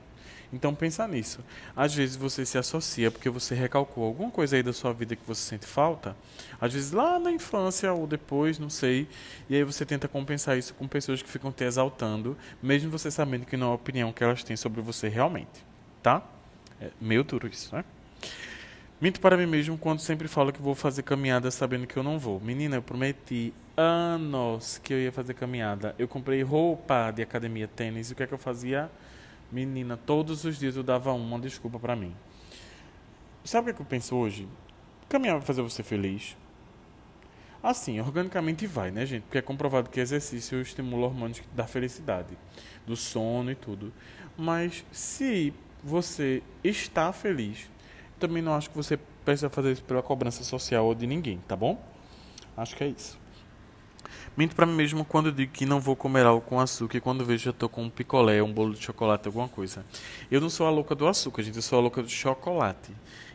Então 0.55 0.75
pensa 0.75 1.07
nisso. 1.09 1.40
Às 1.77 1.95
vezes 1.95 2.14
você 2.14 2.47
se 2.47 2.57
associa 2.57 3.11
porque 3.11 3.29
você 3.29 3.55
recalcou 3.55 4.05
alguma 4.05 4.31
coisa 4.31 4.55
aí 4.57 4.62
da 4.62 4.73
sua 4.73 4.93
vida 4.93 5.17
que 5.17 5.27
você 5.27 5.43
sente 5.43 5.67
falta, 5.67 6.17
às 6.61 6.73
vezes 6.73 6.93
lá 6.93 7.19
na 7.19 7.33
infância 7.33 7.93
ou 7.93 8.07
depois, 8.07 8.59
não 8.59 8.71
sei, 8.71 9.09
e 9.51 9.57
aí 9.57 9.64
você 9.64 9.85
tenta 9.85 10.07
compensar 10.07 10.57
isso 10.57 10.73
com 10.75 10.87
pessoas 10.87 11.21
que 11.21 11.29
ficam 11.29 11.51
te 11.51 11.64
exaltando, 11.64 12.37
mesmo 12.62 12.90
você 12.90 13.11
sabendo 13.11 13.45
que 13.45 13.57
não 13.57 13.69
é 13.69 13.71
a 13.71 13.75
opinião 13.75 14.12
que 14.12 14.23
elas 14.23 14.45
têm 14.45 14.57
sobre 14.57 14.81
você 14.81 15.09
realmente, 15.09 15.64
tá? 16.03 16.23
É 16.81 16.90
meio 17.01 17.25
duro 17.25 17.49
isso, 17.49 17.75
né? 17.75 17.85
Minto 19.01 19.21
para 19.21 19.37
mim 19.37 19.47
mesmo 19.47 19.77
quando 19.77 19.99
sempre 19.99 20.29
falo 20.29 20.53
que 20.53 20.62
vou 20.62 20.75
fazer 20.75 21.03
caminhada 21.03 21.51
sabendo 21.51 21.87
que 21.87 21.97
eu 21.97 22.03
não 22.03 22.19
vou. 22.19 22.40
Menina, 22.40 22.77
eu 22.77 22.83
prometi 22.83 23.53
anos 23.77 24.81
que 24.83 24.95
eu 24.95 24.99
ia 24.99 25.12
fazer 25.12 25.35
caminhada. 25.35 25.95
Eu 25.99 26.07
comprei 26.07 26.43
roupa 26.43 27.11
de 27.11 27.21
academia 27.21 27.69
tênis. 27.69 28.09
E 28.09 28.12
o 28.12 28.17
que 28.17 28.23
é 28.23 28.27
que 28.27 28.33
eu 28.33 28.38
fazia? 28.38 28.90
Menina, 29.55 29.97
todos 29.97 30.45
os 30.45 30.59
dias 30.59 30.75
eu 30.75 30.83
dava 30.83 31.12
uma 31.12 31.38
desculpa 31.38 31.79
para 31.79 31.95
mim. 31.95 32.12
Sabe 33.45 33.62
o 33.62 33.64
que, 33.67 33.71
é 33.71 33.75
que 33.75 33.83
eu 33.83 33.87
penso 33.87 34.17
hoje? 34.17 34.49
Caminhar 35.09 35.37
vai 35.37 35.47
fazer 35.47 35.62
você 35.62 35.81
feliz. 35.81 36.37
Assim, 37.62 38.01
organicamente 38.01 38.67
vai, 38.67 38.90
né, 38.90 39.07
gente? 39.07 39.23
Porque 39.23 39.38
é 39.38 39.43
comprovado 39.43 39.90
que 39.90 40.01
exercício 40.01 40.61
estimula 40.61 41.07
hormônios 41.07 41.40
da 41.55 41.69
felicidade, 41.69 42.37
do 42.85 42.97
sono 42.97 43.53
e 43.53 43.55
tudo. 43.55 43.93
Mas 44.37 44.85
se 44.90 45.55
você 45.85 46.43
está 46.64 47.12
feliz, 47.12 47.71
também 48.19 48.43
não 48.43 48.55
acho 48.55 48.71
que 48.71 48.77
você 48.77 48.99
precisa 49.25 49.49
fazer 49.49 49.71
isso 49.71 49.85
pela 49.85 50.03
cobrança 50.03 50.43
social 50.43 50.85
ou 50.85 50.97
de 50.97 51.07
ninguém, 51.07 51.38
tá 51.47 51.55
bom? 51.55 51.81
Acho 52.57 52.75
que 52.75 52.83
é 52.83 52.88
isso. 52.88 53.17
Minto 54.37 54.57
para 54.57 54.66
mim 54.66 54.75
mesmo 54.75 55.05
quando 55.05 55.31
digo 55.31 55.53
que 55.53 55.64
não 55.64 55.81
vou 55.81 55.94
comer 55.94 56.27
algo 56.27 56.40
com 56.40 56.59
açúcar 56.59 56.99
e 56.99 57.01
quando 57.01 57.25
vejo 57.25 57.44
já 57.44 57.53
tô 57.53 57.68
com 57.68 57.85
um 57.85 57.90
picolé, 57.90 58.42
um 58.42 58.53
bolo 58.53 58.75
de 58.75 58.83
chocolate, 58.83 59.29
alguma 59.29 59.49
coisa. 59.49 59.87
Eu 60.29 60.40
não 60.40 60.51
sou 60.51 60.66
a 60.66 60.70
louca 60.70 60.92
do 60.92 61.07
açúcar, 61.07 61.42
gente, 61.44 61.55
eu 61.55 61.62
sou 61.62 61.79
a 61.79 61.83
louca 61.83 62.03
do 62.03 62.09
chocolate. 62.09 62.90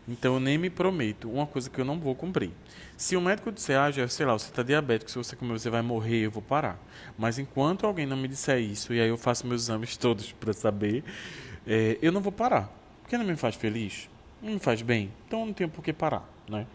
Então 0.06 0.34
eu 0.34 0.40
nem 0.42 0.58
me 0.58 0.70
prometo 0.70 1.30
uma 1.30 1.48
coisa 1.48 1.70
que 1.70 1.80
eu 1.80 1.86
não 1.86 1.98
vou 2.00 2.14
cumprir. 2.16 2.52
Se 2.98 3.16
o 3.16 3.22
médico 3.22 3.50
disser, 3.50 3.80
ah, 3.80 3.90
já, 3.90 4.06
sei 4.10 4.26
lá, 4.26 4.34
você 4.34 4.50
está 4.50 4.62
diabético, 4.62 5.10
se 5.10 5.18
você 5.18 5.38
comer 5.38 5.54
você 5.54 5.70
vai 5.70 5.82
morrer, 5.82 6.26
eu 6.26 6.32
vou 6.32 6.42
parar. 6.42 6.78
Mas 7.18 7.40
enquanto 7.40 7.86
alguém 7.86 8.06
não 8.06 8.18
me 8.18 8.28
disser 8.28 8.60
isso, 8.60 8.94
e 8.94 9.00
aí 9.00 9.08
eu 9.08 9.18
faço 9.18 9.48
meus 9.48 9.64
exames 9.64 9.96
todos 9.98 10.34
para 10.34 10.52
saber, 10.52 11.04
é, 11.66 11.98
eu 12.02 12.12
não 12.12 12.20
vou 12.20 12.32
parar. 12.32 12.70
Porque 13.02 13.18
não 13.18 13.26
me 13.26 13.38
faz 13.38 13.56
feliz, 13.56 14.10
não 14.42 14.54
me 14.54 14.60
faz 14.60 14.82
bem, 14.82 15.14
então 15.26 15.46
não 15.46 15.54
tenho 15.54 15.70
por 15.70 15.82
que 15.82 15.94
parar, 15.94 16.28
né? 16.50 16.68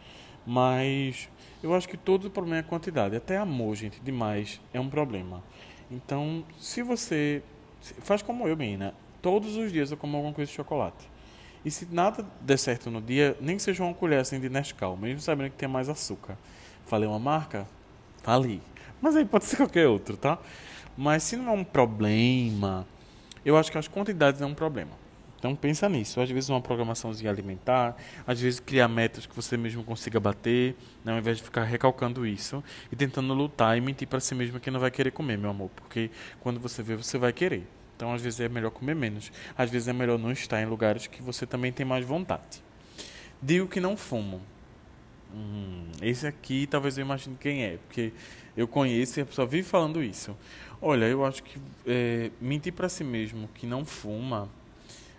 Mas 0.47 1.29
eu 1.65 1.75
acho 1.75 1.89
que 1.89 1.97
todo 1.97 2.31
problema 2.31 2.59
é 2.59 2.63
quantidade. 2.63 3.17
Até 3.17 3.39
amor, 3.39 3.75
gente, 3.75 3.99
demais 4.01 4.61
é 4.73 4.79
um 4.79 4.91
problema. 4.91 5.43
Então, 5.91 6.45
se 6.59 6.83
você. 6.83 7.43
Faz 8.01 8.21
como 8.21 8.47
eu, 8.47 8.55
menina. 8.55 8.95
Todos 9.23 9.57
os 9.57 9.73
dias 9.73 9.91
eu 9.91 9.97
como 9.97 10.15
alguma 10.15 10.35
coisa 10.35 10.51
de 10.51 10.55
chocolate. 10.55 11.09
E 11.65 11.71
se 11.71 11.87
nada 11.91 12.27
der 12.43 12.59
certo 12.59 12.91
no 12.91 13.01
dia, 13.01 13.35
nem 13.41 13.57
que 13.57 13.63
seja 13.63 13.83
uma 13.83 13.95
colher 13.95 14.21
assim 14.21 14.39
de 14.39 14.51
Nescau, 14.51 14.95
mesmo 14.95 15.21
sabendo 15.21 15.51
que 15.51 15.57
tem 15.57 15.67
mais 15.67 15.89
açúcar. 15.89 16.37
Falei 16.85 17.09
uma 17.09 17.19
marca? 17.19 17.67
Falei. 18.23 18.61
Mas 19.01 19.17
aí 19.17 19.25
pode 19.25 19.47
ser 19.47 19.57
qualquer 19.57 19.89
outro, 19.89 20.19
tá? 20.19 20.39
Mas 20.95 21.23
se 21.23 21.35
não 21.35 21.49
é 21.49 21.53
um 21.53 21.65
problema, 21.65 22.87
eu 23.43 23.57
acho 23.57 23.73
que 23.73 23.79
as 23.79 23.89
quantidades 23.89 24.43
é 24.43 24.47
um 24.47 24.55
problema. 24.55 24.93
Então 25.45 25.55
pensa 25.55 25.91
nisso. 25.91 26.23
Às 26.23 26.31
vezes 26.31 26.49
uma 26.49 26.59
programaçãozinha 26.63 27.31
alimentar, 27.31 27.95
às 28.27 28.41
vezes 28.41 28.59
criar 28.59 28.89
metas 28.89 29.27
que 29.27 29.37
você 29.37 29.59
mesmo 29.59 29.85
consiga 29.85 30.19
bater, 30.19 30.75
né, 31.05 31.13
ao 31.13 31.19
invés 31.19 31.37
de 31.37 31.43
ficar 31.43 31.65
recalcando 31.65 32.27
isso 32.27 32.65
e 32.91 32.97
tentando 32.97 33.35
lutar 33.35 33.77
e 33.77 33.81
mentir 33.83 34.09
para 34.09 34.21
si 34.21 34.35
mesmo 34.35 34.59
que 34.59 34.71
não 34.71 34.81
vai 34.81 34.91
querer 34.91 35.11
comer, 35.11 35.37
meu 35.37 35.51
amor, 35.51 35.69
porque 35.77 36.11
quando 36.41 36.59
você 36.59 36.83
vê, 36.83 36.97
você 36.97 37.19
vai 37.19 37.31
querer. 37.31 37.63
Então 37.95 38.15
às 38.15 38.23
vezes 38.23 38.41
é 38.41 38.49
melhor 38.49 38.71
comer 38.71 38.95
menos. 38.95 39.31
Às 39.55 39.69
vezes 39.69 39.87
é 39.87 39.93
melhor 39.93 40.19
não 40.19 40.33
estar 40.33 40.63
em 40.63 40.65
lugares 40.65 41.09
que 41.09 41.21
você 41.21 41.45
também 41.45 41.71
tem 41.71 41.85
mais 41.85 42.07
vontade. 42.07 42.63
Digo 43.43 43.69
que 43.69 43.81
não 43.81 43.99
fumo. 43.99 44.41
Hum, 45.35 45.89
esse 46.01 46.27
aqui 46.27 46.67
talvez 46.67 46.97
eu 46.97 47.05
imagine 47.05 47.37
quem 47.39 47.65
é, 47.65 47.77
porque 47.77 48.15
eu 48.57 48.67
conheço 48.67 49.21
e 49.21 49.23
a 49.23 49.27
pessoa 49.27 49.47
vive 49.47 49.69
falando 49.69 50.03
isso. 50.03 50.35
Olha, 50.81 51.05
eu 51.05 51.23
acho 51.23 51.43
que 51.43 51.61
é, 51.87 52.31
mentir 52.41 52.73
para 52.73 52.89
si 52.89 53.05
mesmo 53.05 53.47
que 53.55 53.67
não 53.67 53.85
fuma 53.85 54.49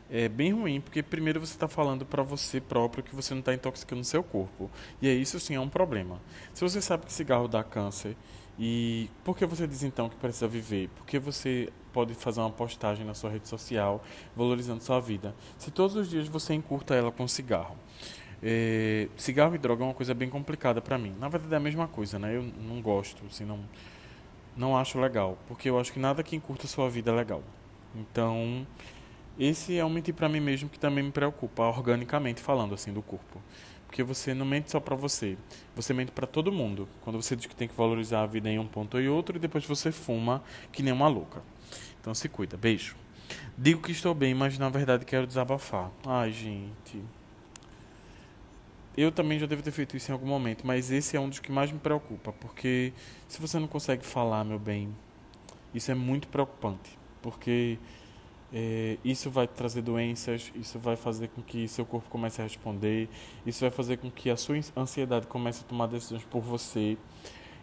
é 0.09 0.29
bem 0.29 0.53
ruim, 0.53 0.81
porque 0.81 1.01
primeiro 1.01 1.39
você 1.39 1.53
está 1.53 1.67
falando 1.67 2.05
para 2.05 2.21
você 2.21 2.61
próprio 2.61 3.03
que 3.03 3.15
você 3.15 3.33
não 3.33 3.39
está 3.39 3.53
intoxicando 3.53 4.03
seu 4.03 4.23
corpo. 4.23 4.69
E 5.01 5.07
aí 5.07 5.21
isso 5.21 5.39
sim 5.39 5.55
é 5.55 5.59
um 5.59 5.69
problema. 5.69 6.21
Se 6.53 6.61
você 6.61 6.81
sabe 6.81 7.05
que 7.05 7.13
cigarro 7.13 7.47
dá 7.47 7.63
câncer, 7.63 8.15
e 8.57 9.09
por 9.23 9.35
que 9.35 9.45
você 9.45 9.67
diz 9.67 9.83
então 9.83 10.07
que 10.07 10.15
precisa 10.15 10.47
viver? 10.47 10.89
Porque 10.95 11.19
você 11.19 11.69
pode 11.91 12.13
fazer 12.13 12.39
uma 12.39 12.49
postagem 12.49 13.05
na 13.05 13.13
sua 13.13 13.29
rede 13.29 13.47
social 13.47 14.03
valorizando 14.35 14.81
sua 14.81 14.99
vida. 14.99 15.35
Se 15.57 15.71
todos 15.71 15.95
os 15.95 16.09
dias 16.09 16.27
você 16.27 16.53
encurta 16.53 16.95
ela 16.95 17.11
com 17.11 17.27
cigarro. 17.27 17.75
É, 18.43 19.09
cigarro 19.17 19.55
e 19.55 19.57
droga 19.57 19.83
é 19.83 19.87
uma 19.87 19.93
coisa 19.93 20.13
bem 20.13 20.29
complicada 20.29 20.81
para 20.81 20.97
mim. 20.97 21.15
Na 21.19 21.27
verdade 21.27 21.53
é 21.53 21.57
a 21.57 21.59
mesma 21.59 21.87
coisa, 21.87 22.19
né? 22.19 22.35
Eu 22.35 22.43
não 22.43 22.81
gosto, 22.81 23.25
assim, 23.25 23.43
não, 23.43 23.59
não 24.55 24.77
acho 24.77 24.99
legal. 24.99 25.37
Porque 25.47 25.69
eu 25.69 25.79
acho 25.79 25.91
que 25.91 25.99
nada 25.99 26.23
que 26.23 26.35
encurta 26.35 26.67
sua 26.67 26.89
vida 26.89 27.11
é 27.11 27.15
legal. 27.15 27.43
Então, 27.95 28.67
esse 29.39 29.77
é 29.77 29.83
um 29.83 29.89
mentir 29.89 30.13
para 30.13 30.29
mim 30.29 30.39
mesmo 30.39 30.69
que 30.69 30.79
também 30.79 31.03
me 31.03 31.11
preocupa, 31.11 31.63
organicamente 31.63 32.41
falando 32.41 32.73
assim 32.73 32.93
do 32.93 33.01
corpo. 33.01 33.41
Porque 33.85 34.03
você 34.03 34.33
não 34.33 34.45
mente 34.45 34.71
só 34.71 34.79
para 34.79 34.95
você, 34.95 35.37
você 35.75 35.93
mente 35.93 36.11
para 36.11 36.27
todo 36.27 36.51
mundo. 36.51 36.87
Quando 37.01 37.21
você 37.21 37.35
diz 37.35 37.45
que 37.45 37.55
tem 37.55 37.67
que 37.67 37.75
valorizar 37.75 38.23
a 38.23 38.25
vida 38.25 38.49
em 38.49 38.59
um 38.59 38.67
ponto 38.67 38.99
e 38.99 39.07
outro 39.07 39.37
e 39.37 39.39
depois 39.39 39.65
você 39.65 39.91
fuma 39.91 40.43
que 40.71 40.83
nem 40.83 40.91
uma 40.93 41.07
louca. 41.07 41.41
Então 42.01 42.13
se 42.13 42.27
cuida. 42.27 42.57
Beijo. 42.57 42.95
Digo 43.57 43.81
que 43.81 43.91
estou 43.91 44.13
bem, 44.13 44.33
mas 44.33 44.57
na 44.57 44.69
verdade 44.69 45.05
quero 45.05 45.25
desabafar. 45.25 45.89
Ai, 46.05 46.31
gente. 46.31 47.01
Eu 48.97 49.11
também 49.11 49.37
já 49.37 49.45
devo 49.45 49.61
ter 49.61 49.71
feito 49.71 49.97
isso 49.97 50.09
em 50.09 50.13
algum 50.13 50.27
momento, 50.27 50.65
mas 50.65 50.89
esse 50.89 51.17
é 51.17 51.19
um 51.19 51.27
dos 51.27 51.39
que 51.39 51.51
mais 51.51 51.69
me 51.69 51.79
preocupa, 51.79 52.31
porque 52.31 52.93
se 53.27 53.41
você 53.41 53.59
não 53.59 53.67
consegue 53.67 54.05
falar, 54.05 54.45
meu 54.45 54.57
bem, 54.57 54.95
isso 55.73 55.91
é 55.91 55.95
muito 55.95 56.29
preocupante, 56.29 56.97
porque 57.21 57.77
isso 59.03 59.29
vai 59.29 59.47
trazer 59.47 59.81
doenças, 59.81 60.51
isso 60.55 60.79
vai 60.79 60.95
fazer 60.95 61.27
com 61.29 61.41
que 61.41 61.67
seu 61.67 61.85
corpo 61.85 62.09
comece 62.09 62.41
a 62.41 62.43
responder, 62.43 63.09
isso 63.45 63.61
vai 63.61 63.69
fazer 63.69 63.97
com 63.97 64.09
que 64.09 64.29
a 64.29 64.37
sua 64.37 64.55
ansiedade 64.77 65.27
comece 65.27 65.63
a 65.65 65.67
tomar 65.67 65.87
decisões 65.87 66.23
por 66.23 66.41
você, 66.41 66.97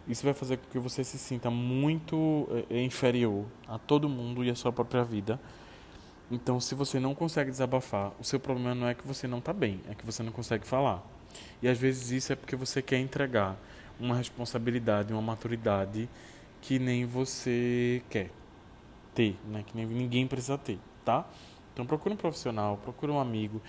isso 0.07 0.23
vai 0.23 0.33
fazer 0.33 0.57
com 0.57 0.69
que 0.69 0.79
você 0.79 1.03
se 1.03 1.17
sinta 1.17 1.49
muito 1.49 2.47
é, 2.69 2.77
é, 2.77 2.83
inferior 2.83 3.45
a 3.67 3.79
todo 3.79 4.09
mundo 4.09 4.43
e 4.43 4.49
a 4.49 4.55
sua 4.55 4.71
própria 4.71 5.03
vida. 5.03 5.39
Então, 6.29 6.59
se 6.59 6.75
você 6.75 6.99
não 6.99 7.15
consegue 7.15 7.49
desabafar, 7.49 8.11
o 8.19 8.23
seu 8.23 8.39
problema 8.39 8.75
não 8.75 8.87
é 8.87 8.93
que 8.93 9.05
você 9.07 9.27
não 9.27 9.37
está 9.37 9.53
bem, 9.53 9.79
é 9.89 9.95
que 9.95 10.05
você 10.05 10.21
não 10.21 10.31
consegue 10.31 10.67
falar. 10.67 11.03
E 11.61 11.67
às 11.67 11.77
vezes 11.77 12.11
isso 12.11 12.33
é 12.33 12.35
porque 12.35 12.55
você 12.55 12.81
quer 12.81 12.99
entregar 12.99 13.57
uma 13.99 14.15
responsabilidade, 14.15 15.13
uma 15.13 15.21
maturidade 15.21 16.09
que 16.61 16.79
nem 16.79 17.05
você 17.05 18.01
quer 18.09 18.29
ter, 19.13 19.37
né? 19.47 19.63
Que 19.65 19.77
ninguém 19.77 20.27
precisa 20.27 20.57
ter, 20.57 20.79
tá? 21.03 21.25
Então 21.73 21.85
procure 21.85 22.13
um 22.13 22.17
profissional, 22.17 22.77
procure 22.77 23.11
um 23.11 23.19
amigo. 23.19 23.61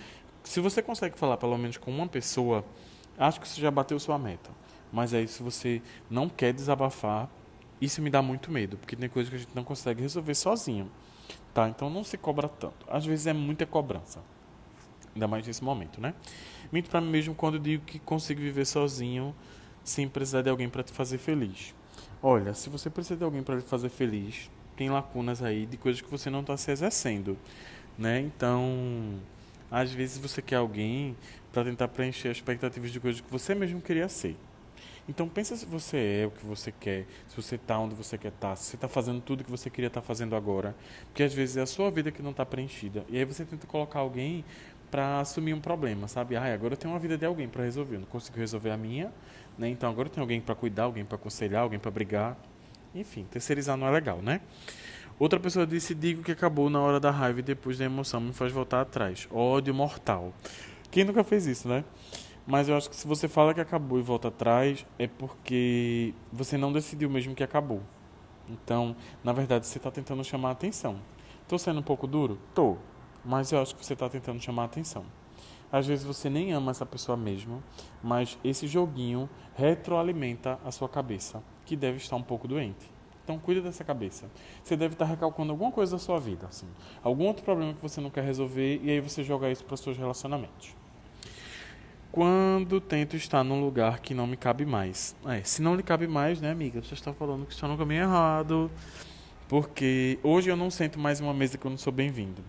Se 0.43 0.59
você 0.59 0.81
consegue 0.81 1.17
falar 1.17 1.37
pelo 1.37 1.57
menos 1.57 1.77
com 1.77 1.91
uma 1.91 2.07
pessoa, 2.07 2.63
acho 3.17 3.39
que 3.41 3.47
você 3.47 3.59
já 3.59 3.71
bateu 3.71 3.99
sua 3.99 4.17
meta. 4.17 4.51
Mas 4.91 5.13
aí 5.13 5.27
se 5.27 5.41
você 5.41 5.81
não 6.09 6.29
quer 6.29 6.53
desabafar, 6.53 7.29
isso 7.81 8.01
me 8.01 8.09
dá 8.09 8.21
muito 8.21 8.51
medo, 8.51 8.77
porque 8.77 8.95
tem 8.95 9.09
coisas 9.09 9.29
que 9.29 9.35
a 9.35 9.39
gente 9.39 9.55
não 9.55 9.63
consegue 9.63 10.01
resolver 10.01 10.35
sozinho, 10.35 10.89
tá? 11.53 11.67
Então 11.67 11.89
não 11.89 12.03
se 12.03 12.17
cobra 12.17 12.47
tanto. 12.47 12.85
Às 12.89 13.05
vezes 13.05 13.27
é 13.27 13.33
muita 13.33 13.65
cobrança. 13.65 14.21
Ainda 15.13 15.27
mais 15.27 15.45
nesse 15.47 15.63
momento, 15.63 15.99
né? 15.99 16.13
Minto 16.71 16.89
para 16.89 17.01
mim 17.01 17.09
mesmo 17.09 17.33
quando 17.33 17.59
digo 17.59 17.83
que 17.85 17.99
consigo 17.99 18.41
viver 18.41 18.65
sozinho 18.65 19.35
sem 19.83 20.07
precisar 20.07 20.41
de 20.41 20.49
alguém 20.49 20.69
para 20.69 20.83
te 20.83 20.91
fazer 20.91 21.17
feliz. 21.17 21.73
Olha, 22.21 22.53
se 22.53 22.69
você 22.69 22.89
precisa 22.89 23.15
de 23.15 23.23
alguém 23.23 23.43
para 23.43 23.61
te 23.61 23.67
fazer 23.67 23.89
feliz, 23.89 24.49
tem 24.75 24.89
lacunas 24.89 25.41
aí 25.41 25.65
de 25.65 25.77
coisas 25.77 26.01
que 26.01 26.09
você 26.09 26.29
não 26.29 26.41
está 26.41 26.55
se 26.57 26.71
exercendo, 26.71 27.37
né? 27.97 28.19
Então, 28.19 29.19
às 29.71 29.91
vezes 29.91 30.17
você 30.17 30.41
quer 30.41 30.57
alguém 30.57 31.15
para 31.51 31.63
tentar 31.63 31.87
preencher 31.87 32.29
as 32.29 32.37
expectativas 32.37 32.91
de 32.91 32.99
coisas 32.99 33.21
que 33.21 33.31
você 33.31 33.55
mesmo 33.55 33.81
queria 33.81 34.09
ser. 34.09 34.35
Então 35.07 35.29
pensa 35.29 35.55
se 35.55 35.65
você 35.65 36.21
é 36.23 36.25
o 36.25 36.31
que 36.31 36.43
você 36.45 36.71
quer, 36.71 37.05
se 37.27 37.35
você 37.35 37.55
está 37.55 37.77
onde 37.77 37.93
você 37.93 38.17
quer 38.17 38.29
estar, 38.29 38.49
tá, 38.49 38.55
se 38.55 38.71
você 38.71 38.75
está 38.75 38.87
fazendo 38.87 39.21
tudo 39.21 39.43
que 39.43 39.51
você 39.51 39.69
queria 39.69 39.87
estar 39.87 40.01
tá 40.01 40.07
fazendo 40.07 40.35
agora, 40.35 40.75
porque 41.05 41.21
às 41.21 41.33
vezes 41.33 41.57
é 41.57 41.61
a 41.61 41.65
sua 41.67 41.91
vida 41.91 42.11
que 42.11 42.23
não 42.23 42.31
está 42.31 42.43
preenchida. 42.45 43.05
E 43.07 43.17
aí 43.17 43.23
você 43.23 43.45
tenta 43.45 43.67
colocar 43.67 43.99
alguém 43.99 44.43
para 44.89 45.19
assumir 45.19 45.53
um 45.53 45.59
problema, 45.59 46.07
sabe? 46.07 46.35
Ah, 46.35 46.51
agora 46.51 46.73
eu 46.73 46.77
tenho 46.77 46.93
uma 46.93 46.99
vida 46.99 47.17
de 47.17 47.25
alguém 47.25 47.47
para 47.47 47.63
resolver, 47.63 47.95
eu 47.95 47.99
não 47.99 48.07
consigo 48.07 48.37
resolver 48.39 48.71
a 48.71 48.77
minha, 48.77 49.11
né? 49.57 49.69
Então 49.69 49.89
agora 49.89 50.07
eu 50.07 50.11
tenho 50.11 50.23
alguém 50.23 50.41
para 50.41 50.55
cuidar, 50.55 50.83
alguém 50.83 51.05
para 51.05 51.15
aconselhar, 51.15 51.61
alguém 51.61 51.77
para 51.77 51.91
brigar. 51.91 52.37
Enfim, 52.95 53.25
terceirizar 53.29 53.75
não 53.75 53.87
é 53.87 53.91
legal, 53.91 54.21
né? 54.21 54.39
Outra 55.19 55.39
pessoa 55.39 55.67
disse: 55.67 55.93
Digo 55.93 56.23
que 56.23 56.31
acabou 56.31 56.69
na 56.69 56.79
hora 56.79 56.99
da 56.99 57.11
raiva 57.11 57.39
e 57.39 57.43
depois 57.43 57.77
da 57.77 57.85
emoção 57.85 58.21
me 58.21 58.33
faz 58.33 58.51
voltar 58.51 58.81
atrás. 58.81 59.27
Ódio 59.31 59.73
mortal. 59.73 60.33
Quem 60.89 61.03
nunca 61.03 61.23
fez 61.23 61.45
isso, 61.45 61.67
né? 61.67 61.83
Mas 62.47 62.69
eu 62.69 62.77
acho 62.77 62.89
que 62.89 62.95
se 62.95 63.07
você 63.07 63.27
fala 63.27 63.53
que 63.53 63.59
acabou 63.59 63.99
e 63.99 64.01
volta 64.01 64.29
atrás, 64.29 64.85
é 64.97 65.07
porque 65.07 66.13
você 66.31 66.57
não 66.57 66.71
decidiu 66.71 67.09
mesmo 67.09 67.35
que 67.35 67.43
acabou. 67.43 67.81
Então, 68.47 68.95
na 69.23 69.33
verdade, 69.33 69.65
você 69.65 69.77
está 69.77 69.89
tentando 69.91 70.23
chamar 70.23 70.49
a 70.49 70.51
atenção. 70.51 70.99
Tô 71.47 71.57
sendo 71.57 71.79
um 71.79 71.83
pouco 71.83 72.07
duro? 72.07 72.39
Tô. 72.53 72.77
mas 73.23 73.51
eu 73.51 73.59
acho 73.59 73.75
que 73.75 73.83
você 73.83 73.93
está 73.93 74.07
tentando 74.07 74.39
chamar 74.39 74.63
a 74.63 74.65
atenção. 74.65 75.03
Às 75.71 75.87
vezes 75.87 76.05
você 76.05 76.29
nem 76.29 76.53
ama 76.53 76.71
essa 76.71 76.85
pessoa 76.85 77.17
mesmo, 77.17 77.61
mas 78.03 78.37
esse 78.43 78.67
joguinho 78.67 79.27
retroalimenta 79.55 80.59
a 80.63 80.71
sua 80.71 80.87
cabeça, 80.87 81.41
que 81.65 81.75
deve 81.75 81.97
estar 81.97 82.15
um 82.15 82.23
pouco 82.23 82.47
doente. 82.47 82.91
Então 83.23 83.39
cuida 83.39 83.59
dessa 83.61 83.83
cabeça. 83.83 84.29
Você 84.63 84.77
deve 84.77 84.93
estar 84.93 85.05
recalcando 85.05 85.51
alguma 85.51 85.71
coisa 85.71 85.93
da 85.93 85.99
sua 85.99 86.19
vida, 86.19 86.45
assim, 86.47 86.67
algum 87.03 87.25
outro 87.25 87.43
problema 87.43 87.73
que 87.73 87.81
você 87.81 87.99
não 87.99 88.09
quer 88.09 88.23
resolver 88.23 88.79
e 88.83 88.91
aí 88.91 88.99
você 88.99 89.23
joga 89.23 89.49
isso 89.49 89.65
para 89.65 89.73
os 89.73 89.79
seus 89.79 89.97
relacionamentos. 89.97 90.75
Quando 92.11 92.79
tento 92.79 93.15
estar 93.17 93.43
num 93.43 93.59
lugar 93.59 93.99
que 93.99 94.13
não 94.13 94.25
me 94.25 94.37
cabe 94.37 94.65
mais. 94.65 95.15
É, 95.25 95.43
se 95.43 95.61
não 95.61 95.75
lhe 95.75 95.83
cabe 95.83 96.07
mais, 96.07 96.39
né, 96.39 96.49
amiga? 96.49 96.81
Você 96.81 96.93
está 96.93 97.11
falando 97.11 97.45
que 97.45 97.53
está 97.53 97.67
no 97.67 97.77
caminho 97.77 98.03
errado. 98.03 98.71
Porque 99.47 100.17
hoje 100.23 100.49
eu 100.49 100.55
não 100.55 100.71
sento 100.71 100.97
mais 100.97 101.19
uma 101.19 101.33
mesa 101.33 101.57
que 101.57 101.65
eu 101.65 101.69
não 101.69 101.77
sou 101.77 101.93
bem-vindo. 101.93 102.41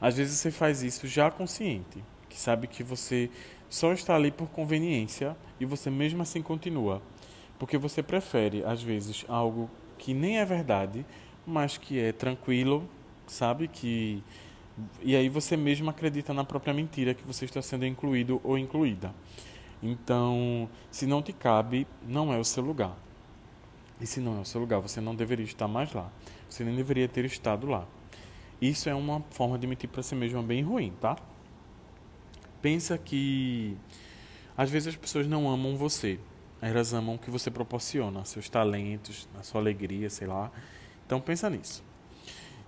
Às 0.00 0.16
vezes 0.16 0.38
você 0.38 0.50
faz 0.50 0.82
isso 0.82 1.06
já 1.06 1.30
consciente, 1.30 2.02
que 2.28 2.38
sabe 2.38 2.66
que 2.66 2.82
você 2.82 3.30
só 3.70 3.92
está 3.92 4.14
ali 4.14 4.30
por 4.30 4.48
conveniência 4.48 5.36
e 5.58 5.64
você 5.64 5.90
mesmo 5.90 6.22
assim 6.22 6.42
continua. 6.42 7.00
Porque 7.58 7.76
você 7.76 8.02
prefere, 8.02 8.64
às 8.64 8.82
vezes, 8.82 9.24
algo 9.28 9.68
que 9.98 10.14
nem 10.14 10.38
é 10.38 10.44
verdade, 10.44 11.04
mas 11.46 11.76
que 11.76 11.98
é 11.98 12.12
tranquilo, 12.12 12.88
sabe? 13.26 13.68
Que 13.68 14.22
e 15.02 15.16
aí 15.16 15.28
você 15.28 15.56
mesmo 15.56 15.90
acredita 15.90 16.32
na 16.32 16.44
própria 16.44 16.72
mentira 16.72 17.14
que 17.14 17.24
você 17.26 17.44
está 17.44 17.60
sendo 17.60 17.84
incluído 17.84 18.40
ou 18.44 18.56
incluída. 18.56 19.12
Então, 19.82 20.68
se 20.90 21.06
não 21.06 21.22
te 21.22 21.32
cabe, 21.32 21.86
não 22.06 22.32
é 22.32 22.38
o 22.38 22.44
seu 22.44 22.62
lugar. 22.62 22.96
E 24.00 24.06
se 24.06 24.20
não 24.20 24.38
é 24.38 24.40
o 24.40 24.44
seu 24.44 24.60
lugar, 24.60 24.80
você 24.80 25.00
não 25.00 25.14
deveria 25.14 25.44
estar 25.44 25.66
mais 25.66 25.92
lá. 25.92 26.10
Você 26.48 26.64
nem 26.64 26.74
deveria 26.74 27.08
ter 27.08 27.24
estado 27.24 27.66
lá. 27.66 27.86
Isso 28.60 28.88
é 28.88 28.94
uma 28.94 29.20
forma 29.30 29.58
de 29.58 29.66
mentir 29.66 29.88
para 29.88 30.02
si 30.02 30.14
mesmo 30.14 30.42
bem 30.42 30.62
ruim, 30.62 30.92
tá? 31.00 31.16
Pensa 32.60 32.98
que 32.98 33.76
às 34.56 34.68
vezes 34.68 34.88
as 34.88 34.96
pessoas 34.96 35.26
não 35.28 35.48
amam 35.48 35.76
você, 35.76 36.18
elas 36.60 36.92
amam 36.92 37.14
o 37.14 37.18
que 37.18 37.30
você 37.30 37.50
proporciona, 37.50 38.24
seus 38.24 38.48
talentos, 38.48 39.28
a 39.38 39.42
sua 39.42 39.60
alegria, 39.60 40.10
sei 40.10 40.26
lá. 40.26 40.50
Então 41.06 41.20
pensa 41.20 41.48
nisso. 41.48 41.82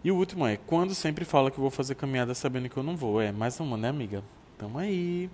E 0.03 0.11
o 0.11 0.17
último 0.17 0.47
é, 0.47 0.57
quando 0.57 0.95
sempre 0.95 1.25
fala 1.25 1.51
que 1.51 1.61
vou 1.61 1.71
fazer 1.71 1.95
caminhada 1.95 2.35
sabendo 2.35 2.69
que 2.69 2.77
eu 2.77 2.83
não 2.83 2.97
vou. 2.97 3.21
É, 3.21 3.33
mais 3.33 3.61
uma, 3.61 3.77
né, 3.77 3.89
amiga? 3.89 4.25
Tamo 4.57 4.79
aí. 4.79 5.29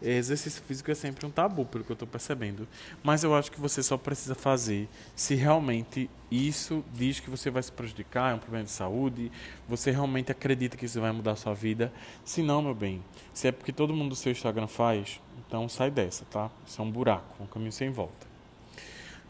Exercício 0.00 0.62
físico 0.62 0.90
é 0.90 0.94
sempre 0.94 1.24
um 1.24 1.30
tabu, 1.30 1.64
pelo 1.64 1.82
que 1.82 1.90
eu 1.90 1.94
estou 1.94 2.06
percebendo. 2.06 2.68
Mas 3.02 3.24
eu 3.24 3.34
acho 3.34 3.50
que 3.50 3.60
você 3.60 3.82
só 3.82 3.96
precisa 3.96 4.34
fazer 4.34 4.88
se 5.14 5.34
realmente 5.34 6.08
isso 6.30 6.84
diz 6.92 7.18
que 7.18 7.30
você 7.30 7.50
vai 7.50 7.62
se 7.62 7.72
prejudicar, 7.72 8.32
é 8.32 8.34
um 8.34 8.38
problema 8.38 8.64
de 8.64 8.70
saúde, 8.70 9.32
você 9.66 9.90
realmente 9.90 10.30
acredita 10.30 10.76
que 10.76 10.84
isso 10.84 11.00
vai 11.00 11.12
mudar 11.12 11.32
a 11.32 11.36
sua 11.36 11.54
vida. 11.54 11.92
Se 12.24 12.42
não, 12.42 12.60
meu 12.60 12.74
bem, 12.74 13.02
se 13.32 13.48
é 13.48 13.52
porque 13.52 13.72
todo 13.72 13.94
mundo 13.94 14.10
do 14.10 14.16
seu 14.16 14.32
Instagram 14.32 14.66
faz, 14.66 15.20
então 15.46 15.68
sai 15.68 15.90
dessa, 15.90 16.24
tá? 16.26 16.50
Isso 16.66 16.80
é 16.80 16.84
um 16.84 16.90
buraco, 16.90 17.42
um 17.42 17.46
caminho 17.46 17.72
sem 17.72 17.90
volta. 17.90 18.26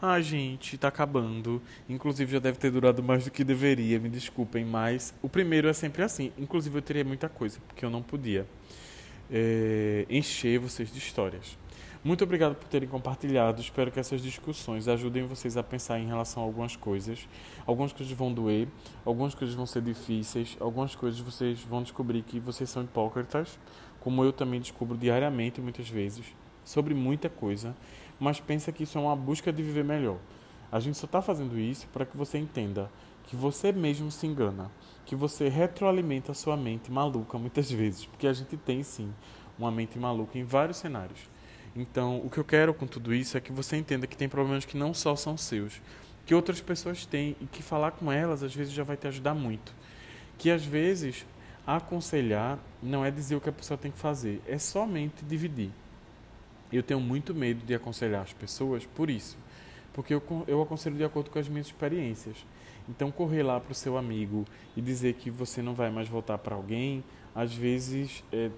Ah, 0.01 0.21
gente, 0.21 0.77
tá 0.77 0.89
acabando. 0.89 1.61
Inclusive 1.89 2.31
já 2.31 2.39
deve 2.39 2.59
ter 2.59 2.69
durado 2.69 3.01
mais 3.01 3.25
do 3.25 3.31
que 3.31 3.43
deveria, 3.43 3.99
me 3.99 4.09
desculpem, 4.09 4.63
mas 4.63 5.13
o 5.21 5.29
primeiro 5.29 5.67
é 5.67 5.73
sempre 5.73 6.03
assim. 6.03 6.31
Inclusive 6.37 6.77
eu 6.77 6.81
teria 6.81 7.03
muita 7.03 7.27
coisa, 7.27 7.59
porque 7.67 7.83
eu 7.83 7.89
não 7.89 8.03
podia 8.03 8.45
é, 9.31 10.05
encher 10.09 10.59
vocês 10.59 10.91
de 10.91 10.99
histórias. 10.99 11.57
Muito 12.07 12.23
obrigado 12.23 12.55
por 12.55 12.69
terem 12.69 12.87
compartilhado. 12.87 13.59
Espero 13.59 13.91
que 13.91 13.99
essas 13.99 14.21
discussões 14.21 14.87
ajudem 14.87 15.27
vocês 15.27 15.57
a 15.57 15.61
pensar 15.61 15.99
em 15.99 16.07
relação 16.07 16.41
a 16.41 16.45
algumas 16.45 16.73
coisas. 16.73 17.27
Algumas 17.65 17.91
coisas 17.91 18.15
vão 18.15 18.31
doer, 18.31 18.69
algumas 19.03 19.35
coisas 19.35 19.53
vão 19.53 19.65
ser 19.65 19.81
difíceis, 19.81 20.55
algumas 20.57 20.95
coisas 20.95 21.19
vocês 21.19 21.59
vão 21.63 21.83
descobrir 21.83 22.21
que 22.21 22.39
vocês 22.39 22.69
são 22.69 22.81
hipócritas, 22.81 23.59
como 23.99 24.23
eu 24.23 24.31
também 24.31 24.61
descubro 24.61 24.97
diariamente 24.97 25.59
muitas 25.59 25.89
vezes, 25.89 26.23
sobre 26.63 26.93
muita 26.93 27.27
coisa. 27.27 27.75
Mas 28.17 28.39
pensa 28.39 28.71
que 28.71 28.83
isso 28.83 28.97
é 28.97 29.01
uma 29.01 29.13
busca 29.13 29.51
de 29.51 29.61
viver 29.61 29.83
melhor. 29.83 30.15
A 30.71 30.79
gente 30.79 30.97
só 30.97 31.07
está 31.07 31.21
fazendo 31.21 31.59
isso 31.59 31.87
para 31.87 32.05
que 32.05 32.15
você 32.15 32.37
entenda 32.37 32.89
que 33.25 33.35
você 33.35 33.73
mesmo 33.73 34.09
se 34.11 34.25
engana 34.25 34.71
que 35.05 35.13
você 35.13 35.49
retroalimenta 35.49 36.31
a 36.31 36.35
sua 36.35 36.55
mente 36.55 36.89
maluca 36.89 37.37
muitas 37.37 37.69
vezes, 37.71 38.05
porque 38.05 38.27
a 38.27 38.33
gente 38.33 38.55
tem 38.55 38.81
sim 38.81 39.13
uma 39.59 39.69
mente 39.69 39.99
maluca 39.99 40.39
em 40.39 40.45
vários 40.45 40.77
cenários. 40.77 41.19
Então, 41.77 42.17
o 42.25 42.29
que 42.29 42.39
eu 42.39 42.43
quero 42.43 42.73
com 42.73 42.87
tudo 42.87 43.13
isso 43.13 43.37
é 43.37 43.39
que 43.39 43.51
você 43.51 43.77
entenda 43.77 44.07
que 44.07 44.17
tem 44.17 44.27
problemas 44.27 44.65
que 44.65 44.75
não 44.75 44.95
só 44.95 45.15
são 45.15 45.37
seus, 45.37 45.79
que 46.25 46.33
outras 46.33 46.59
pessoas 46.59 47.05
têm 47.05 47.35
e 47.39 47.45
que 47.45 47.61
falar 47.61 47.91
com 47.91 48.11
elas 48.11 48.41
às 48.41 48.53
vezes 48.53 48.73
já 48.73 48.83
vai 48.83 48.97
te 48.97 49.07
ajudar 49.07 49.35
muito. 49.35 49.75
Que 50.39 50.49
às 50.49 50.65
vezes 50.65 51.23
aconselhar 51.67 52.57
não 52.81 53.05
é 53.05 53.11
dizer 53.11 53.35
o 53.35 53.41
que 53.41 53.49
a 53.49 53.53
pessoa 53.53 53.77
tem 53.77 53.91
que 53.91 53.99
fazer, 53.99 54.41
é 54.47 54.57
somente 54.57 55.23
dividir. 55.23 55.69
Eu 56.73 56.81
tenho 56.81 56.99
muito 56.99 57.35
medo 57.35 57.63
de 57.63 57.75
aconselhar 57.75 58.23
as 58.23 58.33
pessoas 58.33 58.83
por 58.83 59.07
isso, 59.07 59.37
porque 59.93 60.15
eu, 60.15 60.23
eu 60.47 60.59
aconselho 60.63 60.97
de 60.97 61.03
acordo 61.03 61.29
com 61.29 61.37
as 61.37 61.47
minhas 61.47 61.67
experiências. 61.67 62.37
Então, 62.89 63.11
correr 63.11 63.43
lá 63.43 63.59
para 63.59 63.71
o 63.71 63.75
seu 63.75 63.97
amigo 63.97 64.45
e 64.75 64.81
dizer 64.81 65.13
que 65.13 65.29
você 65.29 65.61
não 65.61 65.75
vai 65.75 65.91
mais 65.91 66.07
voltar 66.07 66.39
para 66.39 66.55
alguém, 66.55 67.03
às 67.35 67.53
vezes 67.53 68.23
é, 68.31 68.49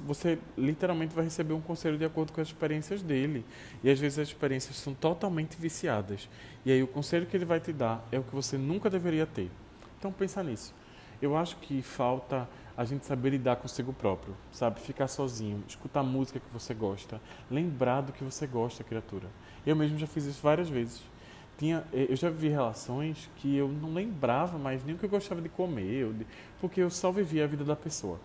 você 0.00 0.38
literalmente 0.56 1.14
vai 1.14 1.24
receber 1.24 1.54
um 1.54 1.60
conselho 1.60 1.98
de 1.98 2.04
acordo 2.04 2.32
com 2.32 2.40
as 2.40 2.48
experiências 2.48 3.02
dele. 3.02 3.44
E 3.82 3.90
às 3.90 3.98
vezes 3.98 4.18
as 4.18 4.28
experiências 4.28 4.76
são 4.76 4.94
totalmente 4.94 5.56
viciadas. 5.56 6.28
E 6.64 6.72
aí 6.72 6.82
o 6.82 6.86
conselho 6.86 7.26
que 7.26 7.36
ele 7.36 7.44
vai 7.44 7.60
te 7.60 7.72
dar 7.72 8.06
é 8.10 8.18
o 8.18 8.22
que 8.22 8.34
você 8.34 8.56
nunca 8.56 8.88
deveria 8.88 9.26
ter. 9.26 9.50
Então 9.98 10.12
pensa 10.12 10.42
nisso. 10.42 10.74
Eu 11.20 11.36
acho 11.36 11.56
que 11.56 11.82
falta 11.82 12.48
a 12.76 12.84
gente 12.84 13.06
saber 13.06 13.30
lidar 13.30 13.56
consigo 13.56 13.92
próprio, 13.92 14.36
sabe? 14.50 14.80
Ficar 14.80 15.06
sozinho, 15.06 15.62
escutar 15.68 16.02
música 16.02 16.40
que 16.40 16.52
você 16.52 16.74
gosta, 16.74 17.20
lembrar 17.50 18.00
do 18.00 18.12
que 18.12 18.24
você 18.24 18.46
gosta, 18.46 18.82
criatura. 18.82 19.28
Eu 19.64 19.76
mesmo 19.76 19.96
já 19.96 20.06
fiz 20.06 20.24
isso 20.24 20.40
várias 20.42 20.68
vezes 20.68 21.00
tinha, 21.58 21.84
eh, 21.92 22.06
eu 22.08 22.16
já 22.16 22.28
vivi 22.30 22.48
relações 22.48 23.30
que 23.36 23.56
eu 23.56 23.68
não 23.68 23.92
lembrava 23.92 24.58
mais 24.58 24.84
nem 24.84 24.94
o 24.94 24.98
que 24.98 25.04
eu 25.04 25.10
gostava 25.10 25.40
de 25.40 25.48
comer, 25.48 26.12
porque 26.60 26.80
eu 26.80 26.90
só 26.90 27.10
vivia 27.10 27.44
a 27.44 27.46
vida 27.46 27.64
da 27.64 27.76
pessoa. 27.76 28.18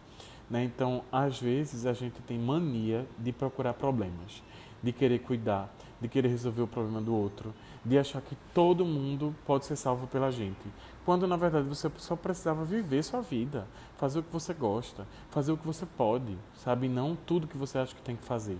Né? 0.49 0.63
Então, 0.63 1.03
às 1.11 1.39
vezes, 1.39 1.85
a 1.85 1.93
gente 1.93 2.21
tem 2.21 2.37
mania 2.37 3.05
de 3.17 3.31
procurar 3.31 3.73
problemas, 3.73 4.43
de 4.81 4.91
querer 4.91 5.19
cuidar, 5.19 5.73
de 6.01 6.07
querer 6.07 6.29
resolver 6.29 6.61
o 6.61 6.67
problema 6.67 6.99
do 6.99 7.13
outro, 7.13 7.53
de 7.85 7.97
achar 7.97 8.21
que 8.21 8.35
todo 8.53 8.85
mundo 8.85 9.35
pode 9.45 9.65
ser 9.65 9.75
salvo 9.75 10.07
pela 10.07 10.31
gente. 10.31 10.57
Quando, 11.05 11.27
na 11.27 11.37
verdade, 11.37 11.67
você 11.67 11.91
só 11.97 12.15
precisava 12.15 12.63
viver 12.63 13.03
sua 13.03 13.21
vida, 13.21 13.67
fazer 13.97 14.19
o 14.19 14.23
que 14.23 14.31
você 14.31 14.53
gosta, 14.53 15.07
fazer 15.29 15.51
o 15.51 15.57
que 15.57 15.65
você 15.65 15.85
pode, 15.85 16.37
sabe? 16.55 16.87
Não 16.87 17.15
tudo 17.15 17.47
que 17.47 17.57
você 17.57 17.77
acha 17.77 17.95
que 17.95 18.01
tem 18.01 18.15
que 18.15 18.23
fazer. 18.23 18.57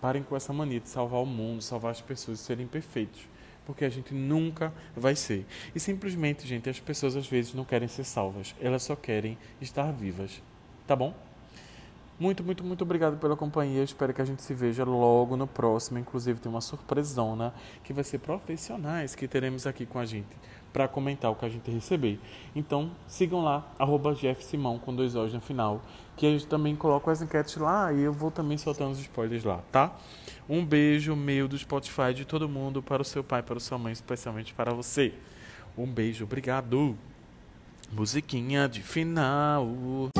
Parem 0.00 0.22
com 0.22 0.36
essa 0.36 0.52
mania 0.52 0.80
de 0.80 0.88
salvar 0.88 1.22
o 1.22 1.26
mundo, 1.26 1.62
salvar 1.62 1.90
as 1.90 2.00
pessoas, 2.00 2.40
serem 2.40 2.66
perfeitos 2.66 3.28
porque 3.64 3.84
a 3.84 3.88
gente 3.88 4.14
nunca 4.14 4.72
vai 4.94 5.16
ser. 5.16 5.44
E 5.74 5.80
simplesmente, 5.80 6.46
gente, 6.46 6.70
as 6.70 6.78
pessoas 6.78 7.16
às 7.16 7.26
vezes 7.26 7.52
não 7.52 7.64
querem 7.64 7.88
ser 7.88 8.04
salvas, 8.04 8.54
elas 8.60 8.84
só 8.84 8.94
querem 8.94 9.36
estar 9.60 9.90
vivas. 9.92 10.40
Tá 10.86 10.94
bom? 10.94 11.12
Muito, 12.18 12.42
muito, 12.42 12.64
muito 12.64 12.82
obrigado 12.82 13.18
pela 13.18 13.36
companhia. 13.36 13.82
Espero 13.82 14.14
que 14.14 14.22
a 14.22 14.24
gente 14.24 14.42
se 14.42 14.54
veja 14.54 14.84
logo 14.84 15.36
no 15.36 15.46
próximo. 15.46 15.98
Inclusive, 15.98 16.40
tem 16.40 16.50
uma 16.50 16.62
surpresona 16.62 17.52
que 17.84 17.92
vai 17.92 18.02
ser 18.02 18.18
profissionais 18.18 19.14
que 19.14 19.28
teremos 19.28 19.66
aqui 19.66 19.84
com 19.84 19.98
a 19.98 20.06
gente 20.06 20.28
para 20.72 20.88
comentar 20.88 21.30
o 21.30 21.34
que 21.34 21.44
a 21.44 21.48
gente 21.48 21.70
receber. 21.70 22.20
Então, 22.54 22.90
sigam 23.06 23.42
lá, 23.42 23.66
arroba 23.78 24.14
Jeff 24.14 24.44
Simão 24.44 24.78
com 24.78 24.94
dois 24.94 25.14
olhos 25.14 25.32
no 25.32 25.40
final, 25.40 25.82
que 26.16 26.26
a 26.26 26.30
gente 26.30 26.46
também 26.46 26.76
coloca 26.76 27.10
as 27.10 27.22
enquetes 27.22 27.56
lá 27.56 27.92
e 27.92 28.02
eu 28.02 28.12
vou 28.12 28.30
também 28.30 28.58
soltando 28.58 28.92
os 28.92 28.98
spoilers 28.98 29.42
lá, 29.42 29.62
tá? 29.72 29.96
Um 30.46 30.64
beijo 30.64 31.16
meu 31.16 31.48
do 31.48 31.56
Spotify 31.56 32.12
de 32.14 32.26
todo 32.26 32.46
mundo 32.46 32.82
para 32.82 33.00
o 33.00 33.04
seu 33.04 33.24
pai, 33.24 33.42
para 33.42 33.56
a 33.56 33.60
sua 33.60 33.78
mãe, 33.78 33.92
especialmente 33.92 34.52
para 34.52 34.74
você. 34.74 35.14
Um 35.78 35.86
beijo, 35.86 36.24
obrigado. 36.24 36.96
Musiquinha 37.92 38.68
de 38.68 38.82
final. 38.82 40.10